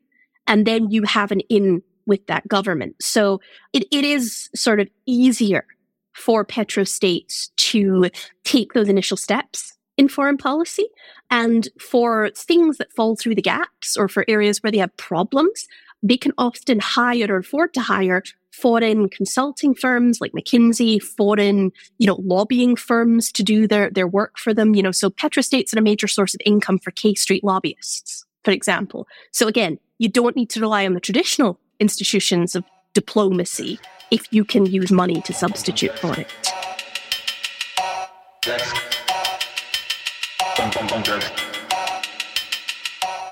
and 0.47 0.65
then 0.65 0.89
you 0.91 1.03
have 1.03 1.31
an 1.31 1.41
in 1.41 1.81
with 2.05 2.25
that 2.27 2.47
government. 2.47 2.95
So 3.01 3.39
it, 3.73 3.85
it 3.91 4.03
is 4.03 4.49
sort 4.55 4.79
of 4.79 4.89
easier 5.05 5.65
for 6.13 6.43
petrostates 6.43 7.49
to 7.55 8.09
take 8.43 8.73
those 8.73 8.89
initial 8.89 9.17
steps 9.17 9.77
in 10.01 10.09
foreign 10.09 10.37
policy. 10.37 10.87
And 11.29 11.69
for 11.79 12.31
things 12.35 12.77
that 12.77 12.91
fall 12.91 13.15
through 13.15 13.35
the 13.35 13.41
gaps 13.41 13.95
or 13.95 14.09
for 14.09 14.25
areas 14.27 14.61
where 14.61 14.71
they 14.71 14.79
have 14.79 14.97
problems, 14.97 15.67
they 16.01 16.17
can 16.17 16.33
often 16.39 16.79
hire 16.79 17.27
or 17.29 17.37
afford 17.37 17.73
to 17.75 17.81
hire 17.81 18.23
foreign 18.51 19.07
consulting 19.07 19.75
firms 19.75 20.19
like 20.19 20.31
McKinsey, 20.33 21.01
foreign, 21.01 21.71
you 21.99 22.07
know, 22.07 22.17
lobbying 22.23 22.75
firms 22.75 23.31
to 23.31 23.43
do 23.43 23.67
their, 23.67 23.91
their 23.91 24.07
work 24.07 24.39
for 24.39 24.53
them. 24.53 24.73
You 24.73 24.81
know, 24.81 24.91
so 24.91 25.09
petrostates 25.11 25.73
are 25.73 25.79
a 25.79 25.83
major 25.83 26.07
source 26.07 26.33
of 26.33 26.41
income 26.45 26.79
for 26.79 26.91
K 26.91 27.13
Street 27.13 27.43
lobbyists, 27.43 28.25
for 28.43 28.51
example. 28.51 29.07
So 29.31 29.47
again, 29.47 29.77
you 29.99 30.09
don't 30.09 30.35
need 30.35 30.49
to 30.49 30.59
rely 30.59 30.85
on 30.85 30.95
the 30.95 30.99
traditional 30.99 31.59
institutions 31.79 32.55
of 32.55 32.63
diplomacy 32.95 33.79
if 34.09 34.27
you 34.33 34.43
can 34.43 34.65
use 34.65 34.91
money 34.91 35.21
to 35.21 35.33
substitute 35.33 35.97
for 35.99 36.15
it. 36.19 36.27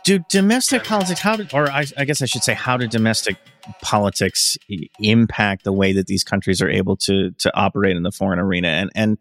Do 0.04 0.20
domestic 0.30 0.84
politics, 0.84 1.20
how 1.20 1.36
did, 1.36 1.54
or 1.54 1.70
I, 1.70 1.86
I 1.98 2.06
guess 2.06 2.22
I 2.22 2.26
should 2.26 2.44
say, 2.44 2.54
how 2.54 2.78
do 2.78 2.88
domestic 2.88 3.38
politics 3.82 4.58
impact 5.00 5.64
the 5.64 5.74
way 5.74 5.94
that 5.94 6.08
these 6.08 6.24
countries 6.24 6.62
are 6.62 6.70
able 6.70 6.98
to 6.98 7.32
to 7.32 7.56
operate 7.56 7.96
in 7.96 8.04
the 8.04 8.12
foreign 8.12 8.40
arena? 8.40 8.70
And 8.70 8.90
and 8.96 9.18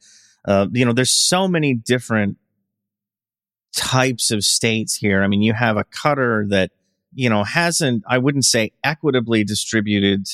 uh, 0.47 0.67
you 0.73 0.85
know, 0.85 0.93
there's 0.93 1.13
so 1.13 1.47
many 1.47 1.75
different 1.75 2.39
types 3.75 4.31
of 4.31 4.45
states 4.45 4.97
here. 4.97 5.23
I 5.23 5.27
mean, 5.27 5.43
you 5.43 5.53
have 5.53 5.77
a 5.77 5.85
Qatar 5.85 6.49
that 6.49 6.71
you 7.15 7.29
know 7.29 7.45
hasn't, 7.45 8.05
I 8.07 8.19
wouldn't 8.19 8.45
say 8.45 8.73
equitably 8.83 9.45
distributed 9.45 10.27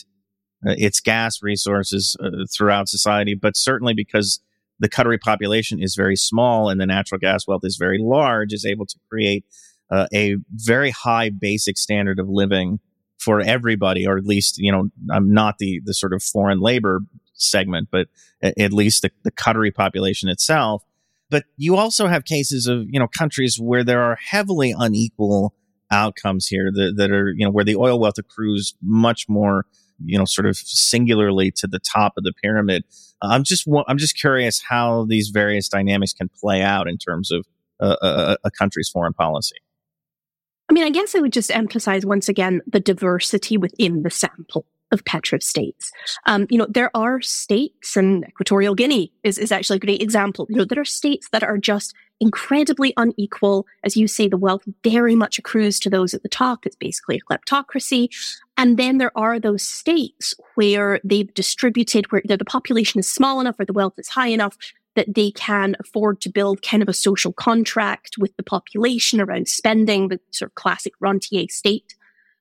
uh, 0.67 0.75
its 0.79 1.01
gas 1.01 1.43
resources 1.43 2.17
uh, 2.23 2.47
throughout 2.53 2.89
society, 2.89 3.35
but 3.35 3.57
certainly 3.57 3.95
because 3.95 4.41
the 4.79 4.89
Qatari 4.89 5.21
population 5.21 5.83
is 5.83 5.95
very 5.95 6.17
small 6.17 6.69
and 6.69 6.81
the 6.81 6.87
natural 6.87 7.19
gas 7.19 7.47
wealth 7.47 7.63
is 7.65 7.77
very 7.77 7.99
large, 8.01 8.53
is 8.53 8.65
able 8.65 8.87
to 8.87 8.99
create 9.09 9.45
uh, 9.91 10.07
a 10.13 10.37
very 10.51 10.91
high 10.91 11.31
basic 11.31 11.79
standard 11.79 12.19
of 12.19 12.29
living 12.29 12.81
for 13.19 13.41
everybody, 13.41 14.07
or 14.07 14.19
at 14.19 14.25
least, 14.25 14.59
you 14.59 14.73
know, 14.73 14.91
I'm 15.11 15.33
not 15.33 15.59
the, 15.59 15.81
the 15.85 15.95
sort 15.95 16.13
of 16.13 16.23
foreign 16.23 16.61
labor 16.61 17.01
segment, 17.35 17.89
but 17.91 18.09
at 18.43 18.73
least 18.73 19.03
the, 19.03 19.11
the 19.23 19.73
population 19.75 20.29
itself. 20.29 20.83
But 21.31 21.45
you 21.57 21.77
also 21.77 22.07
have 22.07 22.25
cases 22.25 22.67
of, 22.67 22.85
you 22.89 23.01
know, 23.01 23.09
countries 23.09 23.59
where 23.59 23.83
there 23.83 24.03
are 24.03 24.17
heavily 24.17 24.75
unequal 24.77 25.55
outcomes 25.91 26.47
here 26.47 26.71
that, 26.73 26.95
that 26.97 27.11
are, 27.11 27.33
you 27.35 27.45
know, 27.45 27.51
where 27.51 27.65
the 27.65 27.77
oil 27.77 27.99
wealth 27.99 28.19
accrues 28.19 28.75
much 28.83 29.29
more 29.29 29.67
you 30.05 30.19
know, 30.19 30.25
sort 30.25 30.47
of 30.47 30.57
singularly 30.57 31.51
to 31.53 31.67
the 31.67 31.79
top 31.79 32.15
of 32.17 32.25
the 32.25 32.33
pyramid. 32.43 32.85
Uh, 33.23 33.29
I'm 33.29 33.45
just, 33.45 33.69
I'm 33.89 33.99
just 33.99 34.19
curious 34.19 34.63
how 34.63 35.05
these 35.05 35.29
various 35.29 35.69
dynamics 35.69 36.13
can 36.13 36.29
play 36.29 36.63
out 36.63 36.89
in 36.89 36.99
terms 36.99 37.31
of 37.31 37.47
uh, 37.81 37.97
a, 38.03 38.37
a 38.45 38.51
country's 38.51 38.89
foreign 38.89 39.13
policy. 39.13 39.57
I 40.69 40.73
mean, 40.73 40.85
I 40.85 40.91
guess 40.91 41.15
I 41.15 41.21
would 41.21 41.33
just 41.33 41.51
emphasize 41.51 42.07
once 42.07 42.29
again 42.29 42.63
the 42.67 42.81
diversity 42.81 43.57
within 43.57 44.03
the 44.03 44.11
sample 44.11 44.67
of 44.95 45.05
petrostates. 45.05 45.91
Um, 46.25 46.47
you 46.49 46.57
know, 46.57 46.67
there 46.71 46.91
are 46.97 47.21
states, 47.21 47.97
and 47.97 48.25
Equatorial 48.27 48.75
Guinea 48.75 49.13
is, 49.23 49.37
is 49.37 49.53
actually 49.53 49.77
a 49.77 49.81
great 49.81 50.01
example. 50.01 50.47
You 50.49 50.57
know, 50.57 50.65
there 50.65 50.81
are 50.81 50.87
states 50.87 51.29
that 51.33 51.43
are 51.43 51.59
just 51.59 51.95
incredibly 52.21 52.95
unequal. 52.97 53.67
As 53.83 53.97
you 53.97 54.09
say, 54.09 54.29
the 54.29 54.39
wealth 54.39 54.63
very 54.83 55.15
much 55.15 55.39
accrues 55.39 55.79
to 55.81 55.91
those 55.91 56.15
at 56.15 56.23
the 56.23 56.29
top. 56.29 56.65
It's 56.65 56.77
basically 56.77 57.19
a 57.19 57.33
kleptocracy. 57.33 58.09
And 58.57 58.79
then 58.79 58.99
there 58.99 59.17
are 59.19 59.39
those 59.39 59.63
states 59.63 60.33
where 60.55 61.01
they've 61.05 61.35
distributed, 61.35 62.11
where 62.11 62.23
the 62.27 62.39
population 62.45 63.01
is 63.01 63.11
small 63.11 63.41
enough 63.41 63.59
or 63.59 63.65
the 63.65 63.73
wealth 63.73 63.95
is 63.99 64.09
high 64.09 64.29
enough 64.29 64.57
that 64.95 65.13
they 65.13 65.33
can 65.33 65.75
afford 65.81 66.21
to 66.21 66.31
build 66.31 66.63
kind 66.63 66.83
of 66.83 66.89
a 66.89 66.93
social 66.93 67.33
contract 67.33 68.17
with 68.17 68.37
the 68.37 68.45
population 68.45 69.21
around 69.21 69.49
spending, 69.49 70.07
the 70.09 70.21
sort 70.31 70.51
of 70.51 70.55
classic 70.55 70.93
rentier 71.01 71.47
state 71.49 71.97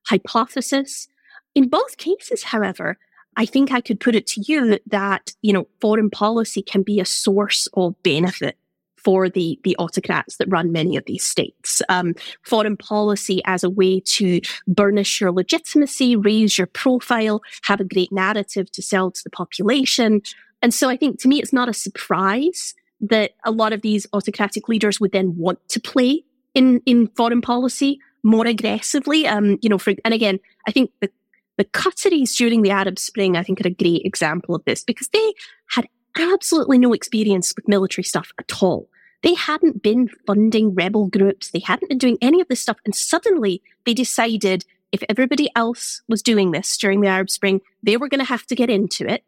hypothesis. 0.08 1.08
In 1.56 1.70
both 1.70 1.98
cases, 1.98 2.44
however, 2.44 2.98
I 3.36 3.46
think 3.46 3.72
I 3.72 3.82
could 3.82 4.00
put 4.00 4.16
it 4.16 4.28
to 4.28 4.42
you 4.48 4.80
that, 4.88 5.34
you 5.42 5.54
know, 5.54 5.68
foreign 5.82 6.10
policy 6.10 6.62
can 6.62 6.84
be 6.84 7.00
a 7.00 7.06
source 7.06 7.68
of 7.74 8.02
benefit 8.04 8.58
for 8.96 9.28
the, 9.30 9.60
the 9.64 9.76
autocrats 9.78 10.38
that 10.38 10.48
run 10.50 10.72
many 10.72 10.96
of 10.96 11.04
these 11.06 11.26
states. 11.26 11.82
Um, 11.90 12.16
foreign 12.44 12.78
policy 12.78 13.42
as 13.46 13.64
a 13.64 13.70
way 13.70 14.00
to 14.00 14.40
burnish 14.68 15.20
your 15.20 15.32
legitimacy, 15.32 16.16
raise 16.16 16.58
your 16.58 16.68
profile, 16.68 17.42
have 17.64 17.82
a 17.82 17.86
great 17.86 18.12
narrative 18.12 18.72
to 18.72 18.82
sell 18.82 19.12
to 19.12 19.24
the 19.24 19.30
population. 19.30 20.22
And 20.62 20.74
so 20.74 20.90
I 20.90 20.96
think 20.96 21.20
to 21.22 21.28
me, 21.28 21.40
it's 21.40 21.52
not 21.52 21.68
a 21.68 21.74
surprise 21.74 22.76
that 23.02 23.32
a 23.44 23.52
lot 23.52 23.74
of 23.74 23.82
these 23.82 24.08
autocratic 24.14 24.70
leaders 24.70 25.00
would 25.02 25.12
then 25.12 25.36
want 25.36 25.60
to 25.70 25.82
play 25.82 26.24
in, 26.56 26.82
in 26.86 27.08
foreign 27.18 27.42
policy 27.42 28.00
more 28.24 28.48
aggressively. 28.48 29.28
Um, 29.28 29.58
you 29.62 29.68
know, 29.68 29.78
for, 29.78 29.94
and 30.06 30.14
again, 30.14 30.40
I 30.66 30.72
think 30.72 30.92
the, 31.02 31.12
the 31.58 31.66
Qataris 31.66 32.36
during 32.36 32.62
the 32.62 32.72
Arab 32.72 33.00
Spring, 33.00 33.38
I 33.38 33.44
think 33.44 33.62
are 33.62 33.68
a 33.68 33.72
great 33.72 34.06
example 34.06 34.56
of 34.56 34.64
this 34.66 34.84
because 34.84 35.10
they 35.10 35.34
had 35.68 35.88
absolutely 36.18 36.78
no 36.78 36.94
experience 36.94 37.54
with 37.56 37.68
military 37.68 38.04
stuff 38.04 38.32
at 38.40 38.62
all. 38.62 38.90
They 39.22 39.34
hadn't 39.36 39.82
been 39.82 40.10
funding 40.28 40.76
rebel 40.76 41.08
groups. 41.08 41.52
They 41.52 41.60
hadn't 41.60 41.88
been 41.88 41.98
doing 41.98 42.18
any 42.22 42.42
of 42.42 42.48
this 42.50 42.62
stuff. 42.62 42.78
And 42.86 42.94
suddenly 42.94 43.62
they 43.86 43.94
decided 43.94 44.66
if 44.92 45.04
everybody 45.10 45.50
else 45.56 46.02
was 46.08 46.22
doing 46.22 46.52
this 46.52 46.78
during 46.78 47.02
the 47.02 47.08
Arab 47.08 47.30
Spring, 47.30 47.62
they 47.82 47.98
were 47.98 48.10
going 48.10 48.20
to 48.20 48.26
have 48.26 48.46
to 48.48 48.56
get 48.56 48.70
into 48.70 49.12
it. 49.12 49.24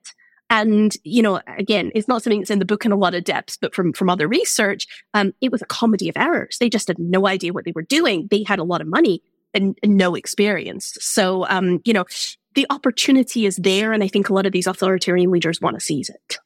And, 0.49 0.95
you 1.03 1.23
know, 1.23 1.41
again, 1.57 1.91
it's 1.95 2.07
not 2.07 2.21
something 2.21 2.39
that's 2.39 2.51
in 2.51 2.59
the 2.59 2.65
book 2.65 2.85
in 2.85 2.91
a 2.91 2.97
lot 2.97 3.15
of 3.15 3.23
depth, 3.23 3.57
but 3.61 3.73
from, 3.73 3.93
from 3.93 4.11
other 4.11 4.27
research, 4.27 4.85
um, 5.15 5.33
it 5.41 5.51
was 5.51 5.63
a 5.63 5.65
comedy 5.65 6.07
of 6.07 6.17
errors. 6.17 6.57
They 6.59 6.69
just 6.69 6.87
had 6.87 6.99
no 6.99 7.25
idea 7.25 7.51
what 7.51 7.65
they 7.65 7.71
were 7.71 7.81
doing. 7.81 8.27
They 8.29 8.43
had 8.43 8.59
a 8.59 8.63
lot 8.63 8.81
of 8.81 8.87
money 8.87 9.23
and, 9.55 9.77
no 9.83 10.15
experience. 10.15 10.97
So, 10.99 11.47
um, 11.47 11.79
you 11.85 11.93
know, 11.93 12.05
the 12.53 12.67
opportunity 12.69 13.45
is 13.45 13.57
there. 13.57 13.93
And 13.93 14.03
I 14.03 14.07
think 14.07 14.29
a 14.29 14.33
lot 14.33 14.45
of 14.45 14.51
these 14.51 14.67
authoritarian 14.67 15.31
leaders 15.31 15.61
want 15.61 15.75
to 15.75 15.79
seize 15.79 16.09
it. 16.09 16.37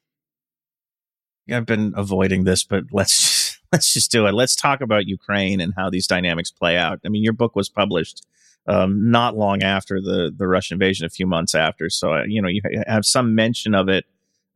I've 1.52 1.66
been 1.66 1.92
avoiding 1.96 2.44
this, 2.44 2.64
but 2.64 2.84
let's 2.92 3.58
let's 3.72 3.92
just 3.92 4.10
do 4.10 4.26
it. 4.26 4.34
Let's 4.34 4.56
talk 4.56 4.80
about 4.80 5.06
Ukraine 5.06 5.60
and 5.60 5.72
how 5.76 5.90
these 5.90 6.06
dynamics 6.06 6.50
play 6.50 6.76
out. 6.76 7.00
I 7.04 7.08
mean, 7.08 7.22
your 7.22 7.32
book 7.32 7.56
was 7.56 7.68
published 7.68 8.26
um, 8.66 9.10
not 9.10 9.36
long 9.36 9.62
after 9.62 10.00
the 10.00 10.32
the 10.36 10.46
Russian 10.46 10.76
invasion, 10.76 11.06
a 11.06 11.10
few 11.10 11.26
months 11.26 11.54
after. 11.54 11.90
So 11.90 12.14
uh, 12.14 12.24
you 12.24 12.40
know 12.42 12.48
you 12.48 12.62
have 12.86 13.04
some 13.04 13.34
mention 13.34 13.74
of 13.74 13.88
it 13.88 14.04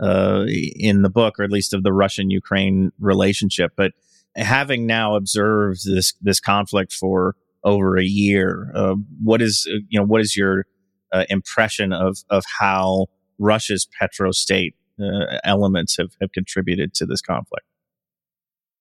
uh, 0.00 0.44
in 0.46 1.02
the 1.02 1.10
book, 1.10 1.38
or 1.38 1.44
at 1.44 1.50
least 1.50 1.74
of 1.74 1.82
the 1.82 1.92
Russian 1.92 2.30
Ukraine 2.30 2.92
relationship. 2.98 3.72
But 3.76 3.92
having 4.36 4.86
now 4.86 5.16
observed 5.16 5.86
this 5.86 6.14
this 6.20 6.40
conflict 6.40 6.92
for 6.92 7.34
over 7.64 7.96
a 7.96 8.04
year, 8.04 8.70
uh, 8.74 8.94
what 9.22 9.42
is 9.42 9.68
uh, 9.70 9.78
you 9.88 9.98
know 9.98 10.06
what 10.06 10.20
is 10.20 10.36
your 10.36 10.66
uh, 11.12 11.24
impression 11.28 11.92
of 11.92 12.18
of 12.30 12.44
how 12.58 13.06
Russia's 13.38 13.88
petrostate 14.00 14.74
uh, 15.00 15.38
elements 15.44 15.96
have 15.96 16.10
have 16.20 16.32
contributed 16.32 16.94
to 16.94 17.06
this 17.06 17.20
conflict? 17.20 17.66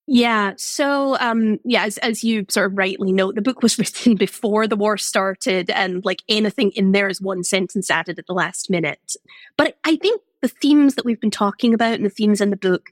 Yeah. 0.06 0.52
So, 0.58 1.18
um, 1.20 1.60
yeah, 1.64 1.86
as, 1.86 1.98
as 2.00 2.26
you 2.26 2.46
sort 2.50 2.72
of 2.72 2.78
rightly 2.78 3.14
note, 3.14 3.36
the 3.36 3.42
book 3.42 3.64
was 3.64 3.78
written 3.80 4.16
before 4.16 4.68
the 4.68 4.76
war 4.76 4.98
started 4.98 5.70
and 5.70 6.04
like 6.04 6.24
anything 6.28 6.72
in 6.72 6.92
there 6.92 7.08
is 7.08 7.22
one 7.22 7.44
sentence 7.44 7.90
added 7.90 8.20
at 8.20 8.28
the 8.28 8.34
last 8.34 8.70
minute. 8.70 9.16
But 9.58 9.78
I 9.86 9.96
think 9.96 10.22
the 10.42 10.50
themes 10.50 10.96
that 10.96 11.06
we've 11.06 11.22
been 11.22 11.32
talking 11.32 11.74
about 11.74 11.94
and 11.94 12.06
the 12.06 12.10
themes 12.10 12.42
in 12.42 12.50
the 12.50 12.58
book 12.58 12.90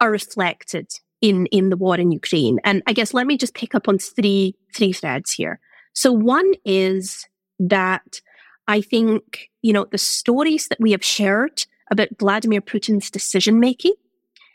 are 0.00 0.12
reflected 0.12 0.92
in, 1.22 1.46
in 1.46 1.70
the 1.70 1.76
war 1.76 1.96
in 1.96 2.12
Ukraine. 2.12 2.58
And 2.64 2.82
I 2.86 2.92
guess 2.92 3.14
let 3.14 3.26
me 3.26 3.38
just 3.38 3.54
pick 3.54 3.74
up 3.74 3.88
on 3.88 3.98
three, 3.98 4.54
three 4.74 4.92
threads 4.92 5.32
here. 5.32 5.60
So 5.94 6.12
one 6.12 6.52
is 6.64 7.26
that 7.58 8.20
I 8.68 8.80
think, 8.80 9.48
you 9.62 9.72
know, 9.72 9.86
the 9.90 9.98
stories 9.98 10.68
that 10.68 10.80
we 10.80 10.92
have 10.92 11.04
shared 11.04 11.64
about 11.90 12.08
Vladimir 12.18 12.60
Putin's 12.60 13.10
decision 13.10 13.60
making 13.60 13.94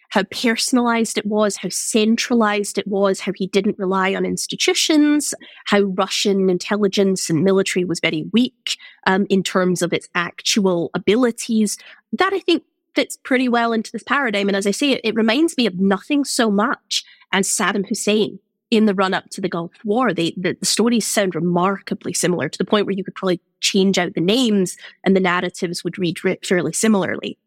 how 0.09 0.23
personalized 0.23 1.17
it 1.17 1.25
was, 1.25 1.57
how 1.57 1.69
centralized 1.69 2.77
it 2.77 2.87
was, 2.87 3.19
how 3.19 3.33
he 3.35 3.47
didn't 3.47 3.77
rely 3.77 4.15
on 4.15 4.25
institutions, 4.25 5.33
how 5.65 5.81
Russian 5.81 6.49
intelligence 6.49 7.29
and 7.29 7.43
military 7.43 7.83
was 7.83 7.99
very 7.99 8.25
weak 8.31 8.77
um, 9.05 9.25
in 9.29 9.43
terms 9.43 9.81
of 9.81 9.93
its 9.93 10.07
actual 10.15 10.91
abilities. 10.93 11.77
That 12.13 12.33
I 12.33 12.39
think 12.39 12.63
fits 12.97 13.15
pretty 13.15 13.47
well 13.47 13.73
into 13.73 13.91
this 13.91 14.01
paradigm. 14.01 14.47
And 14.47 14.57
as 14.57 14.65
I 14.65 14.71
say, 14.71 14.93
it, 14.93 15.01
it 15.03 15.13
reminds 15.13 15.55
me 15.55 15.67
of 15.67 15.79
nothing 15.79 16.25
so 16.25 16.49
much 16.49 17.03
as 17.31 17.47
Saddam 17.47 17.87
Hussein 17.87 18.39
in 18.71 18.87
the 18.87 18.95
run 18.95 19.13
up 19.13 19.29
to 19.29 19.39
the 19.39 19.47
Gulf 19.47 19.71
War. 19.85 20.13
They, 20.13 20.33
the, 20.35 20.57
the, 20.59 20.65
stories 20.65 21.05
sound 21.05 21.35
remarkably 21.35 22.11
similar 22.11 22.49
to 22.49 22.57
the 22.57 22.65
point 22.65 22.87
where 22.87 22.95
you 22.95 23.03
could 23.03 23.13
probably 23.13 23.39
change 23.59 23.99
out 23.99 24.15
the 24.15 24.21
names 24.21 24.77
and 25.03 25.15
the 25.15 25.19
narratives 25.19 25.83
would 25.83 25.99
read 25.99 26.17
fairly 26.43 26.73
similarly. 26.73 27.37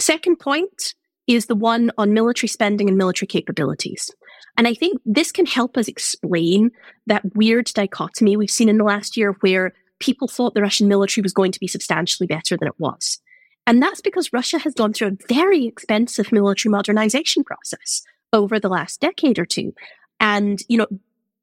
Second 0.00 0.40
point, 0.40 0.94
is 1.26 1.46
the 1.46 1.54
one 1.54 1.90
on 1.98 2.12
military 2.12 2.48
spending 2.48 2.88
and 2.88 2.98
military 2.98 3.26
capabilities. 3.26 4.10
And 4.56 4.66
I 4.66 4.74
think 4.74 5.00
this 5.06 5.32
can 5.32 5.46
help 5.46 5.76
us 5.76 5.88
explain 5.88 6.72
that 7.06 7.36
weird 7.36 7.66
dichotomy 7.66 8.36
we've 8.36 8.50
seen 8.50 8.68
in 8.68 8.78
the 8.78 8.84
last 8.84 9.16
year 9.16 9.36
where 9.40 9.72
people 9.98 10.28
thought 10.28 10.54
the 10.54 10.62
Russian 10.62 10.88
military 10.88 11.22
was 11.22 11.32
going 11.32 11.52
to 11.52 11.60
be 11.60 11.68
substantially 11.68 12.26
better 12.26 12.56
than 12.56 12.68
it 12.68 12.78
was. 12.78 13.20
And 13.66 13.82
that's 13.82 14.00
because 14.00 14.32
Russia 14.32 14.58
has 14.58 14.74
gone 14.74 14.92
through 14.92 15.08
a 15.08 15.26
very 15.28 15.66
expensive 15.66 16.32
military 16.32 16.70
modernization 16.70 17.44
process 17.44 18.02
over 18.32 18.58
the 18.58 18.68
last 18.68 19.00
decade 19.00 19.38
or 19.38 19.46
two. 19.46 19.72
And, 20.18 20.60
you 20.68 20.78
know, 20.78 20.86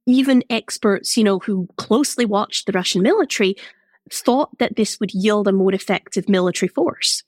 even 0.05 0.43
experts, 0.49 1.15
you 1.15 1.23
know, 1.23 1.39
who 1.39 1.67
closely 1.77 2.25
watched 2.25 2.65
the 2.65 2.71
Russian 2.71 3.01
military 3.01 3.55
thought 4.11 4.57
that 4.57 4.75
this 4.75 4.99
would 4.99 5.13
yield 5.13 5.47
a 5.47 5.51
more 5.51 5.73
effective 5.73 6.27
military 6.27 6.69
force. 6.69 7.23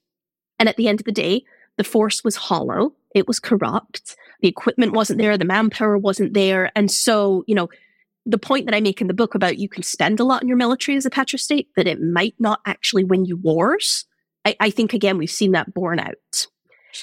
And 0.59 0.67
at 0.67 0.77
the 0.77 0.87
end 0.87 0.99
of 0.99 1.05
the 1.05 1.11
day, 1.11 1.43
the 1.77 1.83
force 1.83 2.23
was 2.23 2.35
hollow. 2.35 2.93
It 3.13 3.27
was 3.27 3.39
corrupt. 3.39 4.15
The 4.41 4.47
equipment 4.47 4.93
wasn't 4.93 5.19
there. 5.19 5.37
The 5.37 5.45
manpower 5.45 5.97
wasn't 5.97 6.33
there. 6.33 6.71
And 6.75 6.89
so, 6.91 7.43
you 7.47 7.55
know, 7.55 7.69
the 8.25 8.37
point 8.37 8.65
that 8.65 8.75
I 8.75 8.81
make 8.81 9.01
in 9.01 9.07
the 9.07 9.13
book 9.13 9.35
about 9.35 9.57
you 9.57 9.69
can 9.69 9.83
spend 9.83 10.19
a 10.19 10.23
lot 10.23 10.41
in 10.41 10.47
your 10.47 10.57
military 10.57 10.97
as 10.97 11.05
a 11.05 11.09
petrostate, 11.09 11.67
but 11.75 11.87
it 11.87 12.01
might 12.01 12.35
not 12.39 12.61
actually 12.65 13.03
win 13.03 13.25
you 13.25 13.37
wars. 13.37 14.05
I, 14.45 14.55
I 14.59 14.69
think 14.69 14.93
again, 14.93 15.17
we've 15.17 15.29
seen 15.29 15.51
that 15.51 15.73
borne 15.73 15.99
out. 15.99 16.47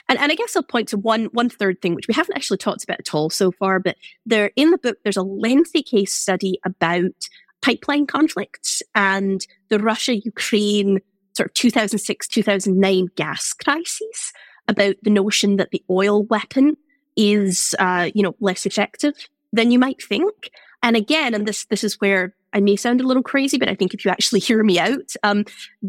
And, 0.08 0.18
and 0.18 0.30
I 0.30 0.34
guess 0.34 0.54
I'll 0.54 0.62
point 0.62 0.88
to 0.88 0.98
one, 0.98 1.26
one 1.26 1.48
third 1.48 1.80
thing, 1.80 1.94
which 1.94 2.08
we 2.08 2.14
haven't 2.14 2.36
actually 2.36 2.58
talked 2.58 2.84
about 2.84 3.00
at 3.00 3.14
all 3.14 3.30
so 3.30 3.50
far, 3.50 3.80
but 3.80 3.96
there 4.26 4.50
in 4.56 4.70
the 4.70 4.78
book, 4.78 4.98
there's 5.02 5.16
a 5.16 5.22
lengthy 5.22 5.82
case 5.82 6.12
study 6.12 6.60
about 6.64 7.28
pipeline 7.62 8.06
conflicts 8.06 8.82
and 8.94 9.46
the 9.68 9.78
Russia 9.78 10.16
Ukraine 10.16 11.00
sort 11.34 11.48
of 11.48 11.54
2006, 11.54 12.28
2009 12.28 13.08
gas 13.16 13.52
crisis 13.52 14.32
about 14.66 14.96
the 15.02 15.10
notion 15.10 15.56
that 15.56 15.70
the 15.70 15.82
oil 15.88 16.24
weapon 16.24 16.76
is, 17.16 17.74
uh, 17.78 18.10
you 18.14 18.22
know, 18.22 18.36
less 18.40 18.66
effective 18.66 19.14
than 19.52 19.70
you 19.70 19.78
might 19.78 20.02
think. 20.02 20.50
And 20.82 20.96
again, 20.96 21.34
and 21.34 21.46
this 21.46 21.64
this 21.66 21.84
is 21.84 22.00
where 22.00 22.34
I 22.52 22.60
may 22.60 22.76
sound 22.76 23.00
a 23.00 23.06
little 23.06 23.22
crazy, 23.22 23.58
but 23.58 23.68
I 23.68 23.74
think 23.74 23.94
if 23.94 24.04
you 24.04 24.10
actually 24.10 24.40
hear 24.48 24.62
me 24.62 24.78
out, 24.78 25.12
um, 25.22 25.44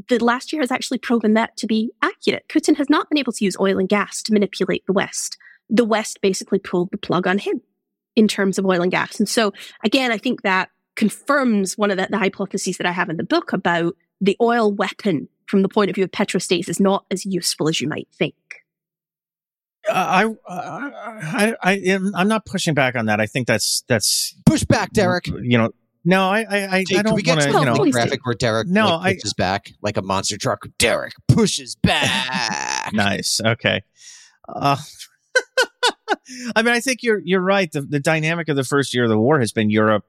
the 0.08 0.24
last 0.24 0.52
year 0.52 0.62
has 0.62 0.72
actually 0.72 0.98
proven 0.98 1.34
that 1.34 1.56
to 1.58 1.68
be 1.68 1.92
accurate. 2.02 2.46
Putin 2.50 2.78
has 2.78 2.90
not 2.90 3.10
been 3.10 3.18
able 3.18 3.34
to 3.34 3.46
use 3.46 3.56
oil 3.60 3.80
and 3.80 3.90
gas 3.90 4.22
to 4.24 4.34
manipulate 4.34 4.86
the 4.86 4.94
West. 4.94 5.38
The 5.70 5.86
West 5.86 6.20
basically 6.22 6.60
pulled 6.60 6.92
the 6.92 6.98
plug 6.98 7.28
on 7.28 7.38
him 7.38 7.62
in 8.16 8.28
terms 8.28 8.58
of 8.58 8.66
oil 8.66 8.82
and 8.82 8.92
gas. 8.92 9.20
And 9.20 9.30
so, 9.30 9.54
again, 9.84 10.12
I 10.12 10.18
think 10.18 10.42
that 10.42 10.70
confirms 10.96 11.78
one 11.78 11.92
of 11.92 11.98
the, 11.98 12.08
the 12.10 12.18
hypotheses 12.18 12.78
that 12.78 12.88
I 12.88 12.92
have 12.92 13.10
in 13.10 13.18
the 13.18 13.24
book 13.24 13.54
about 13.54 13.96
the 14.20 14.36
oil 14.42 14.72
weapon 14.72 15.30
from 15.46 15.62
the 15.62 15.70
point 15.70 15.90
of 15.90 15.96
view 15.96 16.04
of 16.04 16.12
petrostates 16.12 16.68
is 16.68 16.80
not 16.80 17.06
as 17.10 17.26
useful 17.26 17.70
as 17.70 17.80
you 17.80 17.88
might 17.88 18.08
think. 18.12 18.36
I, 19.92 20.26
I, 20.48 21.56
I, 21.62 21.74
am, 21.86 22.12
I'm 22.16 22.28
not 22.28 22.46
pushing 22.46 22.74
back 22.74 22.96
on 22.96 23.08
that. 23.08 23.20
I 23.20 23.26
think 23.26 23.48
that's 23.48 23.84
that's 23.88 24.36
push 24.46 24.64
back, 24.64 24.92
Derek. 24.94 25.28
You 25.28 25.58
know, 25.58 25.70
no, 26.06 26.30
I, 26.30 26.46
I, 26.50 26.78
I, 26.78 26.84
Jake, 26.84 27.00
I 27.00 27.02
don't 27.02 27.16
we 27.16 27.22
get 27.22 27.38
want 27.38 27.52
to 27.52 27.60
you 27.60 27.66
know, 27.66 27.92
graphic 27.92 28.26
where 28.26 28.36
Derek 28.36 28.68
no, 28.68 28.98
like, 28.98 29.18
pushes 29.18 29.34
I, 29.38 29.42
back 29.42 29.72
like 29.82 29.98
a 29.98 30.02
monster 30.02 30.38
truck. 30.38 30.66
Derek 30.78 31.14
pushes 31.28 31.76
back. 31.76 32.94
nice. 32.94 33.40
Okay. 33.44 33.84
Uh, 34.48 34.78
I 36.56 36.62
mean, 36.62 36.74
I 36.74 36.80
think 36.80 37.04
you're 37.04 37.22
you're 37.24 37.42
right. 37.42 37.72
The, 37.72 37.82
the 37.82 38.00
dynamic 38.00 38.50
of 38.50 38.56
the 38.56 38.64
first 38.64 38.94
year 38.94 39.04
of 39.04 39.10
the 39.10 39.20
war 39.20 39.40
has 39.40 39.52
been 39.52 39.70
Europe 39.70 40.06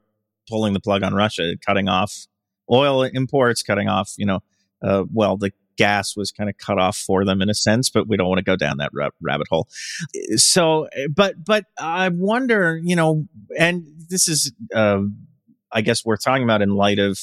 pulling 0.49 0.73
the 0.73 0.81
plug 0.81 1.03
on 1.03 1.15
Russia, 1.15 1.55
cutting 1.65 1.89
off 1.89 2.27
oil 2.71 3.03
imports, 3.03 3.63
cutting 3.63 3.89
off, 3.89 4.15
you 4.17 4.27
know, 4.27 4.41
uh, 4.83 5.05
well, 5.13 5.37
the 5.37 5.53
gas 5.81 6.15
was 6.15 6.31
kind 6.31 6.51
of 6.51 6.59
cut 6.59 6.79
off 6.79 6.97
for 6.97 7.25
them 7.25 7.41
in 7.41 7.49
a 7.49 7.55
sense, 7.55 7.89
but 7.89 8.07
we 8.07 8.19
don't 8.19 8.29
want 8.29 8.39
to 8.39 8.45
go 8.45 8.57
down 8.57 8.77
that 8.77 8.91
ra- 8.93 9.09
rabbit 9.23 9.49
hole. 9.49 9.67
So, 10.37 10.89
but, 11.15 11.43
but 11.43 11.65
I 11.79 12.11
wonder, 12.11 12.79
you 12.83 12.95
know, 12.95 13.27
and 13.59 13.87
this 14.11 14.29
is, 14.29 14.53
uh, 14.75 15.01
I 15.73 15.81
guess 15.81 16.05
we're 16.05 16.19
talking 16.19 16.45
about 16.45 16.61
in 16.61 16.75
light 16.75 16.99
of 16.99 17.19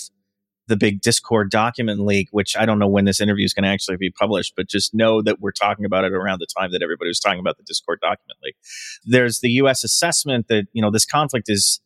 the 0.67 0.75
big 0.75 1.01
Discord 1.01 1.51
document 1.51 1.99
leak, 1.99 2.29
which 2.31 2.57
I 2.57 2.65
don't 2.65 2.79
know 2.79 2.87
when 2.87 3.05
this 3.05 3.21
interview 3.21 3.45
is 3.45 3.53
going 3.53 3.63
to 3.63 3.69
actually 3.69 3.97
be 3.97 4.09
published, 4.09 4.53
but 4.57 4.67
just 4.67 4.93
know 4.93 5.21
that 5.21 5.39
we're 5.39 5.51
talking 5.51 5.85
about 5.85 6.03
it 6.03 6.11
around 6.11 6.39
the 6.39 6.47
time 6.57 6.71
that 6.71 6.81
everybody 6.81 7.09
was 7.09 7.19
talking 7.19 7.39
about 7.39 7.57
the 7.57 7.63
Discord 7.63 7.99
document 8.01 8.39
leak. 8.43 8.55
There's 9.05 9.39
the 9.39 9.49
U.S. 9.61 9.83
assessment 9.83 10.47
that, 10.49 10.65
you 10.73 10.81
know, 10.81 10.91
this 10.91 11.05
conflict 11.05 11.47
is 11.47 11.79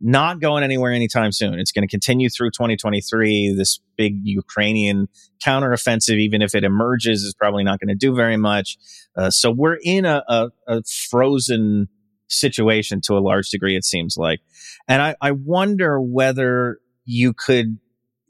not 0.00 0.40
going 0.40 0.62
anywhere 0.62 0.92
anytime 0.92 1.32
soon. 1.32 1.58
It's 1.58 1.72
going 1.72 1.86
to 1.86 1.90
continue 1.90 2.28
through 2.28 2.50
2023. 2.50 3.54
This 3.56 3.80
big 3.96 4.20
Ukrainian 4.22 5.08
counteroffensive, 5.44 6.18
even 6.18 6.42
if 6.42 6.54
it 6.54 6.64
emerges, 6.64 7.22
is 7.22 7.34
probably 7.34 7.64
not 7.64 7.80
going 7.80 7.88
to 7.88 7.94
do 7.94 8.14
very 8.14 8.36
much. 8.36 8.78
Uh, 9.16 9.30
so 9.30 9.50
we're 9.50 9.78
in 9.82 10.04
a, 10.04 10.22
a, 10.28 10.48
a, 10.66 10.82
frozen 10.84 11.88
situation 12.28 13.00
to 13.00 13.14
a 13.14 13.20
large 13.20 13.50
degree, 13.50 13.76
it 13.76 13.84
seems 13.84 14.16
like. 14.16 14.40
And 14.86 15.02
I, 15.02 15.16
I 15.20 15.32
wonder 15.32 16.00
whether 16.00 16.78
you 17.04 17.32
could 17.32 17.78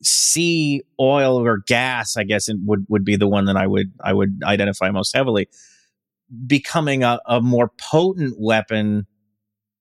see 0.02 0.82
oil 1.00 1.44
or 1.44 1.58
gas, 1.66 2.16
I 2.16 2.22
guess 2.22 2.48
it 2.48 2.56
would, 2.64 2.86
would 2.88 3.04
be 3.04 3.16
the 3.16 3.26
one 3.26 3.46
that 3.46 3.56
I 3.56 3.66
would, 3.66 3.92
I 4.02 4.12
would 4.12 4.40
identify 4.44 4.90
most 4.90 5.14
heavily 5.14 5.48
becoming 6.46 7.02
a, 7.02 7.20
a 7.26 7.40
more 7.40 7.70
potent 7.78 8.36
weapon 8.38 9.06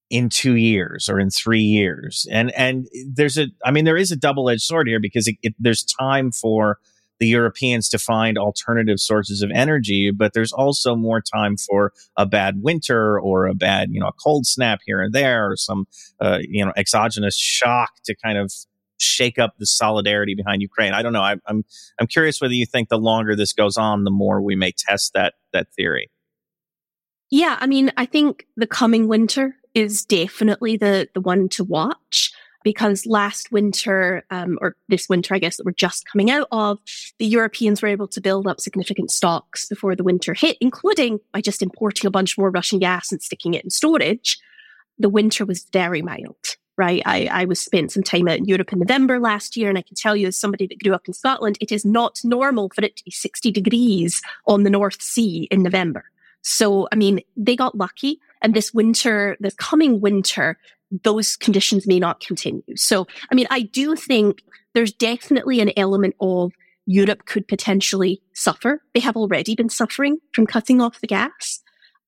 in 0.09 0.29
two 0.29 0.55
years 0.55 1.09
or 1.09 1.19
in 1.19 1.29
three 1.29 1.61
years. 1.61 2.25
And, 2.31 2.51
and 2.55 2.87
there's 3.13 3.37
a, 3.37 3.47
I 3.65 3.71
mean, 3.71 3.85
there 3.85 3.97
is 3.97 4.11
a 4.11 4.15
double 4.15 4.49
edged 4.49 4.61
sword 4.61 4.87
here 4.87 4.99
because 4.99 5.27
it, 5.27 5.35
it, 5.43 5.53
there's 5.59 5.83
time 5.83 6.31
for 6.31 6.79
the 7.19 7.27
Europeans 7.27 7.89
to 7.89 7.97
find 7.97 8.37
alternative 8.37 8.99
sources 8.99 9.41
of 9.41 9.49
energy, 9.53 10.11
but 10.11 10.33
there's 10.33 10.53
also 10.53 10.95
more 10.95 11.19
time 11.19 11.57
for 11.57 11.91
a 12.15 12.25
bad 12.25 12.61
winter 12.61 13.19
or 13.19 13.47
a 13.47 13.55
bad, 13.55 13.89
you 13.91 13.99
know, 13.99 14.07
a 14.07 14.13
cold 14.13 14.45
snap 14.45 14.81
here 14.85 15.01
and 15.01 15.13
there 15.13 15.51
or 15.51 15.57
some, 15.57 15.87
uh, 16.21 16.39
you 16.41 16.63
know, 16.63 16.71
exogenous 16.77 17.35
shock 17.35 17.89
to 18.05 18.15
kind 18.15 18.37
of 18.37 18.53
shake 18.99 19.39
up 19.39 19.55
the 19.57 19.65
solidarity 19.65 20.35
behind 20.35 20.61
Ukraine. 20.61 20.93
I 20.93 21.01
don't 21.01 21.13
know. 21.13 21.21
I, 21.21 21.35
I'm, 21.47 21.65
I'm 21.99 22.07
curious 22.07 22.39
whether 22.39 22.53
you 22.53 22.65
think 22.65 22.89
the 22.89 22.99
longer 22.99 23.35
this 23.35 23.51
goes 23.51 23.77
on, 23.77 24.03
the 24.03 24.11
more 24.11 24.41
we 24.41 24.55
may 24.55 24.71
test 24.71 25.13
that, 25.13 25.33
that 25.53 25.67
theory. 25.75 26.11
Yeah, 27.29 27.57
I 27.59 27.67
mean, 27.67 27.91
I 27.97 28.05
think 28.05 28.45
the 28.55 28.67
coming 28.67 29.07
winter 29.07 29.55
is 29.78 30.03
definitely 30.03 30.75
the 30.75 31.07
the 31.13 31.21
one 31.21 31.47
to 31.49 31.63
watch. 31.63 32.34
because 32.63 33.05
last 33.05 33.49
winter, 33.49 34.23
um, 34.30 34.57
or 34.59 34.75
this 34.89 35.07
winter, 35.07 35.34
I 35.34 35.39
guess 35.39 35.55
that 35.55 35.65
we're 35.65 35.71
just 35.71 36.05
coming 36.11 36.30
out 36.30 36.47
of, 36.51 36.80
the 37.17 37.25
Europeans 37.25 37.82
were 37.82 37.88
able 37.88 38.09
to 38.09 38.19
build 38.19 38.45
up 38.45 38.59
significant 38.59 39.09
stocks 39.09 39.67
before 39.67 39.95
the 39.95 40.03
winter 40.03 40.34
hit, 40.34 40.57
including 40.59 41.19
by 41.32 41.39
just 41.39 41.61
importing 41.61 42.07
a 42.07 42.11
bunch 42.11 42.38
more 42.38 42.49
Russian 42.49 42.80
gas 42.80 43.11
and 43.11 43.21
sticking 43.21 43.53
it 43.53 43.63
in 43.63 43.69
storage. 43.69 44.38
The 44.99 45.07
winter 45.07 45.45
was 45.45 45.65
very 45.71 46.01
mild, 46.01 46.57
right? 46.75 47.01
I, 47.05 47.30
I 47.32 47.45
was 47.45 47.61
spent 47.61 47.93
some 47.93 48.03
time 48.03 48.28
out 48.28 48.39
in 48.39 48.45
Europe 48.45 48.73
in 48.73 48.80
November 48.80 49.17
last 49.19 49.55
year, 49.55 49.69
and 49.69 49.78
I 49.78 49.84
can 49.84 49.95
tell 49.95 50.15
you, 50.15 50.28
as 50.28 50.38
somebody 50.38 50.67
that 50.67 50.84
grew 50.84 50.95
up 50.95 51.07
in 51.07 51.13
Scotland, 51.13 51.57
it 51.61 51.71
is 51.71 51.86
not 51.86 52.19
normal 52.23 52.69
for 52.75 52.84
it 52.84 52.97
to 52.97 53.05
be 53.05 53.11
60 53.11 53.49
degrees 53.51 54.21
on 54.45 54.63
the 54.63 54.71
North 54.71 55.01
Sea 55.01 55.47
in 55.51 55.63
November. 55.63 56.03
So, 56.41 56.88
I 56.91 56.95
mean, 56.95 57.21
they 57.38 57.55
got 57.55 57.78
lucky. 57.78 58.19
And 58.41 58.53
this 58.53 58.73
winter, 58.73 59.38
this 59.39 59.55
coming 59.55 60.01
winter, 60.01 60.57
those 61.03 61.35
conditions 61.35 61.88
may 61.88 61.99
not 61.99 62.19
continue. 62.19 62.75
So, 62.75 63.07
I 63.31 63.35
mean, 63.35 63.47
I 63.49 63.61
do 63.61 63.95
think 63.95 64.43
there's 64.73 64.93
definitely 64.93 65.59
an 65.59 65.71
element 65.75 66.15
of 66.19 66.53
Europe 66.85 67.25
could 67.25 67.47
potentially 67.47 68.21
suffer. 68.33 68.81
They 68.93 69.01
have 69.01 69.17
already 69.17 69.55
been 69.55 69.69
suffering 69.69 70.17
from 70.33 70.47
cutting 70.47 70.81
off 70.81 71.01
the 71.01 71.07
gas. 71.07 71.61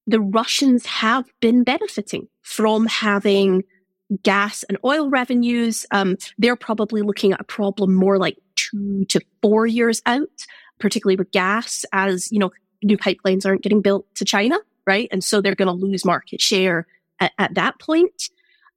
The 0.07 0.21
Russians 0.21 0.85
have 0.85 1.25
been 1.41 1.63
benefiting 1.63 2.27
from 2.41 2.85
having 2.85 3.63
gas 4.23 4.63
and 4.63 4.77
oil 4.83 5.09
revenues. 5.09 5.85
Um, 5.91 6.17
they're 6.37 6.55
probably 6.55 7.01
looking 7.01 7.33
at 7.33 7.41
a 7.41 7.43
problem 7.43 7.93
more 7.93 8.17
like 8.17 8.37
two 8.55 9.05
to 9.09 9.21
four 9.41 9.67
years 9.67 10.01
out, 10.05 10.29
particularly 10.79 11.17
with 11.17 11.31
gas, 11.31 11.85
as 11.91 12.31
you 12.31 12.39
know, 12.39 12.51
new 12.81 12.97
pipelines 12.97 13.45
aren't 13.45 13.61
getting 13.61 13.81
built 13.81 14.05
to 14.15 14.25
China, 14.25 14.57
right? 14.89 15.07
And 15.11 15.23
so 15.23 15.39
they're 15.39 15.53
going 15.53 15.67
to 15.67 15.85
lose 15.85 16.03
market 16.03 16.41
share 16.41 16.87
at, 17.19 17.31
at 17.37 17.53
that 17.53 17.79
point. 17.79 18.29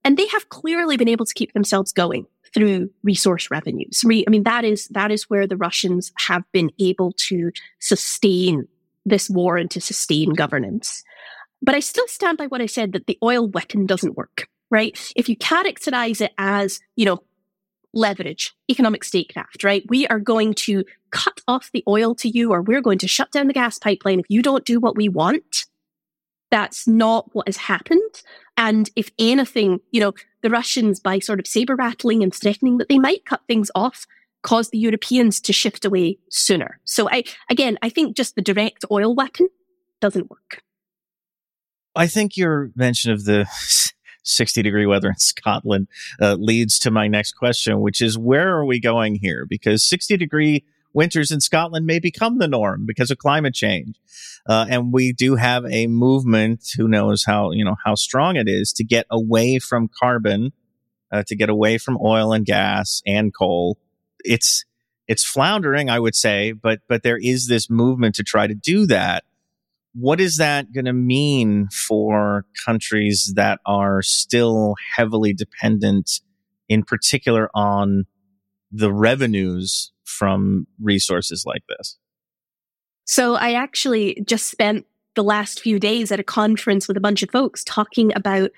And 0.05 0.19
they 0.19 0.27
have 0.27 0.51
clearly 0.51 0.99
been 0.99 1.09
able 1.09 1.25
to 1.25 1.33
keep 1.33 1.55
themselves 1.55 1.91
going 1.91 2.27
through 2.53 2.91
resource 3.03 3.51
revenues. 3.51 4.03
I 4.05 4.29
mean, 4.29 4.43
that 4.43 4.67
is, 4.67 4.89
that 4.89 5.11
is 5.11 5.31
where 5.31 5.47
the 5.47 5.57
Russians 5.57 6.13
have 6.19 6.43
been 6.53 6.71
able 6.79 7.13
to 7.29 7.51
sustain 7.79 8.69
this 9.07 9.31
war 9.31 9.57
and 9.57 9.71
to 9.71 9.81
sustain 9.81 10.35
governance. 10.35 11.03
But 11.63 11.75
I 11.75 11.81
still 11.81 12.07
stand 12.09 12.37
by 12.37 12.47
what 12.47 12.61
I 12.61 12.67
said 12.67 12.93
that 12.93 13.07
the 13.07 13.17
oil 13.23 13.49
weapon 13.49 13.87
doesn't 13.87 14.19
work, 14.19 14.49
right? 14.71 14.99
If 15.17 15.31
you 15.31 15.37
characterize 15.37 16.21
it 16.21 16.33
as, 16.37 16.79
you 16.95 17.07
know, 17.07 17.23
leverage, 17.95 18.55
economic 18.71 19.03
statecraft, 19.03 19.65
right? 19.65 19.83
We 19.89 20.07
are 20.09 20.19
going 20.19 20.53
to 20.67 20.85
cut 21.11 21.41
off 21.49 21.71
the 21.73 21.85
oil 21.89 22.15
to 22.17 22.29
you 22.29 22.53
or 22.53 22.61
we're 22.61 22.83
going 22.83 22.99
to 22.99 23.09
shut 23.09 23.33
down 23.33 23.47
the 23.47 23.55
gas 23.55 23.79
pipeline 23.79 24.21
if 24.21 24.27
you 24.29 24.43
don't 24.43 24.67
do 24.67 24.79
what 24.79 24.97
we 24.97 25.09
want. 25.09 25.65
That's 26.53 26.87
not 26.87 27.35
what 27.35 27.49
has 27.49 27.57
happened. 27.57 28.23
And 28.59 28.91
if 28.95 29.11
anything, 29.19 29.81
you 29.91 30.01
know, 30.01 30.13
the 30.43 30.51
Russians, 30.51 31.01
by 31.01 31.19
sort 31.19 31.41
of 31.41 31.47
saber 31.47 31.75
rattling 31.75 32.23
and 32.23 32.33
threatening 32.33 32.77
that 32.77 32.91
they 32.91 32.99
might 32.99 33.25
cut 33.25 33.41
things 33.49 33.71
off, 33.75 34.07
caused 34.43 34.71
the 34.71 34.79
Europeans 34.79 35.41
to 35.41 35.53
shift 35.55 35.87
away 35.87 36.19
sooner. 36.29 36.79
So 36.85 37.09
I, 37.11 37.25
again, 37.49 37.79
I 37.81 37.89
think 37.89 38.17
just 38.17 38.35
the 38.35 38.43
direct 38.43 38.85
oil 38.91 39.15
weapon 39.15 39.49
doesn't 40.01 40.31
work. 40.31 40.63
I 41.97 42.07
think 42.07 42.37
your 42.37 42.71
mention 42.77 43.13
of 43.13 43.25
the 43.25 43.47
60 44.25 44.61
degree 44.61 44.85
weather 44.85 45.09
in 45.09 45.19
Scotland 45.19 45.89
uh, 46.21 46.35
leads 46.35 46.79
to 46.81 46.91
my 46.91 47.09
next 47.09 47.33
question, 47.33 47.81
which 47.81 48.03
is 48.03 48.19
where 48.19 48.55
are 48.55 48.67
we 48.67 48.79
going 48.79 49.15
here? 49.15 49.47
Because 49.49 49.89
60 49.89 50.19
degree 50.19 50.65
winters 50.95 51.31
in 51.31 51.41
Scotland 51.41 51.87
may 51.87 51.99
become 51.99 52.39
the 52.39 52.49
norm 52.49 52.85
because 52.87 53.11
of 53.11 53.19
climate 53.19 53.55
change. 53.55 53.97
Uh, 54.49 54.67
and 54.69 54.93
we 54.93 55.13
do 55.13 55.37
have 55.37 55.65
a 55.67 55.87
movement, 55.87 56.65
who 56.77 56.89
knows 56.89 57.25
how, 57.25 57.53
you 57.53 57.65
know, 57.65 57.77
how 57.85 57.95
strong 57.95 58.37
it 58.37 58.49
is 58.49 58.73
to 58.73 58.85
get 58.85 59.07
away 59.11 59.59
from 59.59 59.89
carbon, 60.01 60.53
uh, 61.13 61.23
to 61.27 61.37
get 61.37 61.49
away 61.49 61.79
from 61.79 61.99
oil 62.03 62.33
and 62.33 62.45
gas 62.45 63.03
and 63.07 63.35
coal. 63.35 63.79
It's, 64.25 64.65
it's 65.07 65.25
floundering, 65.25 65.91
I 65.91 65.99
would 65.99 66.15
say, 66.15 66.53
but, 66.53 66.81
but 66.89 67.03
there 67.03 67.19
is 67.19 67.47
this 67.47 67.71
movement 67.71 68.15
to 68.17 68.23
try 68.23 68.47
to 68.47 68.55
do 68.55 68.87
that. 68.87 69.25
What 69.95 70.21
is 70.21 70.39
that 70.39 70.73
going 70.73 70.87
to 70.87 70.93
mean 70.93 71.69
for 71.69 72.47
countries 72.65 73.33
that 73.37 73.61
are 73.67 74.01
still 74.03 74.75
heavily 74.97 75.35
dependent, 75.35 76.21
in 76.69 76.83
particular 76.83 77.51
on 77.55 78.07
the 78.71 78.93
revenues 78.93 79.92
from 80.13 80.67
resources 80.81 81.45
like 81.47 81.63
this? 81.69 81.99
So 83.05 83.35
I 83.35 83.55
actually 83.55 84.23
just 84.25 84.47
spent 84.47 84.87
the 85.15 85.25
last 85.25 85.61
few 85.61 85.79
days 85.79 86.13
at 86.13 86.21
a 86.21 86.25
conference 86.25 86.89
with 86.89 86.97
a 86.97 87.01
bunch 87.01 87.23
of 87.23 87.31
folks 87.31 87.65
talking 87.65 88.15
about 88.15 88.51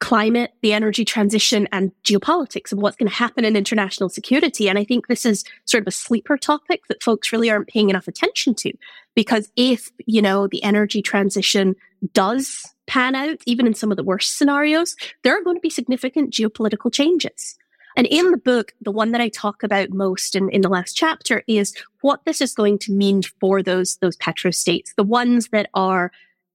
climate, 0.00 0.52
the 0.60 0.72
energy 0.72 1.04
transition, 1.04 1.68
and 1.72 1.92
geopolitics 2.02 2.72
and 2.72 2.82
what's 2.82 2.96
going 2.96 3.08
to 3.08 3.14
happen 3.14 3.44
in 3.44 3.56
international 3.56 4.08
security. 4.08 4.68
And 4.68 4.78
I 4.78 4.84
think 4.84 5.06
this 5.06 5.24
is 5.24 5.44
sort 5.64 5.82
of 5.82 5.88
a 5.88 5.92
sleeper 5.92 6.36
topic 6.36 6.82
that 6.88 7.02
folks 7.02 7.32
really 7.32 7.50
aren't 7.50 7.68
paying 7.68 7.88
enough 7.90 8.08
attention 8.08 8.54
to. 8.56 8.72
Because 9.14 9.50
if, 9.56 9.90
you 10.04 10.20
know, 10.20 10.46
the 10.46 10.62
energy 10.62 11.00
transition 11.00 11.74
does 12.12 12.74
pan 12.86 13.14
out, 13.14 13.38
even 13.46 13.66
in 13.66 13.74
some 13.74 13.90
of 13.90 13.96
the 13.96 14.04
worst 14.04 14.36
scenarios, 14.36 14.96
there 15.22 15.38
are 15.38 15.42
going 15.42 15.56
to 15.56 15.60
be 15.60 15.70
significant 15.70 16.32
geopolitical 16.32 16.92
changes. 16.92 17.56
And 17.96 18.06
in 18.08 18.30
the 18.30 18.36
book, 18.36 18.72
the 18.80 18.90
one 18.90 19.12
that 19.12 19.20
I 19.20 19.28
talk 19.28 19.62
about 19.62 19.90
most 19.90 20.34
in, 20.34 20.50
in 20.50 20.62
the 20.62 20.68
last 20.68 20.94
chapter 20.94 21.42
is 21.46 21.74
what 22.00 22.24
this 22.24 22.40
is 22.40 22.54
going 22.54 22.78
to 22.80 22.92
mean 22.92 23.22
for 23.22 23.62
those, 23.62 23.96
those 23.96 24.16
petrostates, 24.16 24.94
the 24.96 25.04
ones 25.04 25.48
that 25.48 25.70
are 25.74 26.10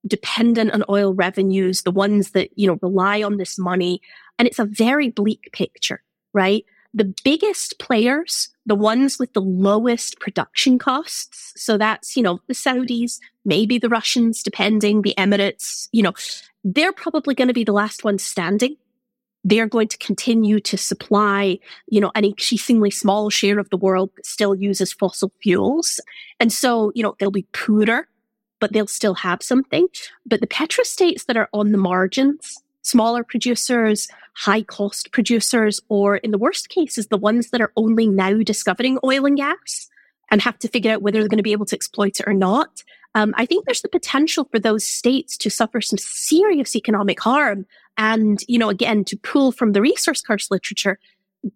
dependent 0.07 0.71
on 0.71 0.83
oil 0.89 1.13
revenues, 1.13 1.83
the 1.83 1.91
ones 1.91 2.31
that, 2.31 2.49
you 2.57 2.67
know, 2.67 2.79
rely 2.81 3.21
on 3.23 3.37
this 3.37 3.57
money. 3.57 4.01
And 4.37 4.47
it's 4.47 4.59
a 4.59 4.65
very 4.65 5.09
bleak 5.09 5.49
picture, 5.53 6.01
right? 6.33 6.65
The 6.93 7.13
biggest 7.23 7.79
players, 7.79 8.49
the 8.65 8.75
ones 8.75 9.19
with 9.19 9.33
the 9.33 9.41
lowest 9.41 10.19
production 10.19 10.79
costs. 10.79 11.53
So 11.55 11.77
that's, 11.77 12.17
you 12.17 12.23
know, 12.23 12.39
the 12.47 12.53
Saudis, 12.53 13.19
maybe 13.45 13.77
the 13.77 13.89
Russians, 13.89 14.41
depending, 14.41 15.01
the 15.01 15.13
Emirates, 15.17 15.87
you 15.91 16.01
know, 16.01 16.13
they're 16.63 16.93
probably 16.93 17.35
going 17.35 17.47
to 17.47 17.53
be 17.53 17.63
the 17.63 17.73
last 17.73 18.03
ones 18.03 18.23
standing 18.23 18.75
they're 19.43 19.67
going 19.67 19.87
to 19.87 19.97
continue 19.97 20.59
to 20.59 20.77
supply, 20.77 21.59
you 21.87 22.01
know, 22.01 22.11
an 22.15 22.25
increasingly 22.25 22.91
small 22.91 23.29
share 23.29 23.59
of 23.59 23.69
the 23.69 23.77
world 23.77 24.11
that 24.15 24.25
still 24.25 24.53
uses 24.53 24.91
fossil 24.93 25.31
fuels. 25.41 25.99
And 26.39 26.51
so, 26.51 26.91
you 26.93 27.03
know, 27.03 27.15
they'll 27.19 27.31
be 27.31 27.47
poorer, 27.53 28.07
but 28.59 28.73
they'll 28.73 28.87
still 28.87 29.15
have 29.15 29.41
something. 29.41 29.87
But 30.25 30.41
the 30.41 30.47
petrostates 30.47 31.25
that 31.25 31.37
are 31.37 31.49
on 31.53 31.71
the 31.71 31.77
margins, 31.77 32.61
smaller 32.81 33.23
producers, 33.23 34.09
high 34.35 34.63
cost 34.63 35.11
producers, 35.11 35.79
or 35.89 36.17
in 36.17 36.31
the 36.31 36.37
worst 36.37 36.69
cases, 36.69 37.07
the 37.07 37.17
ones 37.17 37.51
that 37.51 37.61
are 37.61 37.71
only 37.77 38.07
now 38.07 38.37
discovering 38.43 38.99
oil 39.03 39.25
and 39.25 39.37
gas 39.37 39.89
and 40.31 40.41
have 40.41 40.59
to 40.59 40.67
figure 40.67 40.91
out 40.91 41.01
whether 41.01 41.19
they're 41.19 41.29
going 41.29 41.37
to 41.37 41.43
be 41.43 41.53
able 41.53 41.65
to 41.65 41.75
exploit 41.75 42.19
it 42.19 42.27
or 42.27 42.33
not. 42.33 42.83
Um, 43.15 43.33
I 43.37 43.45
think 43.45 43.65
there's 43.65 43.81
the 43.81 43.89
potential 43.89 44.47
for 44.51 44.59
those 44.59 44.85
states 44.85 45.35
to 45.37 45.49
suffer 45.49 45.81
some 45.81 45.97
serious 45.97 46.75
economic 46.75 47.19
harm 47.19 47.65
and, 47.99 48.39
you 48.47 48.57
know, 48.57 48.69
again, 48.69 49.03
to 49.03 49.17
pull 49.17 49.51
from 49.51 49.73
the 49.73 49.81
resource 49.81 50.21
curse 50.21 50.49
literature, 50.49 50.97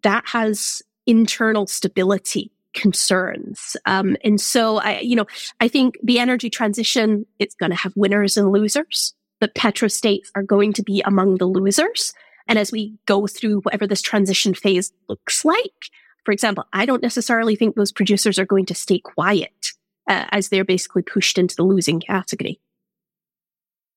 that 0.04 0.28
has 0.28 0.82
internal 1.08 1.66
stability 1.68 2.52
concerns. 2.74 3.78
Um, 3.86 4.18
and 4.26 4.42
so 4.42 4.78
I, 4.78 5.00
you 5.00 5.16
know, 5.16 5.26
I 5.62 5.70
think 5.70 5.98
the 6.04 6.20
energy 6.20 6.50
transition, 6.50 7.26
it's 7.40 7.56
going 7.56 7.70
to 7.70 7.78
have 7.78 7.94
winners 7.96 8.36
and 8.36 8.52
losers. 8.52 9.14
The 9.40 9.48
petrostates 9.48 10.32
are 10.36 10.44
going 10.44 10.74
to 10.74 10.84
be 10.84 11.02
among 11.06 11.38
the 11.38 11.46
losers. 11.46 12.14
And 12.48 12.60
as 12.60 12.74
we 12.74 12.94
go 13.06 13.26
through 13.26 13.62
whatever 13.62 13.88
this 13.88 14.02
transition 14.02 14.54
phase 14.54 14.92
looks 15.08 15.46
like, 15.46 15.90
for 16.26 16.34
example, 16.34 16.66
I 16.74 16.86
don't 16.86 17.02
necessarily 17.02 17.56
think 17.56 17.76
those 17.76 17.92
producers 17.94 18.38
are 18.38 18.46
going 18.46 18.66
to 18.66 18.76
stay 18.76 19.00
quiet 19.00 19.72
uh, 20.10 20.26
as 20.32 20.50
they're 20.50 20.66
basically 20.66 21.04
pushed 21.04 21.38
into 21.38 21.56
the 21.56 21.64
losing 21.64 22.02
category. 22.02 22.60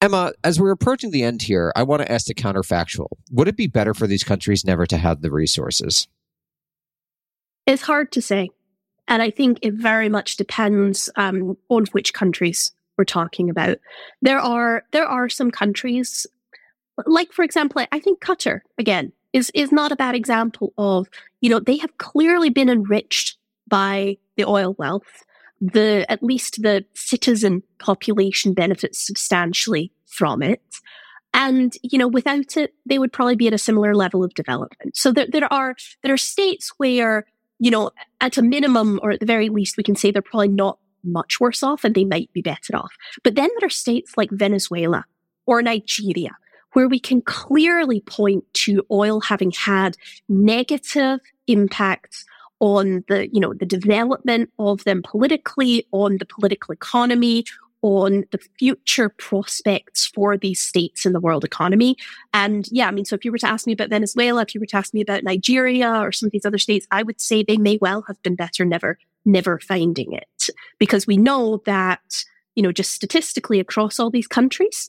Emma, 0.06 0.32
as 0.44 0.60
we're 0.60 0.70
approaching 0.70 1.10
the 1.10 1.24
end 1.24 1.42
here, 1.42 1.72
I 1.74 1.82
want 1.82 2.00
to 2.00 2.12
ask 2.12 2.26
the 2.26 2.34
counterfactual. 2.34 3.08
Would 3.32 3.48
it 3.48 3.56
be 3.56 3.66
better 3.66 3.92
for 3.92 4.06
these 4.06 4.22
countries 4.22 4.64
never 4.64 4.86
to 4.86 4.96
have 4.96 5.20
the 5.20 5.32
resources? 5.32 6.06
It's 7.66 7.82
hard 7.82 8.12
to 8.12 8.22
say. 8.22 8.50
And 9.08 9.20
I 9.20 9.30
think 9.30 9.58
it 9.62 9.74
very 9.74 10.08
much 10.08 10.36
depends 10.36 11.10
um, 11.16 11.56
on 11.68 11.86
which 11.86 12.14
countries 12.14 12.70
we're 12.96 13.04
talking 13.04 13.50
about. 13.50 13.78
There 14.22 14.38
are 14.38 14.84
there 14.92 15.06
are 15.06 15.28
some 15.28 15.50
countries, 15.50 16.24
like 17.04 17.32
for 17.32 17.44
example, 17.44 17.84
I 17.90 17.98
think 17.98 18.20
Qatar 18.20 18.60
again 18.78 19.12
is 19.32 19.50
is 19.54 19.72
not 19.72 19.90
a 19.90 19.96
bad 19.96 20.14
example 20.14 20.72
of 20.78 21.08
you 21.40 21.50
know 21.50 21.58
they 21.58 21.78
have 21.78 21.98
clearly 21.98 22.48
been 22.48 22.68
enriched 22.68 23.38
by 23.66 24.18
the 24.36 24.44
oil 24.44 24.76
wealth 24.78 25.24
the 25.60 26.04
at 26.10 26.22
least 26.22 26.62
the 26.62 26.84
citizen 26.94 27.62
population 27.78 28.52
benefits 28.52 29.04
substantially 29.04 29.90
from 30.06 30.42
it. 30.42 30.62
And, 31.34 31.74
you 31.82 31.98
know, 31.98 32.08
without 32.08 32.56
it, 32.56 32.72
they 32.86 32.98
would 32.98 33.12
probably 33.12 33.36
be 33.36 33.46
at 33.46 33.52
a 33.52 33.58
similar 33.58 33.94
level 33.94 34.24
of 34.24 34.32
development. 34.34 34.96
So 34.96 35.12
there, 35.12 35.26
there 35.30 35.52
are, 35.52 35.76
there 36.02 36.14
are 36.14 36.18
states 36.18 36.72
where, 36.78 37.26
you 37.58 37.70
know, 37.70 37.90
at 38.20 38.38
a 38.38 38.42
minimum, 38.42 38.98
or 39.02 39.10
at 39.10 39.20
the 39.20 39.26
very 39.26 39.50
least, 39.50 39.76
we 39.76 39.82
can 39.82 39.96
say 39.96 40.10
they're 40.10 40.22
probably 40.22 40.48
not 40.48 40.78
much 41.04 41.38
worse 41.38 41.62
off 41.62 41.84
and 41.84 41.94
they 41.94 42.04
might 42.04 42.32
be 42.32 42.40
better 42.40 42.74
off. 42.74 42.92
But 43.22 43.34
then 43.34 43.50
there 43.58 43.66
are 43.66 43.70
states 43.70 44.16
like 44.16 44.30
Venezuela 44.30 45.04
or 45.46 45.62
Nigeria 45.62 46.36
where 46.72 46.88
we 46.88 46.98
can 46.98 47.22
clearly 47.22 48.00
point 48.00 48.44
to 48.52 48.84
oil 48.90 49.20
having 49.20 49.50
had 49.50 49.96
negative 50.28 51.20
impacts 51.46 52.24
on 52.60 53.04
the, 53.08 53.28
you 53.32 53.40
know, 53.40 53.54
the 53.54 53.66
development 53.66 54.50
of 54.58 54.84
them 54.84 55.02
politically, 55.02 55.86
on 55.92 56.18
the 56.18 56.26
political 56.26 56.72
economy, 56.72 57.44
on 57.82 58.24
the 58.32 58.38
future 58.58 59.08
prospects 59.08 60.06
for 60.06 60.36
these 60.36 60.60
states 60.60 61.06
in 61.06 61.12
the 61.12 61.20
world 61.20 61.44
economy. 61.44 61.96
And 62.32 62.66
yeah, 62.70 62.88
I 62.88 62.90
mean, 62.90 63.04
so 63.04 63.14
if 63.14 63.24
you 63.24 63.30
were 63.30 63.38
to 63.38 63.48
ask 63.48 63.66
me 63.66 63.72
about 63.72 63.90
Venezuela, 63.90 64.42
if 64.42 64.54
you 64.54 64.60
were 64.60 64.66
to 64.66 64.76
ask 64.76 64.94
me 64.94 65.00
about 65.00 65.24
Nigeria 65.24 65.90
or 66.00 66.12
some 66.12 66.26
of 66.26 66.32
these 66.32 66.46
other 66.46 66.58
states, 66.58 66.86
I 66.90 67.02
would 67.02 67.20
say 67.20 67.42
they 67.42 67.58
may 67.58 67.78
well 67.80 68.02
have 68.02 68.20
been 68.22 68.34
better 68.34 68.64
never, 68.64 68.98
never 69.24 69.58
finding 69.58 70.12
it 70.12 70.48
because 70.78 71.06
we 71.06 71.16
know 71.16 71.62
that, 71.66 72.24
you 72.54 72.62
know, 72.62 72.72
just 72.72 72.92
statistically 72.92 73.60
across 73.60 74.00
all 74.00 74.10
these 74.10 74.26
countries, 74.26 74.88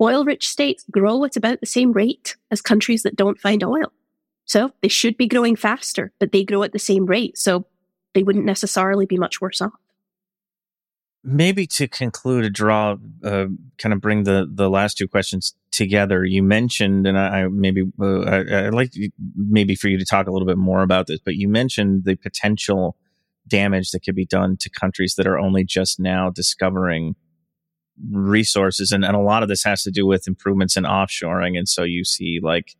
oil 0.00 0.24
rich 0.24 0.48
states 0.48 0.84
grow 0.90 1.24
at 1.24 1.36
about 1.36 1.60
the 1.60 1.66
same 1.66 1.92
rate 1.92 2.36
as 2.50 2.60
countries 2.60 3.04
that 3.04 3.16
don't 3.16 3.40
find 3.40 3.62
oil. 3.62 3.92
So 4.44 4.72
they 4.82 4.88
should 4.88 5.16
be 5.16 5.26
growing 5.26 5.56
faster, 5.56 6.12
but 6.18 6.32
they 6.32 6.44
grow 6.44 6.62
at 6.64 6.72
the 6.72 6.78
same 6.78 7.06
rate. 7.06 7.38
So 7.38 7.64
they 8.12 8.22
wouldn't 8.22 8.44
necessarily 8.44 9.06
be 9.06 9.16
much 9.16 9.40
worse 9.40 9.62
off 9.62 9.72
maybe 11.24 11.66
to 11.66 11.88
conclude 11.88 12.44
a 12.44 12.50
draw 12.50 12.96
uh, 13.24 13.46
kind 13.78 13.92
of 13.92 14.00
bring 14.00 14.24
the 14.24 14.46
the 14.52 14.68
last 14.68 14.98
two 14.98 15.08
questions 15.08 15.54
together. 15.72 16.24
You 16.24 16.42
mentioned 16.42 17.06
and 17.06 17.18
i, 17.18 17.40
I 17.42 17.48
maybe 17.48 17.82
uh, 18.00 18.20
I, 18.20 18.62
would 18.64 18.74
like 18.74 18.92
to, 18.92 19.10
maybe 19.36 19.74
for 19.74 19.88
you 19.88 19.98
to 19.98 20.04
talk 20.04 20.26
a 20.26 20.30
little 20.30 20.46
bit 20.46 20.58
more 20.58 20.82
about 20.82 21.06
this 21.06 21.18
but 21.24 21.34
you 21.34 21.48
mentioned 21.48 22.04
the 22.04 22.14
potential 22.14 22.96
damage 23.48 23.90
that 23.90 24.00
could 24.00 24.14
be 24.14 24.26
done 24.26 24.56
to 24.60 24.70
countries 24.70 25.14
that 25.16 25.26
are 25.26 25.38
only 25.38 25.64
just 25.64 25.98
now 25.98 26.30
discovering 26.30 27.16
resources 28.10 28.92
and, 28.92 29.04
and 29.04 29.16
a 29.16 29.20
lot 29.20 29.42
of 29.42 29.48
this 29.48 29.64
has 29.64 29.82
to 29.82 29.90
do 29.90 30.06
with 30.06 30.28
improvements 30.28 30.76
in 30.76 30.84
offshoring 30.84 31.56
and 31.58 31.68
so 31.68 31.82
you 31.82 32.04
see 32.04 32.38
like 32.42 32.76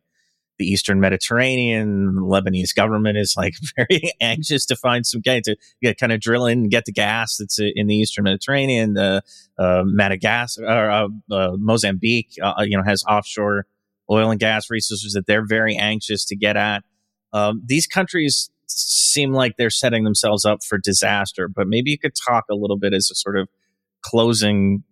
the 0.57 0.65
Eastern 0.65 0.99
Mediterranean. 0.99 2.15
The 2.15 2.21
Lebanese 2.21 2.73
government 2.75 3.17
is 3.17 3.35
like 3.37 3.55
very 3.75 4.13
anxious 4.21 4.65
to 4.67 4.75
find 4.75 5.05
some 5.05 5.21
guy 5.21 5.41
to 5.41 5.55
get, 5.81 5.97
kind 5.97 6.11
of 6.11 6.19
drill 6.19 6.45
in 6.45 6.59
and 6.59 6.71
get 6.71 6.85
the 6.85 6.91
gas 6.91 7.37
that's 7.37 7.59
in 7.59 7.87
the 7.87 7.95
Eastern 7.95 8.23
Mediterranean. 8.23 8.97
Uh, 8.97 9.21
uh, 9.57 9.83
Madagascar, 9.85 10.65
uh, 10.65 11.07
uh, 11.31 11.51
Mozambique, 11.57 12.33
uh, 12.41 12.53
you 12.63 12.77
know, 12.77 12.83
has 12.83 13.03
offshore 13.05 13.65
oil 14.09 14.31
and 14.31 14.39
gas 14.39 14.69
resources 14.69 15.13
that 15.13 15.25
they're 15.25 15.45
very 15.45 15.75
anxious 15.75 16.25
to 16.25 16.35
get 16.35 16.55
at. 16.57 16.83
Um, 17.33 17.61
these 17.65 17.87
countries 17.87 18.49
seem 18.67 19.33
like 19.33 19.57
they're 19.57 19.69
setting 19.69 20.03
themselves 20.03 20.45
up 20.45 20.63
for 20.63 20.77
disaster, 20.77 21.47
but 21.47 21.67
maybe 21.67 21.91
you 21.91 21.97
could 21.97 22.13
talk 22.27 22.45
a 22.49 22.55
little 22.55 22.77
bit 22.77 22.93
as 22.93 23.09
a 23.11 23.15
sort 23.15 23.37
of 23.37 23.47
closing 24.01 24.83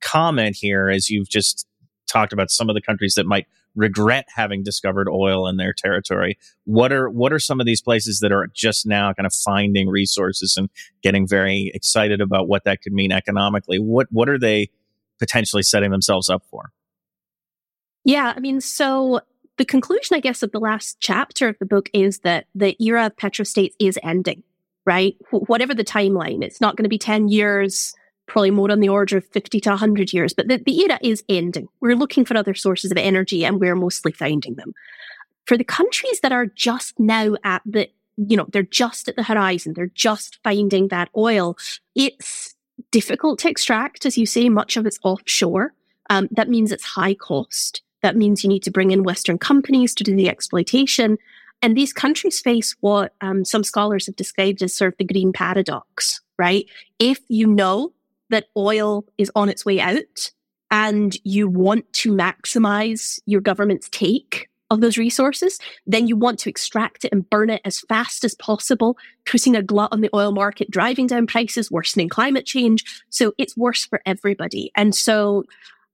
comment 0.00 0.56
here 0.58 0.88
as 0.88 1.10
you've 1.10 1.28
just 1.28 1.66
talked 2.08 2.32
about 2.32 2.50
some 2.50 2.68
of 2.68 2.74
the 2.74 2.80
countries 2.80 3.14
that 3.14 3.26
might 3.26 3.46
regret 3.78 4.26
having 4.34 4.62
discovered 4.62 5.08
oil 5.08 5.46
in 5.46 5.56
their 5.56 5.72
territory. 5.72 6.36
What 6.64 6.92
are 6.92 7.08
what 7.08 7.32
are 7.32 7.38
some 7.38 7.60
of 7.60 7.66
these 7.66 7.80
places 7.80 8.18
that 8.20 8.32
are 8.32 8.48
just 8.52 8.86
now 8.86 9.12
kind 9.14 9.26
of 9.26 9.32
finding 9.32 9.88
resources 9.88 10.56
and 10.56 10.68
getting 11.02 11.26
very 11.26 11.70
excited 11.72 12.20
about 12.20 12.48
what 12.48 12.64
that 12.64 12.82
could 12.82 12.92
mean 12.92 13.12
economically? 13.12 13.78
What 13.78 14.08
what 14.10 14.28
are 14.28 14.38
they 14.38 14.70
potentially 15.18 15.62
setting 15.62 15.90
themselves 15.90 16.28
up 16.28 16.42
for? 16.50 16.72
Yeah, 18.04 18.32
I 18.36 18.40
mean, 18.40 18.60
so 18.60 19.20
the 19.58 19.64
conclusion, 19.64 20.16
I 20.16 20.20
guess, 20.20 20.42
of 20.42 20.52
the 20.52 20.60
last 20.60 20.98
chapter 21.00 21.48
of 21.48 21.58
the 21.58 21.66
book 21.66 21.88
is 21.92 22.20
that 22.20 22.46
the 22.54 22.76
era 22.82 23.06
of 23.06 23.16
petrostates 23.16 23.74
is 23.78 23.98
ending, 24.02 24.42
right? 24.86 25.16
Whatever 25.30 25.74
the 25.74 25.84
timeline, 25.84 26.42
it's 26.42 26.60
not 26.60 26.76
going 26.76 26.84
to 26.84 26.88
be 26.88 26.98
10 26.98 27.28
years 27.28 27.94
probably 28.28 28.50
more 28.50 28.70
on 28.70 28.80
the 28.80 28.88
order 28.88 29.16
of 29.16 29.26
50 29.26 29.58
to 29.60 29.70
100 29.70 30.12
years, 30.12 30.32
but 30.32 30.46
the, 30.46 30.58
the 30.58 30.80
era 30.80 30.98
is 31.02 31.24
ending. 31.28 31.68
We're 31.80 31.96
looking 31.96 32.24
for 32.24 32.36
other 32.36 32.54
sources 32.54 32.92
of 32.92 32.96
energy 32.96 33.44
and 33.44 33.58
we're 33.58 33.74
mostly 33.74 34.12
finding 34.12 34.54
them. 34.54 34.74
For 35.46 35.56
the 35.56 35.64
countries 35.64 36.20
that 36.20 36.30
are 36.30 36.46
just 36.46 37.00
now 37.00 37.34
at 37.42 37.62
the, 37.64 37.90
you 38.16 38.36
know, 38.36 38.46
they're 38.52 38.62
just 38.62 39.08
at 39.08 39.16
the 39.16 39.22
horizon, 39.22 39.72
they're 39.74 39.86
just 39.86 40.38
finding 40.44 40.88
that 40.88 41.08
oil, 41.16 41.56
it's 41.94 42.54
difficult 42.90 43.38
to 43.40 43.50
extract, 43.50 44.06
as 44.06 44.18
you 44.18 44.26
say, 44.26 44.48
much 44.48 44.76
of 44.76 44.86
it's 44.86 44.98
offshore. 45.02 45.72
Um, 46.10 46.28
that 46.32 46.48
means 46.48 46.70
it's 46.70 46.84
high 46.84 47.14
cost. 47.14 47.82
That 48.02 48.16
means 48.16 48.44
you 48.44 48.48
need 48.48 48.62
to 48.62 48.70
bring 48.70 48.90
in 48.90 49.02
Western 49.02 49.38
companies 49.38 49.94
to 49.96 50.04
do 50.04 50.14
the 50.14 50.28
exploitation. 50.28 51.18
And 51.62 51.76
these 51.76 51.92
countries 51.92 52.40
face 52.40 52.76
what 52.80 53.14
um, 53.20 53.44
some 53.44 53.64
scholars 53.64 54.06
have 54.06 54.16
described 54.16 54.62
as 54.62 54.74
sort 54.74 54.92
of 54.92 54.98
the 54.98 55.04
green 55.04 55.32
paradox, 55.32 56.20
right? 56.38 56.66
If 56.98 57.20
you 57.28 57.46
know 57.46 57.92
that 58.30 58.46
oil 58.56 59.04
is 59.16 59.30
on 59.34 59.48
its 59.48 59.64
way 59.64 59.80
out 59.80 60.32
and 60.70 61.16
you 61.24 61.48
want 61.48 61.90
to 61.94 62.12
maximize 62.12 63.20
your 63.26 63.40
government's 63.40 63.88
take 63.88 64.48
of 64.70 64.80
those 64.80 64.98
resources, 64.98 65.58
then 65.86 66.06
you 66.06 66.16
want 66.16 66.38
to 66.40 66.50
extract 66.50 67.04
it 67.04 67.12
and 67.12 67.28
burn 67.30 67.50
it 67.50 67.62
as 67.64 67.80
fast 67.88 68.24
as 68.24 68.34
possible, 68.34 68.98
putting 69.24 69.56
a 69.56 69.62
glut 69.62 69.90
on 69.92 70.02
the 70.02 70.10
oil 70.14 70.32
market, 70.32 70.70
driving 70.70 71.06
down 71.06 71.26
prices, 71.26 71.70
worsening 71.70 72.08
climate 72.08 72.44
change. 72.44 72.84
So 73.08 73.32
it's 73.38 73.56
worse 73.56 73.86
for 73.86 74.02
everybody. 74.04 74.70
And 74.76 74.94
so 74.94 75.44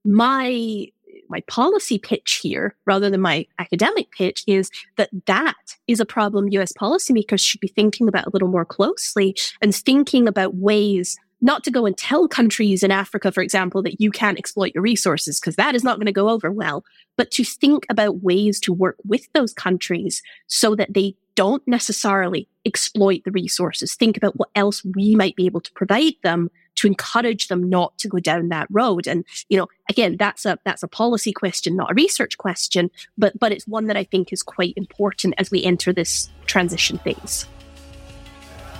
my 0.04 0.86
my 1.30 1.40
policy 1.42 1.98
pitch 1.98 2.40
here 2.42 2.76
rather 2.84 3.08
than 3.08 3.20
my 3.20 3.46
academic 3.58 4.10
pitch 4.10 4.44
is 4.46 4.70
that 4.96 5.08
that 5.26 5.54
is 5.86 5.98
a 5.98 6.04
problem 6.04 6.48
US 6.50 6.72
policymakers 6.72 7.40
should 7.40 7.60
be 7.60 7.68
thinking 7.68 8.08
about 8.08 8.26
a 8.26 8.30
little 8.30 8.48
more 8.48 8.64
closely 8.64 9.34
and 9.62 9.74
thinking 9.74 10.28
about 10.28 10.56
ways 10.56 11.16
not 11.44 11.62
to 11.62 11.70
go 11.70 11.84
and 11.84 11.96
tell 11.96 12.26
countries 12.26 12.82
in 12.82 12.90
Africa, 12.90 13.30
for 13.30 13.42
example, 13.42 13.82
that 13.82 14.00
you 14.00 14.10
can't 14.10 14.38
exploit 14.38 14.72
your 14.74 14.82
resources, 14.82 15.38
because 15.38 15.56
that 15.56 15.74
is 15.74 15.84
not 15.84 15.98
going 15.98 16.06
to 16.06 16.12
go 16.12 16.30
over 16.30 16.50
well, 16.50 16.84
but 17.18 17.30
to 17.32 17.44
think 17.44 17.84
about 17.90 18.22
ways 18.22 18.58
to 18.60 18.72
work 18.72 18.96
with 19.04 19.30
those 19.34 19.52
countries 19.52 20.22
so 20.46 20.74
that 20.74 20.94
they 20.94 21.14
don't 21.34 21.62
necessarily 21.68 22.48
exploit 22.64 23.22
the 23.24 23.30
resources. 23.30 23.94
Think 23.94 24.16
about 24.16 24.36
what 24.36 24.48
else 24.54 24.82
we 24.96 25.14
might 25.14 25.36
be 25.36 25.44
able 25.44 25.60
to 25.60 25.72
provide 25.72 26.14
them 26.22 26.50
to 26.76 26.86
encourage 26.86 27.48
them 27.48 27.68
not 27.68 27.96
to 27.98 28.08
go 28.08 28.18
down 28.20 28.48
that 28.48 28.66
road. 28.70 29.06
And, 29.06 29.24
you 29.50 29.58
know, 29.58 29.66
again, 29.90 30.16
that's 30.16 30.46
a, 30.46 30.58
that's 30.64 30.82
a 30.82 30.88
policy 30.88 31.32
question, 31.32 31.76
not 31.76 31.90
a 31.90 31.94
research 31.94 32.38
question, 32.38 32.90
but, 33.18 33.38
but 33.38 33.52
it's 33.52 33.66
one 33.68 33.86
that 33.88 33.98
I 33.98 34.04
think 34.04 34.32
is 34.32 34.42
quite 34.42 34.72
important 34.76 35.34
as 35.36 35.50
we 35.50 35.62
enter 35.62 35.92
this 35.92 36.30
transition 36.46 36.98
phase. 36.98 37.46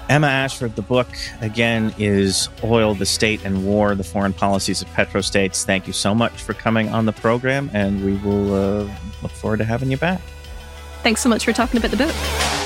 Emma 0.09 0.27
Ashford, 0.27 0.77
the 0.77 0.83
book 0.83 1.09
again 1.41 1.95
is 1.99 2.49
Oil, 2.63 2.95
the 2.95 3.07
State 3.07 3.43
and 3.45 3.65
War, 3.65 3.95
the 3.95 4.05
Foreign 4.05 4.35
Policies 4.35 4.83
of 4.83 4.89
Petrostates. 4.89 5.65
Thank 5.65 5.87
you 5.87 5.95
so 5.95 6.15
much 6.15 6.43
for 6.43 6.53
coming 6.53 6.91
on 6.91 7.07
the 7.07 7.13
program, 7.13 7.71
and 7.73 8.05
we 8.05 8.17
will 8.19 8.55
uh, 8.55 8.95
look 9.23 9.33
forward 9.33 9.59
to 9.59 9.65
having 9.65 9.91
you 9.91 9.97
back. 9.97 10.21
Thanks 11.03 11.23
so 11.23 11.29
much 11.29 11.45
for 11.45 11.53
talking 11.53 11.79
about 11.79 11.91
the 11.91 11.97
book. 11.97 12.64